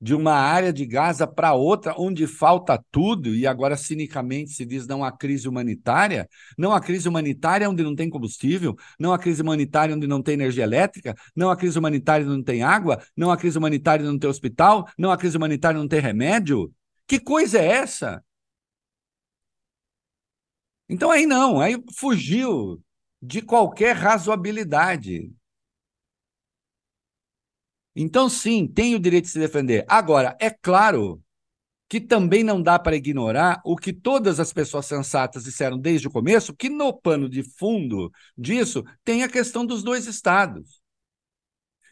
de 0.01 0.15
uma 0.15 0.33
área 0.33 0.71
de 0.71 0.85
Gaza 0.85 1.27
para 1.27 1.53
outra, 1.53 1.93
onde 1.97 2.25
falta 2.25 2.81
tudo, 2.89 3.35
e 3.35 3.45
agora 3.45 3.75
cinicamente 3.75 4.51
se 4.51 4.65
diz 4.65 4.87
não 4.87 5.03
há 5.03 5.11
crise 5.11 5.47
humanitária, 5.47 6.27
não 6.57 6.71
há 6.71 6.79
crise 6.79 7.09
humanitária 7.09 7.69
onde 7.69 7.83
não 7.83 7.93
tem 7.95 8.09
combustível, 8.09 8.75
não 8.97 9.11
há 9.11 9.19
crise 9.19 9.41
humanitária 9.41 9.93
onde 9.93 10.07
não 10.07 10.21
tem 10.23 10.35
energia 10.35 10.63
elétrica, 10.63 11.15
não 11.35 11.49
há 11.49 11.57
crise 11.57 11.77
humanitária 11.77 12.25
onde 12.25 12.37
não 12.37 12.43
tem 12.43 12.63
água, 12.63 13.03
não 13.15 13.29
há 13.29 13.35
crise 13.35 13.57
humanitária 13.57 14.03
onde 14.03 14.13
não 14.13 14.19
tem 14.19 14.29
hospital, 14.29 14.87
não 14.97 15.11
há 15.11 15.17
crise 15.17 15.35
humanitária 15.35 15.77
onde 15.77 15.83
não 15.83 15.89
tem 15.89 15.99
remédio. 15.99 16.71
Que 17.05 17.19
coisa 17.19 17.59
é 17.59 17.65
essa? 17.65 18.23
Então 20.89 21.11
aí 21.11 21.25
não, 21.25 21.61
aí 21.61 21.81
fugiu 21.95 22.83
de 23.21 23.41
qualquer 23.41 23.95
razoabilidade. 23.95 25.31
Então, 27.95 28.29
sim, 28.29 28.67
tem 28.67 28.95
o 28.95 28.99
direito 28.99 29.25
de 29.25 29.31
se 29.31 29.39
defender. 29.39 29.85
Agora, 29.87 30.37
é 30.39 30.49
claro 30.49 31.21
que 31.89 31.99
também 31.99 32.43
não 32.43 32.61
dá 32.61 32.79
para 32.79 32.95
ignorar 32.95 33.61
o 33.65 33.75
que 33.75 33.91
todas 33.91 34.39
as 34.39 34.53
pessoas 34.53 34.85
sensatas 34.85 35.43
disseram 35.43 35.77
desde 35.77 36.07
o 36.07 36.11
começo, 36.11 36.55
que 36.55 36.69
no 36.69 36.93
pano 36.93 37.27
de 37.29 37.43
fundo 37.43 38.11
disso 38.37 38.83
tem 39.03 39.23
a 39.23 39.29
questão 39.29 39.65
dos 39.65 39.83
dois 39.83 40.07
estados. 40.07 40.81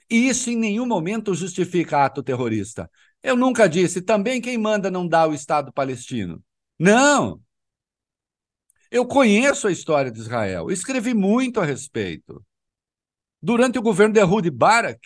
E 0.09 0.29
isso 0.29 0.49
em 0.49 0.55
nenhum 0.55 0.85
momento 0.85 1.33
justifica 1.33 2.05
ato 2.05 2.23
terrorista. 2.23 2.89
Eu 3.21 3.35
nunca 3.35 3.67
disse 3.67 4.01
também 4.01 4.39
quem 4.39 4.57
manda 4.57 4.89
não 4.89 5.07
dá 5.07 5.27
o 5.27 5.33
Estado 5.33 5.73
palestino. 5.73 6.41
Não! 6.79 7.41
Eu 8.91 9.05
conheço 9.05 9.67
a 9.67 9.71
história 9.71 10.11
de 10.11 10.19
Israel, 10.19 10.71
escrevi 10.71 11.13
muito 11.13 11.59
a 11.59 11.65
respeito. 11.65 12.43
Durante 13.41 13.77
o 13.77 13.81
governo 13.81 14.13
de 14.13 14.19
Ehud 14.19 14.49
Barak, 14.49 14.99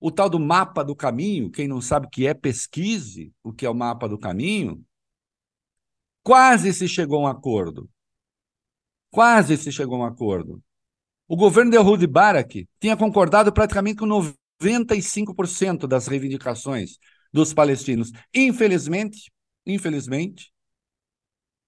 o 0.00 0.10
tal 0.10 0.30
do 0.30 0.38
mapa 0.38 0.84
do 0.84 0.94
caminho, 0.94 1.50
quem 1.50 1.66
não 1.66 1.80
sabe 1.80 2.06
o 2.06 2.10
que 2.10 2.26
é, 2.26 2.34
pesquise 2.34 3.32
o 3.42 3.52
que 3.52 3.66
é 3.66 3.70
o 3.70 3.74
mapa 3.74 4.08
do 4.08 4.18
caminho. 4.18 4.84
Quase 6.22 6.72
se 6.72 6.86
chegou 6.86 7.20
a 7.20 7.22
um 7.22 7.26
acordo. 7.26 7.88
Quase 9.10 9.56
se 9.56 9.72
chegou 9.72 9.96
a 9.96 10.00
um 10.00 10.04
acordo. 10.04 10.62
O 11.26 11.36
governo 11.36 11.70
de 11.70 11.76
Ehud 11.76 12.06
Barak 12.06 12.68
tinha 12.80 12.96
concordado 12.96 13.52
praticamente 13.52 13.98
com 13.98 14.06
95% 14.06 15.86
das 15.86 16.06
reivindicações 16.06 16.98
dos 17.32 17.52
palestinos. 17.52 18.12
Infelizmente, 18.34 19.30
infelizmente, 19.66 20.52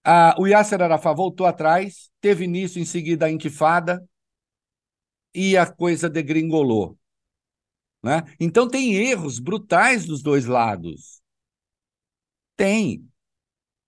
a, 0.05 0.35
o 0.39 0.47
Yasser 0.47 0.81
Arafat 0.83 1.17
voltou 1.17 1.47
atrás, 1.47 2.11
teve 2.21 2.45
início 2.45 2.81
em 2.81 2.85
seguida 2.85 3.27
a 3.27 3.31
intifada 3.31 4.05
e 5.35 5.57
a 5.57 5.71
coisa 5.71 6.09
degringolou. 6.09 6.99
Né? 8.03 8.23
Então 8.39 8.69
tem 8.69 8.95
erros 8.95 9.39
brutais 9.39 10.07
dos 10.07 10.23
dois 10.23 10.47
lados. 10.47 11.21
Tem. 12.57 13.07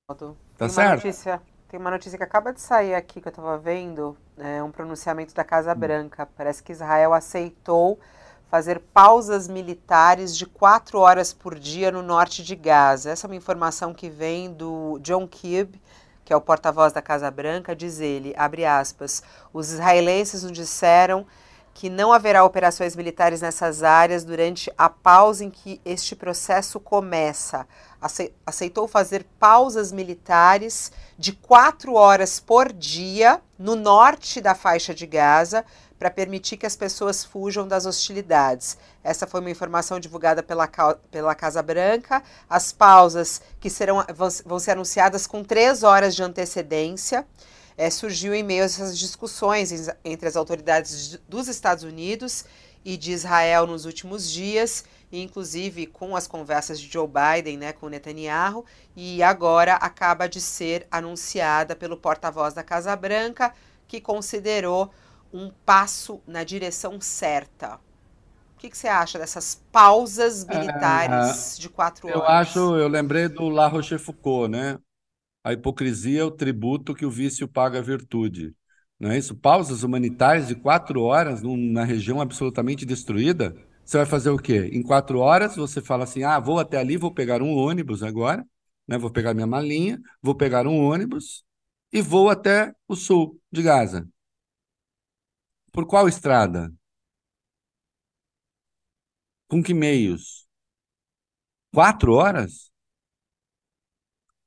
Tá 0.06 0.34
tem 0.58 0.68
certo? 0.68 1.04
Notícia, 1.04 1.42
tem 1.68 1.80
uma 1.80 1.90
notícia 1.90 2.18
que 2.18 2.24
acaba 2.24 2.52
de 2.52 2.60
sair 2.60 2.94
aqui 2.94 3.20
que 3.20 3.28
eu 3.28 3.30
estava 3.30 3.56
vendo, 3.58 4.16
é 4.36 4.62
um 4.62 4.70
pronunciamento 4.70 5.34
da 5.34 5.42
Casa 5.42 5.72
hum. 5.72 5.78
Branca. 5.78 6.26
Parece 6.26 6.62
que 6.62 6.72
Israel 6.72 7.14
aceitou 7.14 7.98
fazer 8.52 8.80
pausas 8.80 9.48
militares 9.48 10.36
de 10.36 10.44
quatro 10.44 10.98
horas 10.98 11.32
por 11.32 11.58
dia 11.58 11.90
no 11.90 12.02
norte 12.02 12.44
de 12.44 12.54
Gaza. 12.54 13.10
Essa 13.10 13.26
é 13.26 13.28
uma 13.30 13.36
informação 13.36 13.94
que 13.94 14.10
vem 14.10 14.52
do 14.52 14.98
John 14.98 15.26
Kibb, 15.26 15.80
que 16.32 16.34
é 16.34 16.36
o 16.38 16.40
porta-voz 16.40 16.94
da 16.94 17.02
Casa 17.02 17.30
Branca, 17.30 17.76
diz 17.76 18.00
ele, 18.00 18.32
abre 18.38 18.64
aspas, 18.64 19.22
os 19.52 19.70
israelenses 19.70 20.42
nos 20.42 20.52
disseram 20.52 21.26
que 21.74 21.90
não 21.90 22.10
haverá 22.10 22.42
operações 22.42 22.96
militares 22.96 23.42
nessas 23.42 23.82
áreas 23.82 24.24
durante 24.24 24.72
a 24.78 24.88
pausa 24.88 25.44
em 25.44 25.50
que 25.50 25.78
este 25.84 26.16
processo 26.16 26.80
começa. 26.80 27.68
Aceitou 28.46 28.88
fazer 28.88 29.26
pausas 29.38 29.92
militares 29.92 30.90
de 31.18 31.32
quatro 31.34 31.96
horas 31.96 32.40
por 32.40 32.72
dia 32.72 33.38
no 33.58 33.76
norte 33.76 34.40
da 34.40 34.54
faixa 34.54 34.94
de 34.94 35.06
Gaza, 35.06 35.66
para 36.02 36.10
permitir 36.10 36.56
que 36.56 36.66
as 36.66 36.74
pessoas 36.74 37.22
fujam 37.22 37.68
das 37.68 37.86
hostilidades. 37.86 38.76
Essa 39.04 39.24
foi 39.24 39.38
uma 39.38 39.50
informação 39.50 40.00
divulgada 40.00 40.42
pela, 40.42 40.66
pela 41.12 41.32
Casa 41.32 41.62
Branca. 41.62 42.24
As 42.50 42.72
pausas 42.72 43.40
que 43.60 43.70
serão 43.70 44.04
vão, 44.44 44.58
ser 44.58 44.72
anunciadas 44.72 45.28
com 45.28 45.44
três 45.44 45.84
horas 45.84 46.16
de 46.16 46.22
antecedência. 46.24 47.24
É, 47.76 47.88
surgiu 47.88 48.34
em 48.34 48.42
meio 48.42 48.62
a 48.62 48.64
essas 48.64 48.98
discussões 48.98 49.70
entre 50.04 50.26
as 50.26 50.34
autoridades 50.34 51.20
dos 51.28 51.46
Estados 51.46 51.84
Unidos 51.84 52.46
e 52.84 52.96
de 52.96 53.12
Israel 53.12 53.64
nos 53.64 53.84
últimos 53.84 54.28
dias, 54.28 54.84
inclusive 55.12 55.86
com 55.86 56.16
as 56.16 56.26
conversas 56.26 56.80
de 56.80 56.92
Joe 56.92 57.06
Biden 57.06 57.58
né, 57.58 57.72
com 57.72 57.88
Netanyahu, 57.88 58.64
e 58.96 59.22
agora 59.22 59.74
acaba 59.74 60.28
de 60.28 60.40
ser 60.40 60.84
anunciada 60.90 61.76
pelo 61.76 61.96
porta-voz 61.96 62.54
da 62.54 62.64
Casa 62.64 62.96
Branca, 62.96 63.54
que 63.86 64.00
considerou 64.00 64.90
um 65.32 65.50
passo 65.64 66.20
na 66.26 66.44
direção 66.44 67.00
certa. 67.00 67.76
O 68.54 68.58
que, 68.58 68.70
que 68.70 68.78
você 68.78 68.88
acha 68.88 69.18
dessas 69.18 69.60
pausas 69.72 70.46
é, 70.48 70.58
militares 70.58 71.58
é, 71.58 71.60
de 71.60 71.68
quatro 71.68 72.08
eu 72.08 72.18
horas? 72.18 72.28
Eu 72.28 72.34
acho, 72.34 72.76
eu 72.76 72.88
lembrei 72.88 73.28
do 73.28 73.48
La 73.48 73.66
Rochefoucauld, 73.66 74.48
né? 74.50 74.78
A 75.44 75.52
hipocrisia 75.52 76.20
é 76.20 76.24
o 76.24 76.30
tributo 76.30 76.94
que 76.94 77.04
o 77.04 77.10
vício 77.10 77.48
paga 77.48 77.78
à 77.78 77.82
virtude. 77.82 78.54
Não 79.00 79.10
é 79.10 79.18
isso? 79.18 79.34
Pausas 79.34 79.82
humanitárias 79.82 80.46
de 80.46 80.54
quatro 80.54 81.02
horas 81.02 81.42
numa 81.42 81.84
região 81.84 82.20
absolutamente 82.20 82.86
destruída. 82.86 83.56
Você 83.84 83.96
vai 83.96 84.06
fazer 84.06 84.30
o 84.30 84.38
quê? 84.38 84.70
Em 84.72 84.80
quatro 84.82 85.18
horas 85.18 85.56
você 85.56 85.80
fala 85.80 86.04
assim: 86.04 86.22
ah, 86.22 86.38
vou 86.38 86.60
até 86.60 86.78
ali, 86.78 86.96
vou 86.96 87.12
pegar 87.12 87.42
um 87.42 87.56
ônibus 87.56 88.02
agora, 88.04 88.46
né? 88.86 88.96
Vou 88.96 89.10
pegar 89.10 89.34
minha 89.34 89.46
malinha, 89.46 90.00
vou 90.22 90.36
pegar 90.36 90.66
um 90.68 90.78
ônibus 90.78 91.44
e 91.92 92.00
vou 92.00 92.30
até 92.30 92.72
o 92.86 92.94
sul 92.94 93.40
de 93.50 93.62
Gaza. 93.62 94.08
Por 95.72 95.86
qual 95.86 96.08
estrada? 96.08 96.72
Com 99.48 99.62
que 99.62 99.72
meios? 99.74 100.48
Quatro 101.72 102.14
horas? 102.14 102.70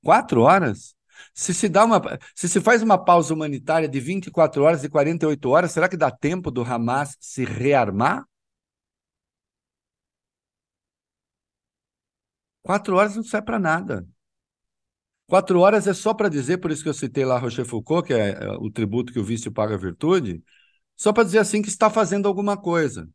Quatro 0.04 0.42
horas? 0.42 0.96
Se 1.34 1.54
se, 1.54 1.70
dá 1.70 1.86
uma, 1.86 2.02
se 2.36 2.48
se 2.50 2.62
faz 2.62 2.82
uma 2.84 3.04
pausa 3.04 3.34
humanitária 3.34 3.88
de 3.88 4.00
24 4.00 4.64
horas 4.64 4.84
e 4.84 4.90
48 4.90 5.50
horas, 5.50 5.72
será 5.72 5.88
que 5.90 5.98
dá 5.98 6.12
tempo 6.12 6.52
do 6.52 6.62
Hamas 6.62 7.18
se 7.20 7.46
rearmar? 7.46 8.26
Quatro 12.62 12.98
horas 12.98 13.16
não 13.16 13.24
serve 13.24 13.46
para 13.46 13.58
nada. 13.60 14.06
Quatro 15.28 15.60
horas 15.60 15.88
é 15.88 15.94
só 15.94 16.14
para 16.14 16.30
dizer, 16.30 16.58
por 16.60 16.72
isso 16.72 16.84
que 16.84 16.90
eu 16.90 16.94
citei 16.94 17.26
lá 17.26 17.38
Rochefoucauld, 17.40 18.08
que 18.08 18.14
é, 18.14 18.32
é 18.32 18.52
o 18.60 18.70
tributo 18.70 19.12
que 19.12 19.20
o 19.20 19.24
vício 19.24 19.52
paga 19.52 19.74
a 19.76 19.78
virtude, 19.78 20.44
só 20.96 21.12
para 21.14 21.24
dizer 21.24 21.40
assim 21.40 21.62
que 21.62 21.70
está 21.70 21.90
fazendo 21.90 22.28
alguma 22.28 22.58
coisa. 22.58 23.10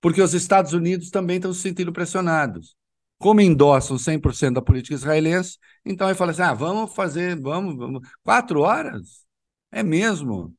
Porque 0.00 0.20
os 0.22 0.34
Estados 0.34 0.72
Unidos 0.72 1.10
também 1.10 1.36
estão 1.36 1.52
se 1.52 1.60
sentindo 1.62 1.92
pressionados. 1.92 2.76
Como 3.18 3.40
endossam 3.40 3.98
100% 3.98 4.54
da 4.54 4.62
política 4.62 4.94
israelense, 4.94 5.58
então 5.84 6.06
ele 6.08 6.16
fala 6.16 6.32
assim: 6.32 6.42
ah, 6.42 6.54
vamos 6.54 6.94
fazer, 6.94 7.40
vamos, 7.40 7.76
vamos. 7.76 8.06
Quatro 8.22 8.60
horas? 8.60 9.26
É 9.70 9.82
mesmo. 9.82 10.54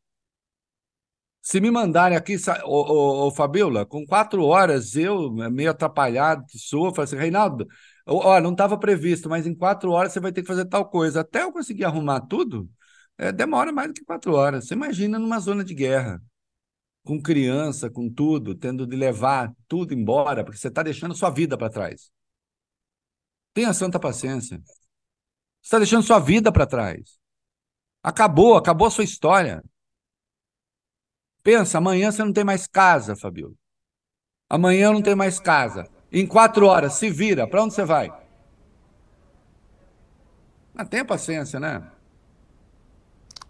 Se 1.41 1.61
me 1.61 1.71
mandarem 1.71 2.17
aqui, 2.17 2.35
ô, 2.65 2.69
ô, 2.69 3.27
ô, 3.27 3.31
Fabiola, 3.31 3.85
com 3.85 4.05
quatro 4.05 4.43
horas, 4.43 4.95
eu, 4.97 5.31
meio 5.31 5.71
atrapalhado 5.71 6.45
que 6.45 6.59
sou, 6.59 6.93
falo 6.93 7.05
assim, 7.05 7.15
Reinaldo, 7.15 7.65
ó, 8.05 8.39
não 8.41 8.51
estava 8.51 8.77
previsto, 8.77 9.29
mas 9.29 9.47
em 9.47 9.55
quatro 9.55 9.91
horas 9.91 10.11
você 10.11 10.19
vai 10.19 10.33
ter 10.33 10.41
que 10.41 10.47
fazer 10.47 10.65
tal 10.65 10.89
coisa. 10.89 11.21
Até 11.21 11.43
eu 11.43 11.51
conseguir 11.53 11.85
arrumar 11.85 12.19
tudo, 12.21 12.69
é, 13.17 13.31
demora 13.31 13.71
mais 13.71 13.87
do 13.89 13.93
que 13.93 14.03
quatro 14.03 14.33
horas. 14.33 14.67
Você 14.67 14.73
imagina 14.73 15.17
numa 15.17 15.39
zona 15.39 15.63
de 15.63 15.73
guerra 15.73 16.21
com 17.07 17.21
criança, 17.21 17.89
com 17.89 18.09
tudo, 18.13 18.53
tendo 18.53 18.85
de 18.85 18.95
levar 18.97 19.53
tudo 19.65 19.93
embora, 19.93 20.43
porque 20.43 20.59
você 20.59 20.67
está 20.67 20.83
deixando 20.83 21.15
sua 21.15 21.29
vida 21.29 21.57
para 21.57 21.69
trás. 21.69 22.11
Tenha 23.53 23.73
santa 23.73 23.97
paciência. 23.97 24.57
Você 24.57 25.63
está 25.63 25.79
deixando 25.79 26.03
sua 26.03 26.19
vida 26.19 26.51
para 26.51 26.67
trás. 26.67 27.17
Acabou, 28.03 28.57
acabou 28.57 28.87
a 28.87 28.91
sua 28.91 29.05
história. 29.05 29.63
Pensa, 31.41 31.77
amanhã 31.77 32.11
você 32.11 32.23
não 32.25 32.33
tem 32.33 32.43
mais 32.43 32.67
casa, 32.67 33.15
Fabio. 33.15 33.57
Amanhã 34.49 34.87
eu 34.87 34.93
não 34.93 35.01
tenho 35.01 35.15
mais 35.15 35.39
casa. 35.39 35.89
Em 36.11 36.27
quatro 36.27 36.67
horas, 36.67 36.93
se 36.93 37.09
vira. 37.09 37.47
Para 37.47 37.63
onde 37.63 37.73
você 37.73 37.85
vai? 37.85 38.09
Ah, 40.75 40.85
tenha 40.85 41.05
paciência, 41.05 41.57
né? 41.57 41.89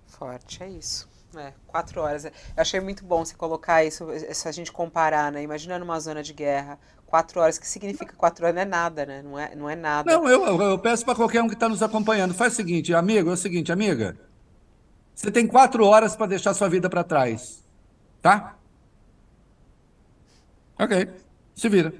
Forte, 0.05 0.61
é 0.61 0.69
isso. 0.69 1.06
É, 1.35 1.53
quatro 1.67 2.01
horas. 2.01 2.25
Eu 2.25 2.31
achei 2.55 2.79
muito 2.79 3.03
bom 3.03 3.23
você 3.23 3.35
colocar 3.35 3.83
isso, 3.83 4.07
se 4.33 4.47
a 4.47 4.51
gente 4.51 4.71
comparar, 4.71 5.31
né? 5.31 5.41
Imagina 5.41 5.77
numa 5.77 5.99
zona 5.99 6.23
de 6.23 6.33
guerra, 6.33 6.79
quatro 7.05 7.41
horas, 7.41 7.57
que 7.57 7.67
significa 7.67 8.15
quatro 8.15 8.45
horas? 8.45 8.55
Não 8.55 8.61
é 8.61 8.65
nada, 8.65 9.05
né? 9.05 9.21
Não 9.21 9.37
é, 9.37 9.55
não 9.55 9.69
é 9.69 9.75
nada. 9.75 10.11
Não, 10.11 10.27
eu, 10.27 10.61
eu 10.61 10.79
peço 10.79 11.03
para 11.03 11.15
qualquer 11.15 11.41
um 11.41 11.47
que 11.47 11.53
está 11.53 11.67
nos 11.67 11.83
acompanhando, 11.83 12.33
faz 12.33 12.53
o 12.53 12.55
seguinte, 12.55 12.93
amigo, 12.93 13.29
é 13.29 13.33
o 13.33 13.37
seguinte, 13.37 13.71
amiga, 13.71 14.17
você 15.13 15.29
tem 15.29 15.45
quatro 15.45 15.85
horas 15.85 16.15
para 16.15 16.27
deixar 16.27 16.53
sua 16.53 16.69
vida 16.69 16.89
para 16.89 17.03
trás, 17.03 17.63
tá? 18.21 18.55
Ok, 20.79 21.09
se 21.55 21.67
vira. 21.67 21.93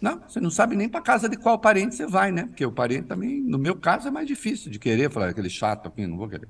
Não, 0.00 0.20
você 0.20 0.40
não 0.40 0.50
sabe 0.50 0.76
nem 0.76 0.88
para 0.88 1.00
casa 1.00 1.28
de 1.28 1.36
qual 1.36 1.58
parente 1.58 1.94
você 1.94 2.06
vai, 2.06 2.30
né? 2.30 2.44
Porque 2.46 2.64
o 2.64 2.72
parente 2.72 3.08
também, 3.08 3.40
no 3.40 3.58
meu 3.58 3.76
caso, 3.76 4.08
é 4.08 4.10
mais 4.10 4.26
difícil 4.26 4.70
de 4.70 4.78
querer, 4.78 5.10
falar 5.10 5.28
aquele 5.28 5.50
chato 5.50 5.88
aqui, 5.88 6.06
não 6.06 6.16
vou 6.16 6.28
querer. 6.28 6.48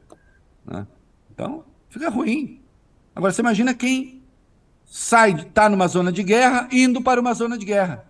Né? 0.69 0.87
Então, 1.33 1.65
fica 1.89 2.09
ruim. 2.09 2.61
Agora, 3.15 3.33
você 3.33 3.41
imagina 3.41 3.75
quem 3.75 4.23
sai, 4.85 5.33
está 5.33 5.69
numa 5.69 5.89
zona 5.89 6.13
de 6.13 6.23
guerra, 6.23 6.69
indo 6.71 7.03
para 7.03 7.21
uma 7.21 7.35
zona 7.35 7.59
de 7.59 7.65
guerra. 7.65 8.07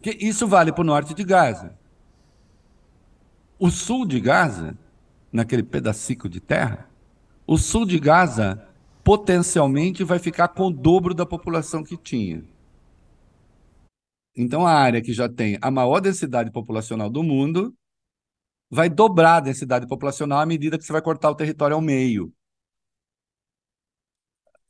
Que 0.00 0.10
isso 0.20 0.46
vale 0.46 0.72
para 0.72 0.82
o 0.82 0.84
norte 0.84 1.14
de 1.14 1.24
Gaza. 1.24 1.76
O 3.58 3.70
sul 3.70 4.06
de 4.06 4.20
Gaza, 4.20 4.76
naquele 5.32 5.62
pedacico 5.62 6.28
de 6.28 6.40
terra, 6.40 6.88
o 7.46 7.56
sul 7.56 7.86
de 7.86 7.98
Gaza 7.98 8.66
potencialmente 9.02 10.04
vai 10.04 10.18
ficar 10.18 10.48
com 10.48 10.66
o 10.66 10.72
dobro 10.72 11.14
da 11.14 11.24
população 11.24 11.82
que 11.82 11.96
tinha. 11.96 12.42
Então, 14.36 14.66
a 14.66 14.72
área 14.72 15.00
que 15.00 15.12
já 15.12 15.28
tem 15.28 15.56
a 15.62 15.70
maior 15.70 16.00
densidade 16.00 16.50
populacional 16.50 17.08
do 17.08 17.22
mundo 17.22 17.74
vai 18.70 18.88
dobrar 18.88 19.36
a 19.36 19.40
densidade 19.40 19.86
populacional 19.86 20.40
à 20.40 20.46
medida 20.46 20.78
que 20.78 20.84
você 20.84 20.92
vai 20.92 21.02
cortar 21.02 21.30
o 21.30 21.34
território 21.34 21.74
ao 21.76 21.80
meio. 21.82 22.32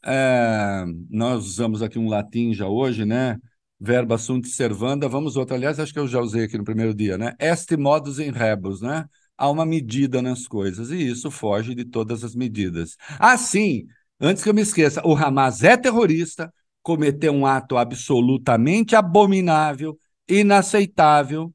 É, 0.04 0.84
nós 1.10 1.44
usamos 1.46 1.82
aqui 1.82 1.98
um 1.98 2.08
latim 2.08 2.52
já 2.54 2.68
hoje, 2.68 3.04
né? 3.04 3.38
Verba 3.78 4.16
sunt 4.16 4.46
servanda, 4.46 5.08
vamos 5.08 5.36
outro. 5.36 5.54
Aliás, 5.54 5.80
acho 5.80 5.92
que 5.92 5.98
eu 5.98 6.06
já 6.06 6.20
usei 6.20 6.44
aqui 6.44 6.56
no 6.56 6.64
primeiro 6.64 6.94
dia, 6.94 7.18
né? 7.18 7.34
Est 7.40 7.76
modus 7.76 8.18
in 8.18 8.30
rebus, 8.30 8.80
né? 8.80 9.04
Há 9.36 9.50
uma 9.50 9.66
medida 9.66 10.22
nas 10.22 10.46
coisas, 10.46 10.90
e 10.90 11.08
isso 11.08 11.30
foge 11.30 11.74
de 11.74 11.84
todas 11.84 12.24
as 12.24 12.34
medidas. 12.34 12.96
Assim, 13.18 13.86
antes 14.20 14.42
que 14.42 14.48
eu 14.48 14.54
me 14.54 14.62
esqueça, 14.62 15.02
o 15.04 15.14
Hamas 15.14 15.62
é 15.62 15.76
terrorista, 15.76 16.52
cometeu 16.82 17.32
um 17.32 17.44
ato 17.44 17.76
absolutamente 17.76 18.96
abominável, 18.96 19.98
inaceitável, 20.28 21.52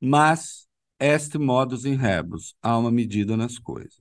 mas 0.00 0.61
est 1.02 1.36
modus 1.36 1.84
in 1.84 1.96
rebus, 1.96 2.54
há 2.62 2.78
uma 2.78 2.90
medida 2.90 3.36
nas 3.36 3.58
coisas. 3.58 4.00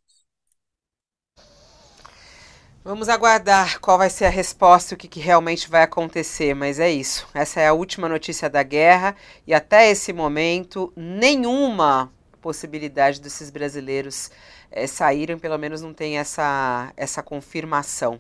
Vamos 2.84 3.10
aguardar 3.10 3.80
qual 3.80 3.98
vai 3.98 4.10
ser 4.10 4.26
a 4.26 4.30
resposta 4.30 4.94
e 4.94 4.96
o 4.96 4.98
que, 4.98 5.08
que, 5.08 5.20
realmente 5.20 5.70
vai 5.70 5.84
acontecer, 5.84 6.56
mas 6.56 6.80
é 6.80 6.90
isso. 6.90 7.28
Essa 7.34 7.62
é 7.62 7.68
a 7.68 7.74
última 7.74 8.10
notícia 8.10 8.50
da 8.50 8.64
guerra 8.64 9.16
e 9.46 9.54
até 9.54 9.90
esse 9.90 10.12
momento 10.12 10.92
nenhuma 10.96 12.12
possibilidade 12.42 13.22
desses 13.22 13.52
brasileiros 13.52 14.32
é, 14.72 14.88
saírem, 14.88 15.38
pelo 15.38 15.58
menos 15.60 15.82
não 15.82 15.94
tem 15.94 16.18
essa, 16.18 16.92
essa 16.98 17.22
confirmação. 17.22 18.20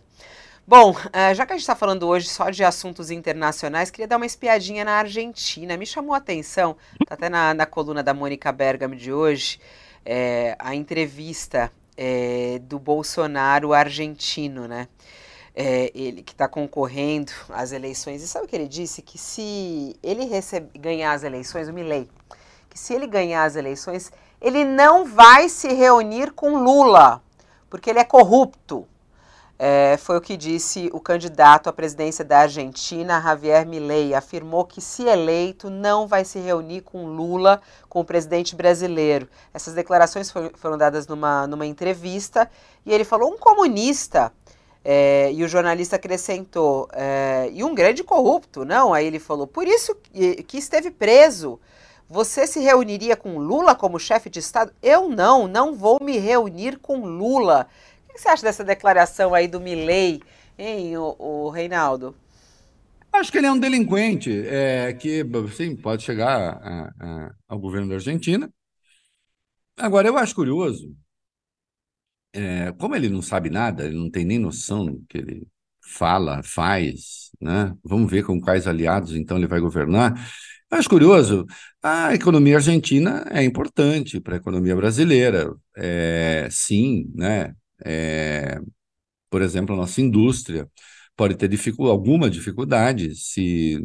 Bom, 0.68 0.92
uh, 0.92 1.34
já 1.34 1.44
que 1.46 1.54
a 1.54 1.56
gente 1.56 1.64
está 1.64 1.76
falando 1.76 2.08
hoje 2.08 2.30
só 2.30 2.52
de 2.52 2.64
assuntos 2.64 3.10
internacionais, 3.10 3.90
queria 3.90 4.08
dar 4.08 4.18
uma 4.18 4.28
espiadinha 4.28 4.86
na 4.86 5.00
Argentina. 5.00 5.76
Me 5.76 5.88
chamou 5.88 6.14
a 6.14 6.18
atenção, 6.18 6.78
tá 7.08 7.16
até 7.16 7.30
na, 7.30 7.54
na 7.54 7.66
coluna 7.66 8.04
da 8.04 8.14
Mônica 8.14 8.52
Bergamo 8.52 8.96
de 8.96 9.12
hoje, 9.12 9.60
é, 10.06 10.56
a 10.60 10.76
entrevista 10.76 11.72
é, 11.98 12.60
do 12.62 12.78
Bolsonaro 12.78 13.74
argentino, 13.74 14.68
né? 14.68 14.88
É, 15.54 15.92
ele 15.96 16.22
que 16.22 16.32
está 16.32 16.48
concorrendo 16.48 17.32
às 17.50 17.72
eleições. 17.72 18.22
E 18.22 18.28
sabe 18.28 18.46
o 18.46 18.48
que 18.48 18.56
ele 18.56 18.68
disse? 18.68 19.02
Que 19.02 19.18
se 19.18 19.98
ele 20.02 20.26
recebe, 20.26 20.78
ganhar 20.78 21.12
as 21.12 21.24
eleições, 21.24 21.68
o 21.68 21.74
Milei, 21.74 22.08
que 22.70 22.80
se 22.80 22.94
ele 22.94 23.08
ganhar 23.08 23.44
as 23.44 23.56
eleições, 23.56 24.12
ele 24.40 24.64
não 24.64 25.06
vai 25.06 25.50
se 25.50 25.74
reunir 25.74 26.32
com 26.32 26.64
Lula, 26.64 27.22
porque 27.68 27.90
ele 27.90 28.00
é 28.00 28.06
corrupto. 28.06 28.88
É, 29.64 29.96
foi 29.96 30.18
o 30.18 30.22
que 30.22 30.36
disse 30.36 30.90
o 30.92 31.00
candidato 31.00 31.70
à 31.70 31.72
presidência 31.72 32.26
da 32.26 32.40
Argentina, 32.40 33.22
Javier 33.22 33.64
Milei. 33.64 34.12
Afirmou 34.12 34.66
que, 34.66 34.82
se 34.82 35.04
eleito, 35.04 35.70
não 35.70 36.08
vai 36.08 36.26
se 36.26 36.40
reunir 36.40 36.82
com 36.82 37.06
Lula, 37.06 37.62
com 37.88 38.00
o 38.00 38.04
presidente 38.04 38.56
brasileiro. 38.56 39.30
Essas 39.54 39.76
declarações 39.76 40.34
foram 40.56 40.80
dadas 40.80 41.06
numa, 41.06 41.46
numa 41.46 41.68
entrevista 41.68 42.50
e 42.84 42.92
ele 42.92 43.04
falou: 43.04 43.32
um 43.32 43.38
comunista. 43.38 44.34
É, 44.84 45.32
e 45.32 45.44
o 45.44 45.48
jornalista 45.48 45.96
acrescentou: 45.96 46.90
é, 46.92 47.48
e 47.54 47.64
um 47.64 47.76
grande 47.76 48.04
corrupto, 48.04 48.66
não? 48.66 48.96
Aí 48.96 49.06
ele 49.06 49.20
falou: 49.20 49.46
por 49.46 49.68
isso 49.68 49.96
que 50.48 50.58
esteve 50.58 50.90
preso. 50.90 51.60
Você 52.10 52.46
se 52.46 52.60
reuniria 52.60 53.16
com 53.16 53.38
Lula 53.38 53.74
como 53.74 53.98
chefe 53.98 54.30
de 54.30 54.40
Estado? 54.40 54.74
Eu 54.84 55.08
não, 55.08 55.48
não 55.48 55.74
vou 55.74 55.98
me 56.02 56.18
reunir 56.18 56.78
com 56.80 57.06
Lula. 57.06 57.68
Que 58.22 58.26
você 58.26 58.30
acha 58.30 58.44
dessa 58.44 58.64
declaração 58.64 59.34
aí 59.34 59.48
do 59.48 59.60
Milley, 59.60 60.22
hein, 60.56 60.96
o, 60.96 61.16
o 61.18 61.50
Reinaldo? 61.50 62.14
Acho 63.12 63.32
que 63.32 63.40
ele 63.40 63.48
é 63.48 63.52
um 63.52 63.58
delinquente, 63.58 64.46
é, 64.46 64.94
que 64.94 65.26
sim, 65.56 65.76
pode 65.76 66.04
chegar 66.04 66.60
a, 66.62 66.94
a, 67.00 67.32
ao 67.48 67.58
governo 67.58 67.90
da 67.90 67.96
Argentina. 67.96 68.48
Agora, 69.76 70.08
eu 70.08 70.20
acho 70.20 70.36
curioso, 70.36 70.96
é, 72.32 72.72
como 72.74 72.96
ele 72.96 73.10
não 73.10 73.24
sabe 73.24 73.50
nada, 73.50 73.86
ele 73.86 73.98
não 73.98 74.12
tem 74.12 74.24
nem 74.24 74.38
noção 74.38 74.86
do 74.86 75.04
que 75.10 75.18
ele 75.18 75.48
fala, 75.84 76.44
faz, 76.44 77.32
né? 77.42 77.76
Vamos 77.84 78.12
ver 78.12 78.24
com 78.24 78.40
quais 78.40 78.68
aliados 78.68 79.16
então 79.16 79.36
ele 79.38 79.48
vai 79.48 79.60
governar. 79.60 80.14
Acho 80.70 80.88
curioso, 80.88 81.48
a 81.82 82.14
economia 82.14 82.58
argentina 82.58 83.26
é 83.32 83.44
importante 83.44 84.20
para 84.22 84.36
a 84.36 84.38
economia 84.38 84.76
brasileira, 84.76 85.52
é, 85.76 86.48
sim, 86.52 87.12
né? 87.16 87.56
É, 87.86 88.60
por 89.30 89.42
exemplo, 89.42 89.76
a 89.76 89.78
nossa 89.78 90.02
indústria 90.02 90.70
pode 91.16 91.36
ter 91.36 91.48
dificu 91.48 91.88
alguma 91.88 92.30
dificuldade 92.30 93.16
se 93.16 93.80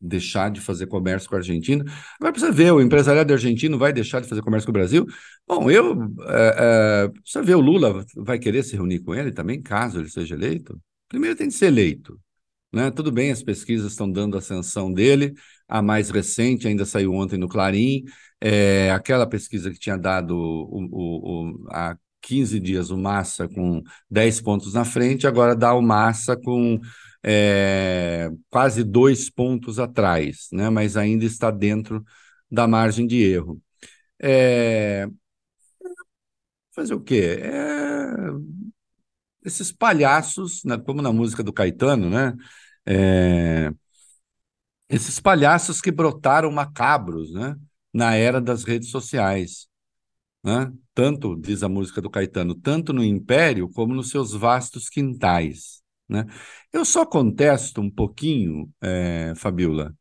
deixar 0.00 0.50
de 0.50 0.60
fazer 0.60 0.86
comércio 0.86 1.28
com 1.28 1.34
a 1.34 1.38
Argentina. 1.38 1.84
Agora 2.18 2.32
precisa 2.32 2.52
ver, 2.52 2.72
o 2.72 2.80
empresariado 2.80 3.32
argentino 3.32 3.78
vai 3.78 3.92
deixar 3.92 4.20
de 4.20 4.28
fazer 4.28 4.42
comércio 4.42 4.66
com 4.66 4.70
o 4.70 4.72
Brasil? 4.72 5.06
Bom, 5.46 5.70
eu 5.70 5.94
é, 6.28 7.04
é, 7.04 7.08
precisa 7.08 7.42
ver, 7.42 7.56
o 7.56 7.60
Lula 7.60 8.04
vai 8.16 8.38
querer 8.38 8.62
se 8.62 8.74
reunir 8.76 9.00
com 9.00 9.14
ele 9.14 9.32
também, 9.32 9.60
caso 9.60 9.98
ele 9.98 10.08
seja 10.08 10.34
eleito? 10.34 10.80
Primeiro 11.08 11.36
tem 11.36 11.48
que 11.48 11.54
ser 11.54 11.66
eleito. 11.66 12.20
Né? 12.72 12.90
Tudo 12.90 13.10
bem, 13.10 13.30
as 13.30 13.42
pesquisas 13.42 13.92
estão 13.92 14.10
dando 14.10 14.36
ascensão 14.36 14.92
dele, 14.92 15.34
a 15.66 15.80
mais 15.82 16.10
recente 16.10 16.68
ainda 16.68 16.84
saiu 16.84 17.12
ontem 17.14 17.38
no 17.38 17.48
Clarim, 17.48 18.04
é, 18.40 18.90
aquela 18.92 19.26
pesquisa 19.26 19.70
que 19.70 19.78
tinha 19.78 19.96
dado 19.96 20.36
o, 20.36 20.84
o, 20.92 21.64
o, 21.64 21.66
a 21.70 21.96
15 22.20 22.60
dias 22.60 22.90
o 22.90 22.96
Massa 22.96 23.48
com 23.48 23.82
10 24.10 24.40
pontos 24.40 24.74
na 24.74 24.84
frente, 24.84 25.26
agora 25.26 25.54
dá 25.54 25.74
o 25.74 25.82
Massa 25.82 26.36
com 26.36 26.80
é, 27.22 28.30
quase 28.50 28.84
dois 28.84 29.30
pontos 29.30 29.78
atrás, 29.78 30.48
né? 30.52 30.70
mas 30.70 30.96
ainda 30.96 31.24
está 31.24 31.50
dentro 31.50 32.04
da 32.50 32.66
margem 32.66 33.06
de 33.06 33.22
erro. 33.22 33.60
É... 34.20 35.08
Fazer 36.74 36.94
o 36.94 37.00
quê? 37.00 37.38
É... 37.40 38.08
Esses 39.44 39.72
palhaços, 39.72 40.62
né? 40.64 40.78
como 40.78 41.02
na 41.02 41.12
música 41.12 41.42
do 41.42 41.52
Caetano, 41.52 42.10
né? 42.10 42.34
É... 42.86 43.72
Esses 44.88 45.20
palhaços 45.20 45.80
que 45.80 45.90
brotaram 45.92 46.50
macabros 46.50 47.32
né? 47.32 47.56
na 47.92 48.14
era 48.14 48.40
das 48.40 48.64
redes 48.64 48.90
sociais 48.90 49.67
né? 50.42 50.72
tanto, 50.94 51.36
diz 51.36 51.62
a 51.62 51.68
música 51.68 52.00
do 52.00 52.10
Caetano, 52.10 52.54
tanto 52.54 52.92
no 52.92 53.04
império 53.04 53.68
como 53.70 53.94
nos 53.94 54.10
seus 54.10 54.32
vastos 54.32 54.88
quintais. 54.88 55.82
Né? 56.08 56.24
Eu 56.72 56.84
só 56.84 57.04
contesto 57.04 57.80
um 57.80 57.90
pouquinho, 57.90 58.70
é, 58.80 59.34
Fabiola, 59.36 59.94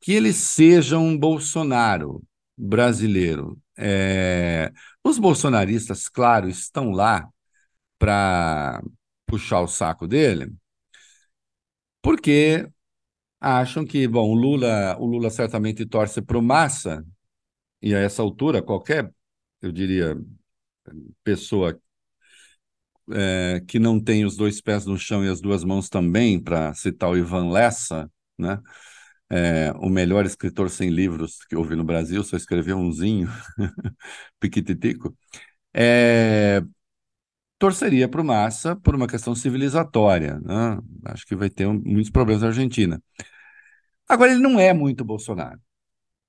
que 0.00 0.12
ele 0.12 0.32
seja 0.32 0.98
um 0.98 1.16
Bolsonaro 1.18 2.22
brasileiro. 2.56 3.58
É, 3.76 4.72
os 5.02 5.18
bolsonaristas, 5.18 6.08
claro, 6.08 6.48
estão 6.48 6.90
lá 6.90 7.28
para 7.98 8.82
puxar 9.26 9.60
o 9.60 9.68
saco 9.68 10.06
dele, 10.06 10.52
porque 12.02 12.68
acham 13.40 13.84
que, 13.84 14.06
bom, 14.08 14.30
o 14.30 14.34
Lula, 14.34 14.96
o 14.98 15.06
Lula 15.06 15.30
certamente 15.30 15.86
torce 15.86 16.22
para 16.22 16.38
o 16.38 16.42
Massa, 16.42 17.04
e 17.82 17.94
a 17.94 17.98
essa 18.00 18.22
altura 18.22 18.62
qualquer 18.62 19.12
eu 19.66 19.72
diria, 19.72 20.16
pessoa 21.22 21.78
é, 23.12 23.62
que 23.66 23.78
não 23.78 24.00
tem 24.00 24.24
os 24.24 24.36
dois 24.36 24.60
pés 24.60 24.86
no 24.86 24.98
chão 24.98 25.24
e 25.24 25.28
as 25.28 25.40
duas 25.40 25.64
mãos 25.64 25.88
também, 25.88 26.42
para 26.42 26.74
citar 26.74 27.10
o 27.10 27.16
Ivan 27.16 27.50
Lessa, 27.50 28.10
né? 28.38 28.60
É, 29.30 29.72
o 29.78 29.88
melhor 29.88 30.26
escritor 30.26 30.70
sem 30.70 30.90
livros 30.90 31.38
que 31.48 31.56
houve 31.56 31.74
no 31.76 31.84
Brasil, 31.84 32.22
só 32.22 32.36
escreveu 32.36 32.76
umzinho, 32.78 33.28
piquititico, 34.38 35.16
é, 35.74 36.62
torceria 37.58 38.08
para 38.08 38.20
o 38.20 38.24
Massa 38.24 38.76
por 38.76 38.94
uma 38.94 39.06
questão 39.08 39.34
civilizatória. 39.34 40.38
Né? 40.40 40.78
Acho 41.06 41.26
que 41.26 41.36
vai 41.36 41.50
ter 41.50 41.66
um, 41.66 41.80
muitos 41.84 42.10
problemas 42.10 42.42
na 42.42 42.48
Argentina. 42.48 43.02
Agora, 44.08 44.32
ele 44.32 44.40
não 44.40 44.58
é 44.60 44.72
muito 44.72 45.04
Bolsonaro. 45.04 45.60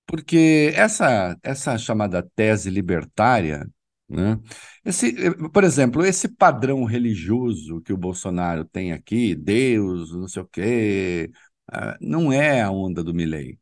Porque 0.05 0.71
essa, 0.75 1.37
essa 1.43 1.77
chamada 1.77 2.21
tese 2.35 2.69
libertária, 2.69 3.67
né? 4.07 4.39
Esse, 4.83 5.13
por 5.49 5.63
exemplo, 5.63 6.05
esse 6.05 6.27
padrão 6.29 6.83
religioso 6.83 7.81
que 7.81 7.91
o 7.93 7.97
Bolsonaro 7.97 8.63
tem 8.65 8.91
aqui, 8.91 9.35
Deus, 9.35 10.11
não 10.15 10.27
sei 10.27 10.41
o 10.43 10.47
quê, 10.47 11.31
uh, 11.71 11.97
não 11.99 12.31
é 12.31 12.61
a 12.61 12.71
onda 12.71 13.03
do 13.03 13.13
Milley. 13.13 13.59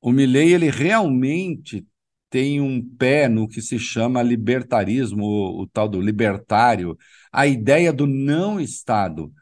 O 0.00 0.12
Milley, 0.12 0.52
ele 0.52 0.70
realmente 0.70 1.86
tem 2.30 2.60
um 2.60 2.82
pé 2.96 3.28
no 3.28 3.48
que 3.48 3.60
se 3.60 3.78
chama 3.78 4.22
libertarismo, 4.22 5.24
o, 5.24 5.62
o 5.62 5.66
tal 5.66 5.88
do 5.88 6.00
libertário, 6.00 6.96
a 7.30 7.46
ideia 7.46 7.92
do 7.92 8.06
não 8.06 8.60
Estado 8.60 9.32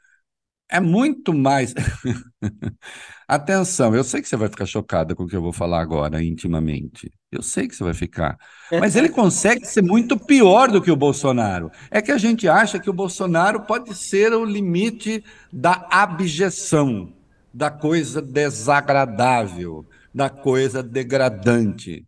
é 0.70 0.80
muito 0.80 1.34
mais. 1.34 1.74
Atenção, 3.26 3.94
eu 3.94 4.02
sei 4.02 4.20
que 4.22 4.28
você 4.28 4.36
vai 4.36 4.48
ficar 4.48 4.66
chocada 4.66 5.14
com 5.14 5.24
o 5.24 5.26
que 5.26 5.36
eu 5.36 5.42
vou 5.42 5.52
falar 5.52 5.80
agora, 5.80 6.22
intimamente. 6.22 7.12
Eu 7.30 7.42
sei 7.42 7.68
que 7.68 7.76
você 7.76 7.84
vai 7.84 7.94
ficar. 7.94 8.36
Mas 8.72 8.96
ele 8.96 9.08
consegue 9.08 9.64
ser 9.64 9.82
muito 9.82 10.18
pior 10.18 10.70
do 10.70 10.82
que 10.82 10.90
o 10.90 10.96
Bolsonaro. 10.96 11.70
É 11.90 12.02
que 12.02 12.10
a 12.10 12.18
gente 12.18 12.48
acha 12.48 12.78
que 12.78 12.90
o 12.90 12.92
Bolsonaro 12.92 13.62
pode 13.62 13.94
ser 13.94 14.32
o 14.32 14.44
limite 14.44 15.24
da 15.52 15.86
abjeção, 15.90 17.12
da 17.54 17.70
coisa 17.70 18.20
desagradável, 18.20 19.86
da 20.14 20.28
coisa 20.28 20.82
degradante. 20.82 22.04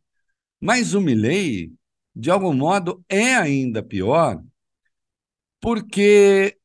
Mas 0.61 0.95
o 0.95 1.01
Milley, 1.01 1.73
de 2.15 2.31
algum 2.31 2.53
modo, 2.53 3.05
é 3.09 3.35
ainda 3.35 3.83
pior, 3.83 4.43
porque 5.61 6.57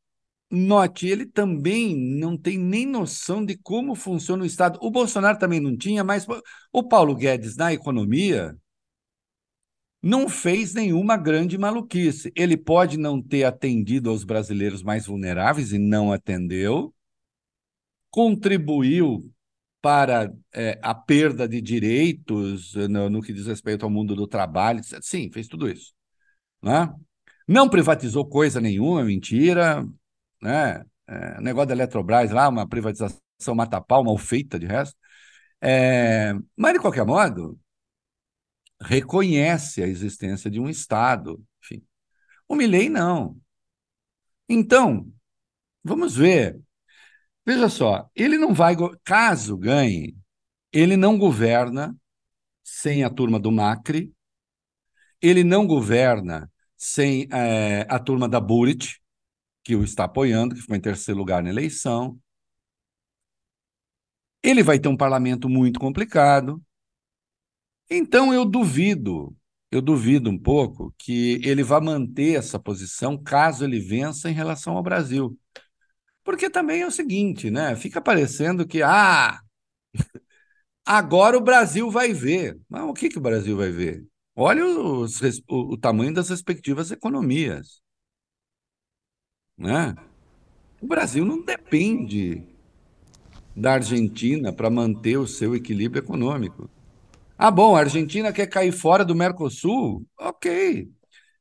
Note, 0.50 1.08
ele 1.08 1.26
também 1.26 1.96
não 1.96 2.38
tem 2.38 2.58
nem 2.58 2.86
noção 2.86 3.44
de 3.44 3.58
como 3.58 3.96
funciona 3.96 4.44
o 4.44 4.46
Estado. 4.46 4.80
O 4.82 4.90
Bolsonaro 4.90 5.38
também 5.38 5.60
não 5.60 5.76
tinha, 5.76 6.04
mas 6.04 6.26
o 6.72 6.84
Paulo 6.84 7.14
Guedes, 7.16 7.58
na 7.58 7.74
economia, 7.74 8.58
não 10.02 10.30
fez 10.30 10.74
nenhuma 10.74 11.18
grande 11.18 11.58
maluquice. 11.58 12.32
Ele 12.34 12.56
pode 12.56 12.98
não 12.98 13.22
ter 13.22 13.44
atendido 13.44 14.10
aos 14.10 14.24
brasileiros 14.24 14.82
mais 14.82 15.06
vulneráveis 15.06 15.74
e 15.74 15.78
não 15.78 16.14
atendeu, 16.14 16.94
contribuiu 18.10 19.30
para 19.82 20.34
é, 20.54 20.80
a 20.82 20.96
perda 20.96 21.48
de 21.48 21.62
direitos 21.62 22.74
no, 22.74 23.10
no, 23.10 23.22
que 23.22 23.34
diz 23.34 23.48
respeito 23.48 23.84
ao 23.84 23.92
mundo 23.92 24.16
do 24.16 24.28
trabalho. 24.28 24.82
Sim, 25.02 25.30
fez 25.32 25.48
tudo 25.48 25.70
isso. 25.70 25.94
Né? 26.62 26.94
Não 27.48 27.70
privatizou 27.70 28.26
coisa 28.26 28.62
nenhuma, 28.62 29.04
mentira 29.04 29.86
né? 30.42 30.84
É, 31.08 31.42
negócio 31.42 31.68
da 31.68 31.74
Eletrobras 31.74 32.32
lá, 32.32 32.50
uma 32.50 32.68
privatização 32.68 33.56
mata-pau, 33.56 34.04
mal 34.04 34.18
feita 34.18 34.60
de 34.60 34.66
resto. 34.66 34.98
É, 35.62 36.34
mas, 36.56 36.74
de 36.74 36.80
qualquer 36.80 37.06
modo, 37.06 37.60
reconhece 38.82 39.82
a 39.82 39.88
existência 39.88 40.50
de 40.50 40.60
um 40.60 40.70
Estado. 40.70 41.44
Enfim. 41.64 41.84
O 42.48 42.56
Milley 42.56 42.90
não. 42.90 43.40
Então, 44.50 45.12
vamos 45.84 46.16
ver. 46.16 46.60
Veja 47.46 47.70
só, 47.70 48.10
ele 48.14 48.38
não 48.38 48.54
vai, 48.54 48.76
caso 49.06 49.58
ganhe, 49.58 50.18
ele 50.72 50.98
não 50.98 51.18
governa 51.18 51.96
sem 52.62 53.06
a 53.06 53.10
turma 53.10 53.40
do 53.40 53.52
Macri, 53.52 54.14
ele 55.22 55.44
não 55.44 55.66
governa 55.66 56.52
sem 56.76 57.28
é, 57.32 57.88
a 57.90 57.98
turma 58.00 58.28
da 58.28 58.42
Burit, 58.42 59.02
que 59.68 59.76
o 59.76 59.84
está 59.84 60.06
apoiando, 60.06 60.56
que 60.56 60.62
ficou 60.62 60.78
em 60.78 60.80
terceiro 60.80 61.18
lugar 61.20 61.44
na 61.44 61.50
eleição. 61.50 62.18
Ele 64.42 64.64
vai 64.64 64.80
ter 64.80 64.88
um 64.88 64.96
parlamento 64.96 65.50
muito 65.50 65.78
complicado. 65.78 66.64
Então, 67.90 68.34
eu 68.34 68.46
duvido 68.46 69.36
eu 69.70 69.82
duvido 69.82 70.30
um 70.30 70.40
pouco 70.40 70.96
que 70.98 71.42
ele 71.44 71.62
vá 71.62 71.82
manter 71.82 72.38
essa 72.38 72.58
posição 72.58 73.22
caso 73.22 73.66
ele 73.66 73.82
vença 73.82 74.30
em 74.30 74.34
relação 74.34 74.78
ao 74.78 74.82
Brasil. 74.84 75.38
Porque 76.24 76.50
também 76.50 76.84
é 76.84 76.88
o 76.88 76.92
seguinte, 76.92 77.52
né? 77.52 77.76
Fica 77.76 78.02
parecendo 78.02 78.66
que, 78.66 78.82
ah, 78.82 79.42
agora 80.86 81.38
o 81.38 81.42
Brasil 81.42 81.92
vai 81.92 82.14
ver. 82.14 82.58
Mas 82.70 82.84
o 82.84 82.94
que, 82.94 83.10
que 83.10 83.18
o 83.18 83.22
Brasil 83.22 83.58
vai 83.58 83.70
ver? 83.70 84.06
Olha 84.34 84.66
os, 84.66 85.20
o, 85.50 85.74
o 85.74 85.78
tamanho 85.78 86.14
das 86.14 86.30
respectivas 86.30 86.90
economias. 86.90 87.82
Né? 89.58 89.96
O 90.82 90.88
Brasil 90.88 91.26
não 91.26 91.42
depende 91.42 92.44
da 93.56 93.74
Argentina 93.74 94.54
para 94.54 94.70
manter 94.70 95.18
o 95.18 95.28
seu 95.28 95.56
equilíbrio 95.56 96.02
econômico. 96.02 96.70
Ah, 97.38 97.50
bom, 97.50 97.76
a 97.76 97.80
Argentina 97.80 98.32
quer 98.32 98.48
cair 98.48 98.72
fora 98.72 99.04
do 99.04 99.16
Mercosul? 99.16 100.06
Ok. 100.18 100.90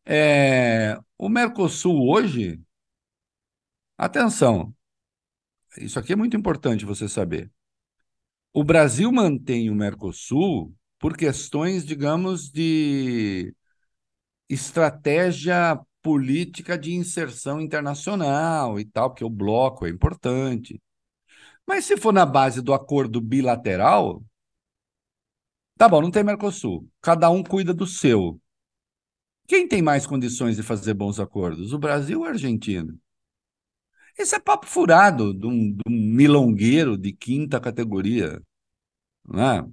É, 0.04 0.98
o 1.18 1.28
Mercosul 1.28 2.08
hoje, 2.08 2.60
atenção, 3.98 4.74
isso 5.78 5.98
aqui 5.98 6.12
é 6.12 6.16
muito 6.16 6.36
importante 6.36 6.84
você 6.84 7.08
saber. 7.08 7.50
O 8.52 8.64
Brasil 8.64 9.12
mantém 9.12 9.68
o 9.68 9.74
Mercosul 9.74 10.74
por 10.98 11.16
questões, 11.16 11.84
digamos, 11.84 12.50
de 12.50 13.54
estratégia 14.48 15.78
política 16.06 16.78
de 16.78 16.94
inserção 16.94 17.60
internacional 17.60 18.78
e 18.78 18.84
tal, 18.84 19.10
porque 19.10 19.24
o 19.24 19.28
bloco 19.28 19.84
é 19.84 19.90
importante. 19.90 20.80
Mas 21.66 21.84
se 21.84 21.96
for 21.96 22.12
na 22.12 22.24
base 22.24 22.62
do 22.62 22.72
acordo 22.72 23.20
bilateral, 23.20 24.24
tá 25.76 25.88
bom, 25.88 26.00
não 26.00 26.10
tem 26.12 26.22
Mercosul. 26.22 26.88
Cada 27.00 27.28
um 27.28 27.42
cuida 27.42 27.74
do 27.74 27.88
seu. 27.88 28.40
Quem 29.48 29.66
tem 29.66 29.82
mais 29.82 30.06
condições 30.06 30.54
de 30.54 30.62
fazer 30.62 30.94
bons 30.94 31.18
acordos? 31.18 31.72
O 31.72 31.78
Brasil 31.78 32.20
ou 32.20 32.24
a 32.24 32.28
Argentina? 32.28 32.96
Esse 34.16 34.36
é 34.36 34.38
papo 34.38 34.66
furado 34.66 35.34
de 35.34 35.44
um, 35.44 35.72
de 35.72 35.82
um 35.88 36.14
milongueiro 36.14 36.96
de 36.96 37.12
quinta 37.12 37.58
categoria. 37.60 38.40
Né? 39.28 39.68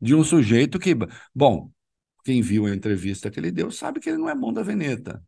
De 0.00 0.14
um 0.14 0.24
sujeito 0.24 0.78
que. 0.78 0.96
Bom, 1.34 1.70
quem 2.24 2.42
viu 2.42 2.66
a 2.66 2.74
entrevista 2.74 3.30
que 3.30 3.38
ele 3.38 3.50
deu 3.50 3.70
sabe 3.70 4.00
que 4.00 4.08
ele 4.08 4.18
não 4.18 4.28
é 4.28 4.34
bom 4.34 4.52
da 4.52 4.62
veneta. 4.62 5.22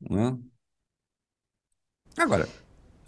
Né? 0.00 0.38
Agora, 2.16 2.48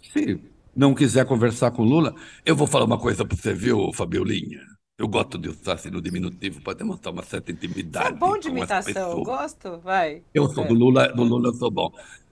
se 0.01 0.39
não 0.75 0.93
quiser 0.93 1.25
conversar 1.25 1.71
com 1.71 1.83
Lula, 1.83 2.15
eu 2.45 2.55
vou 2.55 2.67
falar 2.67 2.85
uma 2.85 2.99
coisa 2.99 3.25
para 3.25 3.35
você, 3.35 3.53
viu, 3.53 3.91
Fabiolinha? 3.93 4.61
Eu 4.97 5.07
gosto 5.07 5.37
de 5.37 5.49
usar 5.49 5.73
assim 5.73 5.89
no 5.89 6.01
diminutivo 6.01 6.61
para 6.61 6.77
demonstrar 6.77 7.13
uma 7.13 7.23
certa 7.23 7.51
intimidade. 7.51 8.05
Você 8.05 8.13
é 8.13 8.17
bom 8.17 8.37
de 8.37 8.49
imitação, 8.49 9.11
eu 9.11 9.23
gosto, 9.23 9.79
vai. 9.79 10.21
Eu 10.33 10.49
sou 10.49 10.65
é. 10.65 10.67
do 10.67 10.73
Lula, 10.73 11.07
do 11.13 11.23
Lula 11.23 11.49
eu 11.49 11.53
sou 11.53 11.71
bom. 11.71 11.89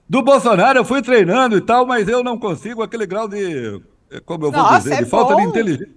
Do 0.08 0.22
Bolsonaro 0.22 0.78
eu 0.78 0.84
fui 0.84 1.02
treinando 1.02 1.56
e 1.56 1.60
tal, 1.60 1.86
mas 1.86 2.06
eu 2.08 2.22
não 2.22 2.38
consigo 2.38 2.82
aquele 2.82 3.06
grau 3.06 3.26
de, 3.26 3.80
como 4.24 4.46
eu 4.46 4.52
vou 4.52 4.62
Nossa, 4.62 4.80
dizer, 4.80 4.94
é 4.94 5.04
de 5.04 5.10
falta 5.10 5.34
de 5.36 5.42
inteligência. 5.42 5.94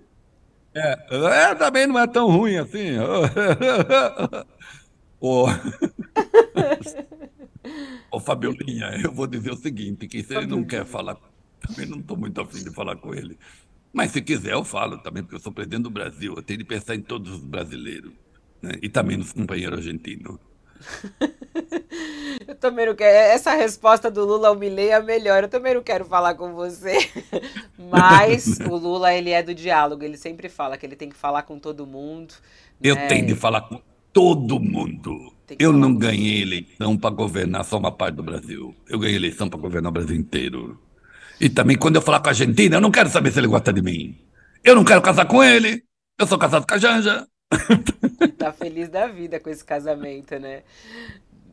É, 0.73 0.97
é, 1.51 1.55
também 1.55 1.85
não 1.85 1.99
é 1.99 2.07
tão 2.07 2.29
ruim 2.29 2.57
assim. 2.57 2.97
Ô, 5.19 5.45
Ô 8.09 8.19
Fabiolinha, 8.19 8.99
eu 9.03 9.11
vou 9.11 9.27
dizer 9.27 9.51
o 9.51 9.55
seguinte, 9.55 10.07
que 10.07 10.23
se 10.23 10.35
ele 10.35 10.47
não 10.47 10.63
quer 10.63 10.85
falar, 10.85 11.17
também 11.59 11.85
não 11.85 11.99
estou 11.99 12.17
muito 12.17 12.41
afim 12.41 12.63
de 12.63 12.71
falar 12.71 12.95
com 12.97 13.13
ele. 13.13 13.37
Mas 13.93 14.11
se 14.11 14.21
quiser 14.21 14.53
eu 14.53 14.63
falo 14.63 14.97
também, 14.97 15.23
porque 15.23 15.35
eu 15.35 15.39
sou 15.39 15.51
presidente 15.51 15.83
do 15.83 15.89
Brasil, 15.89 16.33
eu 16.35 16.43
tenho 16.43 16.59
de 16.59 16.65
pensar 16.65 16.95
em 16.95 17.01
todos 17.01 17.31
os 17.31 17.45
brasileiros, 17.45 18.13
né? 18.61 18.71
e 18.81 18.89
também 18.89 19.17
nos 19.17 19.33
companheiros 19.33 19.79
argentinos. 19.79 20.37
Eu 22.47 22.55
também 22.55 22.85
não 22.85 22.95
quero. 22.95 23.15
Essa 23.15 23.53
resposta 23.53 24.09
do 24.09 24.25
Lula 24.25 24.47
ao 24.47 24.55
Milley 24.55 24.89
é 24.89 24.95
a 24.95 25.01
melhor. 25.01 25.43
Eu 25.43 25.49
também 25.49 25.73
não 25.73 25.83
quero 25.83 26.05
falar 26.05 26.35
com 26.35 26.53
você. 26.53 26.97
Mas 27.77 28.59
o 28.69 28.75
Lula, 28.75 29.13
ele 29.13 29.31
é 29.31 29.43
do 29.43 29.53
diálogo. 29.53 30.03
Ele 30.03 30.17
sempre 30.17 30.49
fala 30.49 30.77
que 30.77 30.85
ele 30.85 30.95
tem 30.95 31.09
que 31.09 31.15
falar 31.15 31.43
com 31.43 31.59
todo 31.59 31.85
mundo. 31.85 32.33
Eu 32.81 32.95
né? 32.95 33.07
tenho 33.07 33.25
de 33.25 33.35
falar 33.35 33.61
com 33.61 33.81
todo 34.11 34.59
mundo. 34.59 35.33
Eu 35.59 35.73
não 35.73 35.95
ganhei 35.95 36.41
eleição 36.41 36.97
para 36.97 37.09
governar 37.09 37.65
só 37.65 37.77
uma 37.77 37.91
parte 37.91 38.15
do 38.15 38.23
Brasil. 38.23 38.75
Eu 38.87 38.99
ganhei 38.99 39.15
eleição 39.15 39.49
para 39.49 39.59
governar 39.59 39.89
o 39.89 39.93
Brasil 39.93 40.15
inteiro. 40.15 40.79
E 41.39 41.49
também, 41.49 41.77
quando 41.77 41.95
eu 41.95 42.01
falar 42.01 42.19
com 42.19 42.27
a 42.27 42.31
Argentina, 42.31 42.77
eu 42.77 42.81
não 42.81 42.91
quero 42.91 43.09
saber 43.09 43.31
se 43.31 43.39
ele 43.39 43.47
gosta 43.47 43.73
de 43.73 43.81
mim. 43.81 44.17
Eu 44.63 44.75
não 44.75 44.83
quero 44.83 45.01
casar 45.01 45.25
com 45.25 45.43
ele. 45.43 45.83
Eu 46.17 46.27
sou 46.27 46.37
casado 46.37 46.65
com 46.67 46.73
a 46.75 46.77
Janja. 46.77 47.27
Tá 48.37 48.51
feliz 48.53 48.89
da 48.89 49.07
vida 49.07 49.39
com 49.39 49.49
esse 49.49 49.63
casamento, 49.63 50.37
né? 50.39 50.63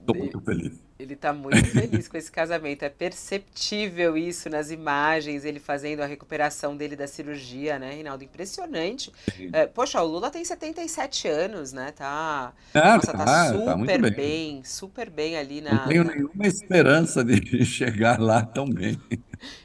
Tô 0.07 0.14
muito 0.14 0.40
feliz. 0.40 0.88
Ele 0.99 1.14
tá 1.14 1.32
muito 1.32 1.64
feliz 1.70 2.09
com 2.09 2.16
esse 2.16 2.30
casamento. 2.30 2.82
É 2.82 2.88
perceptível 2.88 4.16
isso 4.16 4.51
nas 4.51 4.72
imagens, 4.72 5.44
ele 5.44 5.61
fazendo 5.61 6.01
a 6.01 6.07
recuperação 6.07 6.76
dele 6.76 6.96
da 6.96 7.07
cirurgia, 7.07 7.78
né, 7.78 7.92
Reinaldo? 7.92 8.24
Impressionante. 8.24 9.12
É, 9.53 9.66
poxa, 9.66 10.03
o 10.03 10.07
Lula 10.07 10.28
tem 10.28 10.44
77 10.44 11.28
anos, 11.28 11.72
né? 11.72 11.92
Tá, 11.92 12.53
ah, 12.74 12.96
nossa, 12.96 13.12
tá, 13.12 13.24
tá 13.24 13.53
super 13.53 13.86
tá 13.86 13.99
bem. 13.99 14.12
bem. 14.12 14.64
super 14.64 15.09
bem 15.09 15.36
ali 15.36 15.61
na. 15.61 15.72
Não 15.72 15.86
tenho 15.86 16.03
na... 16.03 16.12
nenhuma 16.12 16.46
esperança 16.46 17.24
de 17.24 17.38
chegar 17.64 18.18
lá 18.18 18.42
tão 18.42 18.68
bem. 18.68 19.01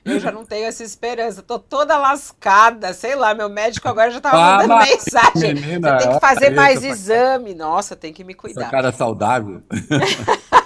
Eu 0.05 0.19
já 0.19 0.31
não 0.31 0.45
tenho 0.45 0.67
essa 0.67 0.83
esperança, 0.83 1.41
tô 1.41 1.57
toda 1.57 1.97
lascada, 1.97 2.93
sei 2.93 3.15
lá, 3.15 3.33
meu 3.33 3.49
médico 3.49 3.87
agora 3.87 4.11
já 4.11 4.21
tava 4.21 4.37
ah, 4.37 4.57
mandando 4.57 4.85
mensagem. 4.85 5.55
Menina, 5.55 5.97
Você 5.97 6.05
tem 6.05 6.13
que 6.13 6.19
fazer 6.19 6.49
mais 6.51 6.83
exame. 6.83 7.55
Nossa, 7.55 7.95
tem 7.95 8.13
que 8.13 8.23
me 8.23 8.35
cuidar. 8.35 8.61
Essa 8.61 8.69
cara 8.69 8.91
saudável. 8.91 9.63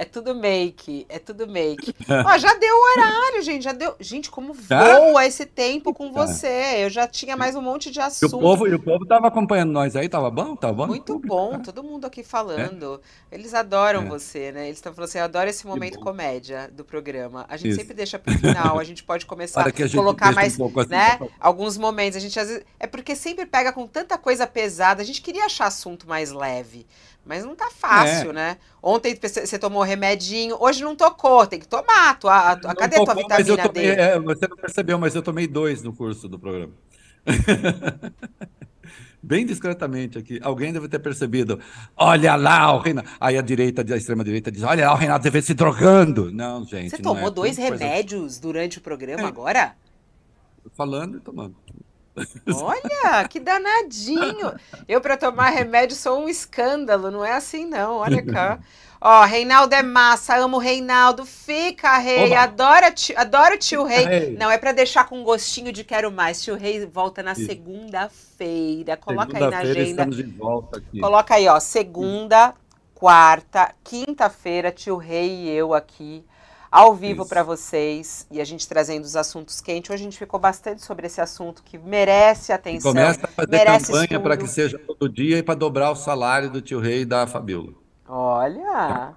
É 0.00 0.04
tudo 0.04 0.32
make, 0.32 1.04
é 1.08 1.18
tudo 1.18 1.48
make. 1.48 1.92
Ó, 2.08 2.38
já 2.38 2.54
deu 2.54 2.72
o 2.72 2.92
horário, 2.92 3.42
gente, 3.42 3.64
já 3.64 3.72
deu. 3.72 3.96
Gente, 3.98 4.30
como 4.30 4.54
voa 4.54 5.26
esse 5.26 5.44
tempo 5.44 5.92
com 5.92 6.12
você. 6.12 6.84
Eu 6.84 6.88
já 6.88 7.08
tinha 7.08 7.36
mais 7.36 7.56
um 7.56 7.60
monte 7.60 7.90
de 7.90 8.00
assunto. 8.00 8.32
E 8.32 8.36
o 8.36 8.38
povo, 8.38 8.68
e 8.68 8.74
o 8.74 8.78
povo 8.78 9.04
tava 9.04 9.26
acompanhando 9.26 9.72
nós 9.72 9.96
aí, 9.96 10.08
tava 10.08 10.30
bom? 10.30 10.54
Tava 10.54 10.72
bom? 10.72 10.86
Muito 10.86 11.18
bom, 11.18 11.58
todo 11.58 11.82
mundo 11.82 12.04
aqui 12.06 12.22
falando. 12.22 13.00
É? 13.28 13.34
Eles 13.34 13.52
adoram 13.52 14.02
é. 14.02 14.04
você, 14.04 14.52
né? 14.52 14.66
Eles 14.66 14.78
estão 14.78 14.94
falando 14.94 15.08
assim, 15.08 15.18
eu 15.18 15.24
adoro 15.24 15.50
esse 15.50 15.66
momento 15.66 15.98
comédia 15.98 16.70
do 16.72 16.84
programa. 16.84 17.44
A 17.48 17.56
gente 17.56 17.70
Isso. 17.70 17.80
sempre 17.80 17.94
deixa 17.94 18.20
pro 18.20 18.32
final, 18.38 18.78
a 18.78 18.84
gente 18.84 19.02
pode 19.02 19.26
começar 19.26 19.62
a, 19.62 19.68
a 19.68 19.90
colocar 19.90 20.30
mais, 20.32 20.56
um 20.60 20.66
assim, 20.78 20.90
né? 20.90 21.18
Alguns 21.40 21.76
momentos. 21.76 22.16
A 22.16 22.20
gente 22.20 22.38
às 22.38 22.46
vezes. 22.46 22.64
É 22.78 22.86
porque 22.86 23.16
sempre 23.16 23.46
pega 23.46 23.72
com 23.72 23.84
tanta 23.84 24.16
coisa 24.16 24.46
pesada. 24.46 25.02
A 25.02 25.04
gente 25.04 25.20
queria 25.20 25.46
achar 25.46 25.66
assunto 25.66 26.08
mais 26.08 26.30
leve. 26.30 26.86
Mas 27.28 27.44
não 27.44 27.54
tá 27.54 27.68
fácil, 27.70 28.30
é. 28.30 28.32
né? 28.32 28.56
Ontem 28.82 29.14
você 29.20 29.58
tomou 29.58 29.82
remedinho, 29.82 30.56
hoje 30.58 30.82
não 30.82 30.96
tocou, 30.96 31.46
tem 31.46 31.60
que 31.60 31.68
tomar. 31.68 32.18
Tua, 32.18 32.56
tua, 32.56 32.74
cadê 32.74 32.96
a 32.96 33.04
tua 33.04 33.14
vitamina 33.14 33.68
tomei, 33.68 33.94
D? 33.94 34.00
É, 34.00 34.18
você 34.18 34.48
não 34.48 34.56
percebeu, 34.56 34.98
mas 34.98 35.14
eu 35.14 35.20
tomei 35.20 35.46
dois 35.46 35.82
no 35.82 35.92
curso 35.92 36.26
do 36.26 36.38
programa. 36.38 36.72
Bem 39.22 39.44
discretamente 39.44 40.16
aqui. 40.16 40.40
Alguém 40.42 40.72
deve 40.72 40.88
ter 40.88 41.00
percebido. 41.00 41.60
Olha 41.94 42.34
lá, 42.34 42.74
o 42.74 42.78
Renato. 42.78 43.10
Aí 43.20 43.36
a 43.36 43.42
direita, 43.42 43.84
a 43.86 43.96
extrema-direita 43.96 44.50
diz: 44.50 44.62
Olha 44.62 44.86
lá, 44.86 44.94
o 44.94 44.96
Renato 44.96 45.24
deve 45.24 45.42
se 45.42 45.52
drogando. 45.52 46.32
Não, 46.32 46.64
gente. 46.64 46.90
Você 46.90 47.02
tomou 47.02 47.28
é 47.28 47.30
dois 47.30 47.58
remédios 47.58 48.38
durante 48.38 48.78
o 48.78 48.80
programa 48.80 49.24
é. 49.24 49.26
agora? 49.26 49.76
Falando 50.74 51.18
e 51.18 51.20
tomando. 51.20 51.54
Olha, 52.62 53.28
que 53.28 53.40
danadinho. 53.40 54.54
Eu, 54.86 55.00
para 55.00 55.16
tomar 55.16 55.50
remédio, 55.50 55.96
sou 55.96 56.20
um 56.20 56.28
escândalo. 56.28 57.10
Não 57.10 57.24
é 57.24 57.32
assim, 57.32 57.66
não. 57.66 57.96
Olha 57.96 58.22
cá. 58.24 58.58
Ó, 59.00 59.24
Reinaldo 59.24 59.74
é 59.74 59.82
massa, 59.82 60.36
amo 60.36 60.56
o 60.56 60.60
Reinaldo. 60.60 61.24
Fica, 61.24 61.96
rei. 61.98 62.34
Adora 62.34 62.90
tio, 62.90 63.14
adoro 63.16 63.54
o 63.54 63.58
tio 63.58 63.84
rei. 63.84 64.04
rei. 64.04 64.36
Não, 64.36 64.50
é 64.50 64.58
para 64.58 64.72
deixar 64.72 65.08
com 65.08 65.22
gostinho 65.22 65.72
de 65.72 65.84
quero 65.84 66.10
mais. 66.10 66.42
Tio 66.42 66.56
rei 66.56 66.84
volta 66.84 67.22
na 67.22 67.34
segunda-feira. 67.34 68.96
Coloca 68.96 69.32
segunda 69.32 69.44
aí 69.44 69.50
na 69.50 69.70
agenda. 69.70 69.90
Estamos 69.90 70.16
de 70.16 70.22
volta 70.24 70.78
aqui. 70.78 71.00
Coloca 71.00 71.34
aí, 71.34 71.46
ó. 71.46 71.60
Segunda, 71.60 72.54
quarta, 72.92 73.72
quinta-feira, 73.84 74.72
tio 74.72 74.96
rei 74.96 75.44
e 75.44 75.50
eu 75.50 75.72
aqui 75.72 76.24
ao 76.78 76.94
vivo 76.94 77.26
para 77.26 77.42
vocês 77.42 78.24
e 78.30 78.40
a 78.40 78.44
gente 78.44 78.68
trazendo 78.68 79.02
os 79.02 79.16
assuntos 79.16 79.60
quentes. 79.60 79.90
Hoje 79.90 80.00
a 80.00 80.04
gente 80.04 80.16
ficou 80.16 80.38
bastante 80.38 80.84
sobre 80.84 81.08
esse 81.08 81.20
assunto 81.20 81.60
que 81.64 81.76
merece 81.76 82.52
atenção. 82.52 82.92
Começa 82.92 83.20
a 83.24 83.28
fazer 83.28 83.64
campanha 83.80 84.20
para 84.20 84.36
que 84.36 84.46
seja 84.46 84.78
todo 84.78 85.08
dia 85.08 85.38
e 85.38 85.42
para 85.42 85.56
dobrar 85.56 85.90
o 85.90 85.96
salário 85.96 86.48
do 86.48 86.62
tio 86.62 86.78
Rei 86.78 87.00
e 87.00 87.04
da 87.04 87.26
Fabiola. 87.26 87.72
Olha, 88.06 89.12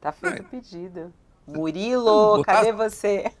tá 0.00 0.10
feito 0.10 0.40
o 0.40 0.46
é. 0.46 0.48
pedido. 0.48 1.12
Murilo, 1.46 2.42
cadê 2.42 2.72
você? 2.72 3.30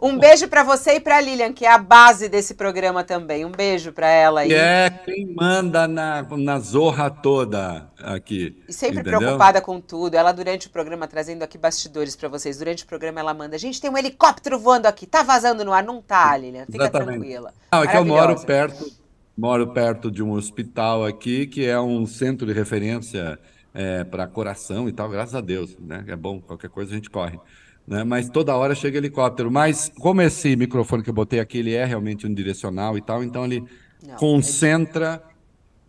Um 0.00 0.18
beijo 0.18 0.48
para 0.48 0.62
você 0.62 0.94
e 0.94 1.00
para 1.00 1.20
Lilian, 1.20 1.52
que 1.52 1.64
é 1.64 1.70
a 1.70 1.78
base 1.78 2.28
desse 2.28 2.54
programa 2.54 3.04
também. 3.04 3.44
Um 3.44 3.50
beijo 3.50 3.92
para 3.92 4.08
ela 4.08 4.40
aí. 4.40 4.52
é 4.52 4.90
quem 5.04 5.32
manda 5.34 5.86
na, 5.86 6.22
na 6.22 6.58
zorra 6.58 7.08
toda 7.10 7.88
aqui. 8.02 8.62
E 8.68 8.72
sempre 8.72 9.00
entendeu? 9.00 9.20
preocupada 9.20 9.60
com 9.60 9.80
tudo. 9.80 10.14
Ela, 10.14 10.32
durante 10.32 10.66
o 10.66 10.70
programa, 10.70 11.06
trazendo 11.06 11.42
aqui 11.42 11.56
bastidores 11.56 12.16
para 12.16 12.28
vocês. 12.28 12.58
Durante 12.58 12.84
o 12.84 12.86
programa, 12.86 13.20
ela 13.20 13.32
manda: 13.32 13.56
gente, 13.58 13.80
tem 13.80 13.90
um 13.90 13.96
helicóptero 13.96 14.58
voando 14.58 14.86
aqui. 14.86 15.06
Tá 15.06 15.22
vazando 15.22 15.64
no 15.64 15.72
ar? 15.72 15.84
Não 15.84 16.02
tá, 16.02 16.36
Lilian. 16.36 16.66
Fica 16.66 16.84
Exatamente. 16.84 17.18
tranquila. 17.18 17.54
Não, 17.72 17.82
é 17.82 17.86
que 17.86 17.96
eu 17.96 18.04
moro 18.04 18.40
perto 18.40 19.02
moro 19.36 19.72
perto 19.72 20.10
de 20.10 20.22
um 20.22 20.32
hospital 20.32 21.04
aqui 21.04 21.46
que 21.46 21.64
é 21.64 21.80
um 21.80 22.06
centro 22.06 22.46
de 22.46 22.52
referência 22.52 23.38
é, 23.74 24.04
para 24.04 24.26
coração 24.26 24.88
e 24.88 24.92
tal, 24.92 25.08
graças 25.08 25.34
a 25.34 25.40
Deus, 25.40 25.76
né? 25.78 26.04
É 26.06 26.16
bom, 26.16 26.40
qualquer 26.40 26.68
coisa 26.68 26.92
a 26.92 26.94
gente 26.94 27.08
corre. 27.08 27.38
Né? 27.86 28.04
Mas 28.04 28.28
toda 28.28 28.56
hora 28.56 28.74
chega 28.74 28.98
helicóptero. 28.98 29.50
Mas 29.50 29.90
como 29.98 30.22
esse 30.22 30.54
microfone 30.56 31.02
que 31.02 31.10
eu 31.10 31.14
botei 31.14 31.40
aqui, 31.40 31.58
ele 31.58 31.74
é 31.74 31.84
realmente 31.84 32.26
unidirecional 32.26 32.96
e 32.96 33.00
tal, 33.00 33.22
então 33.22 33.44
ele 33.44 33.64
Não, 34.06 34.16
concentra 34.16 35.22
é... 35.28 35.32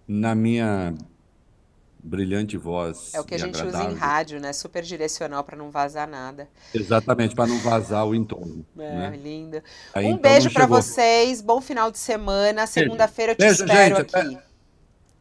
na 0.07 0.35
minha 0.35 0.93
brilhante 2.03 2.57
voz. 2.57 3.13
É 3.13 3.21
o 3.21 3.23
que 3.23 3.33
a 3.33 3.37
gente 3.37 3.57
agradável. 3.57 3.87
usa 3.87 3.95
em 3.95 3.97
rádio, 3.97 4.39
né? 4.39 4.51
Super 4.51 4.83
direcional 4.83 5.43
para 5.43 5.55
não 5.55 5.71
vazar 5.71 6.07
nada. 6.07 6.49
Exatamente, 6.73 7.33
para 7.33 7.47
não 7.47 7.57
vazar 7.59 8.05
o 8.05 8.13
entorno. 8.13 8.65
É, 8.77 9.09
né? 9.09 9.17
linda. 9.17 9.63
Aí, 9.93 10.05
um 10.05 10.09
então, 10.09 10.21
beijo 10.21 10.51
para 10.51 10.65
vocês, 10.65 11.41
bom 11.41 11.61
final 11.61 11.89
de 11.89 11.97
semana. 11.97 12.67
Segunda-feira 12.67 13.31
eu 13.31 13.35
te 13.35 13.39
beijo, 13.39 13.63
espero 13.63 13.95
gente, 13.95 14.15
aqui. 14.15 14.35
Até, 14.35 14.43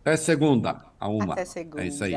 até, 0.01 0.17
segunda, 0.17 0.85
a 0.99 1.09
uma. 1.09 1.35
Até 1.35 1.45
segunda. 1.45 1.85
É 1.85 1.87
isso 1.87 2.03
aí. 2.03 2.15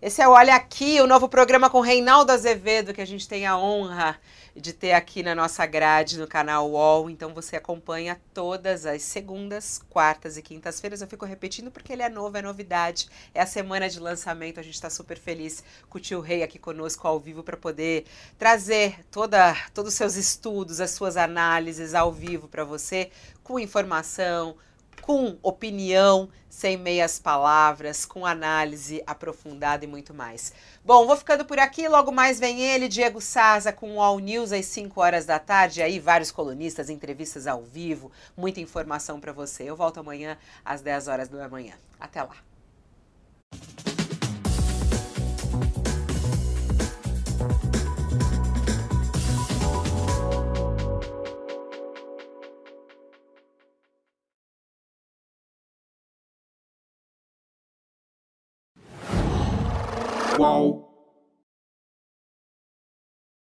Esse 0.00 0.20
é 0.20 0.28
o 0.28 0.32
Olha 0.32 0.54
Aqui, 0.54 1.00
o 1.00 1.06
novo 1.06 1.26
programa 1.26 1.70
com 1.70 1.80
Reinaldo 1.80 2.30
Azevedo, 2.30 2.92
que 2.92 3.00
a 3.00 3.06
gente 3.06 3.26
tem 3.26 3.46
a 3.46 3.56
honra 3.56 4.20
de 4.54 4.74
ter 4.74 4.92
aqui 4.92 5.22
na 5.22 5.34
nossa 5.34 5.64
grade 5.64 6.18
no 6.18 6.26
canal 6.26 6.70
UOL. 6.70 7.08
Então 7.08 7.32
você 7.32 7.56
acompanha 7.56 8.20
todas 8.34 8.84
as 8.84 9.00
segundas, 9.00 9.80
quartas 9.88 10.36
e 10.36 10.42
quintas-feiras. 10.42 11.00
Eu 11.00 11.08
fico 11.08 11.24
repetindo 11.24 11.70
porque 11.70 11.94
ele 11.94 12.02
é 12.02 12.10
novo, 12.10 12.36
é 12.36 12.42
novidade. 12.42 13.08
É 13.34 13.40
a 13.40 13.46
semana 13.46 13.88
de 13.88 13.98
lançamento. 13.98 14.60
A 14.60 14.62
gente 14.62 14.74
está 14.74 14.90
super 14.90 15.18
feliz 15.18 15.64
com 15.88 15.96
o 15.96 16.00
tio 16.00 16.20
Rei 16.20 16.42
aqui 16.42 16.58
conosco 16.58 17.08
ao 17.08 17.18
vivo 17.18 17.42
para 17.42 17.56
poder 17.56 18.04
trazer 18.38 19.02
toda, 19.10 19.56
todos 19.72 19.94
os 19.94 19.96
seus 19.96 20.14
estudos, 20.14 20.78
as 20.78 20.90
suas 20.90 21.16
análises 21.16 21.94
ao 21.94 22.12
vivo 22.12 22.48
para 22.48 22.64
você, 22.64 23.10
com 23.42 23.58
informação, 23.58 24.56
com 25.02 25.38
opinião, 25.42 26.28
sem 26.48 26.76
meias 26.76 27.18
palavras, 27.18 28.04
com 28.04 28.24
análise 28.24 29.02
aprofundada 29.06 29.84
e 29.84 29.88
muito 29.88 30.14
mais. 30.14 30.52
Bom, 30.84 31.06
vou 31.06 31.16
ficando 31.16 31.44
por 31.44 31.58
aqui. 31.58 31.86
Logo 31.88 32.10
mais 32.10 32.40
vem 32.40 32.60
ele, 32.60 32.88
Diego 32.88 33.20
Saza, 33.20 33.72
com 33.72 33.96
o 33.96 34.02
All 34.02 34.18
News 34.18 34.52
às 34.52 34.66
5 34.66 35.00
horas 35.00 35.26
da 35.26 35.38
tarde. 35.38 35.82
Aí, 35.82 35.98
vários 35.98 36.30
colunistas, 36.30 36.88
entrevistas 36.88 37.46
ao 37.46 37.62
vivo, 37.62 38.10
muita 38.36 38.60
informação 38.60 39.20
para 39.20 39.32
você. 39.32 39.64
Eu 39.64 39.76
volto 39.76 40.00
amanhã 40.00 40.38
às 40.64 40.80
10 40.80 41.08
horas 41.08 41.28
da 41.28 41.48
manhã. 41.48 41.74
Até 42.00 42.22
lá. 42.22 42.36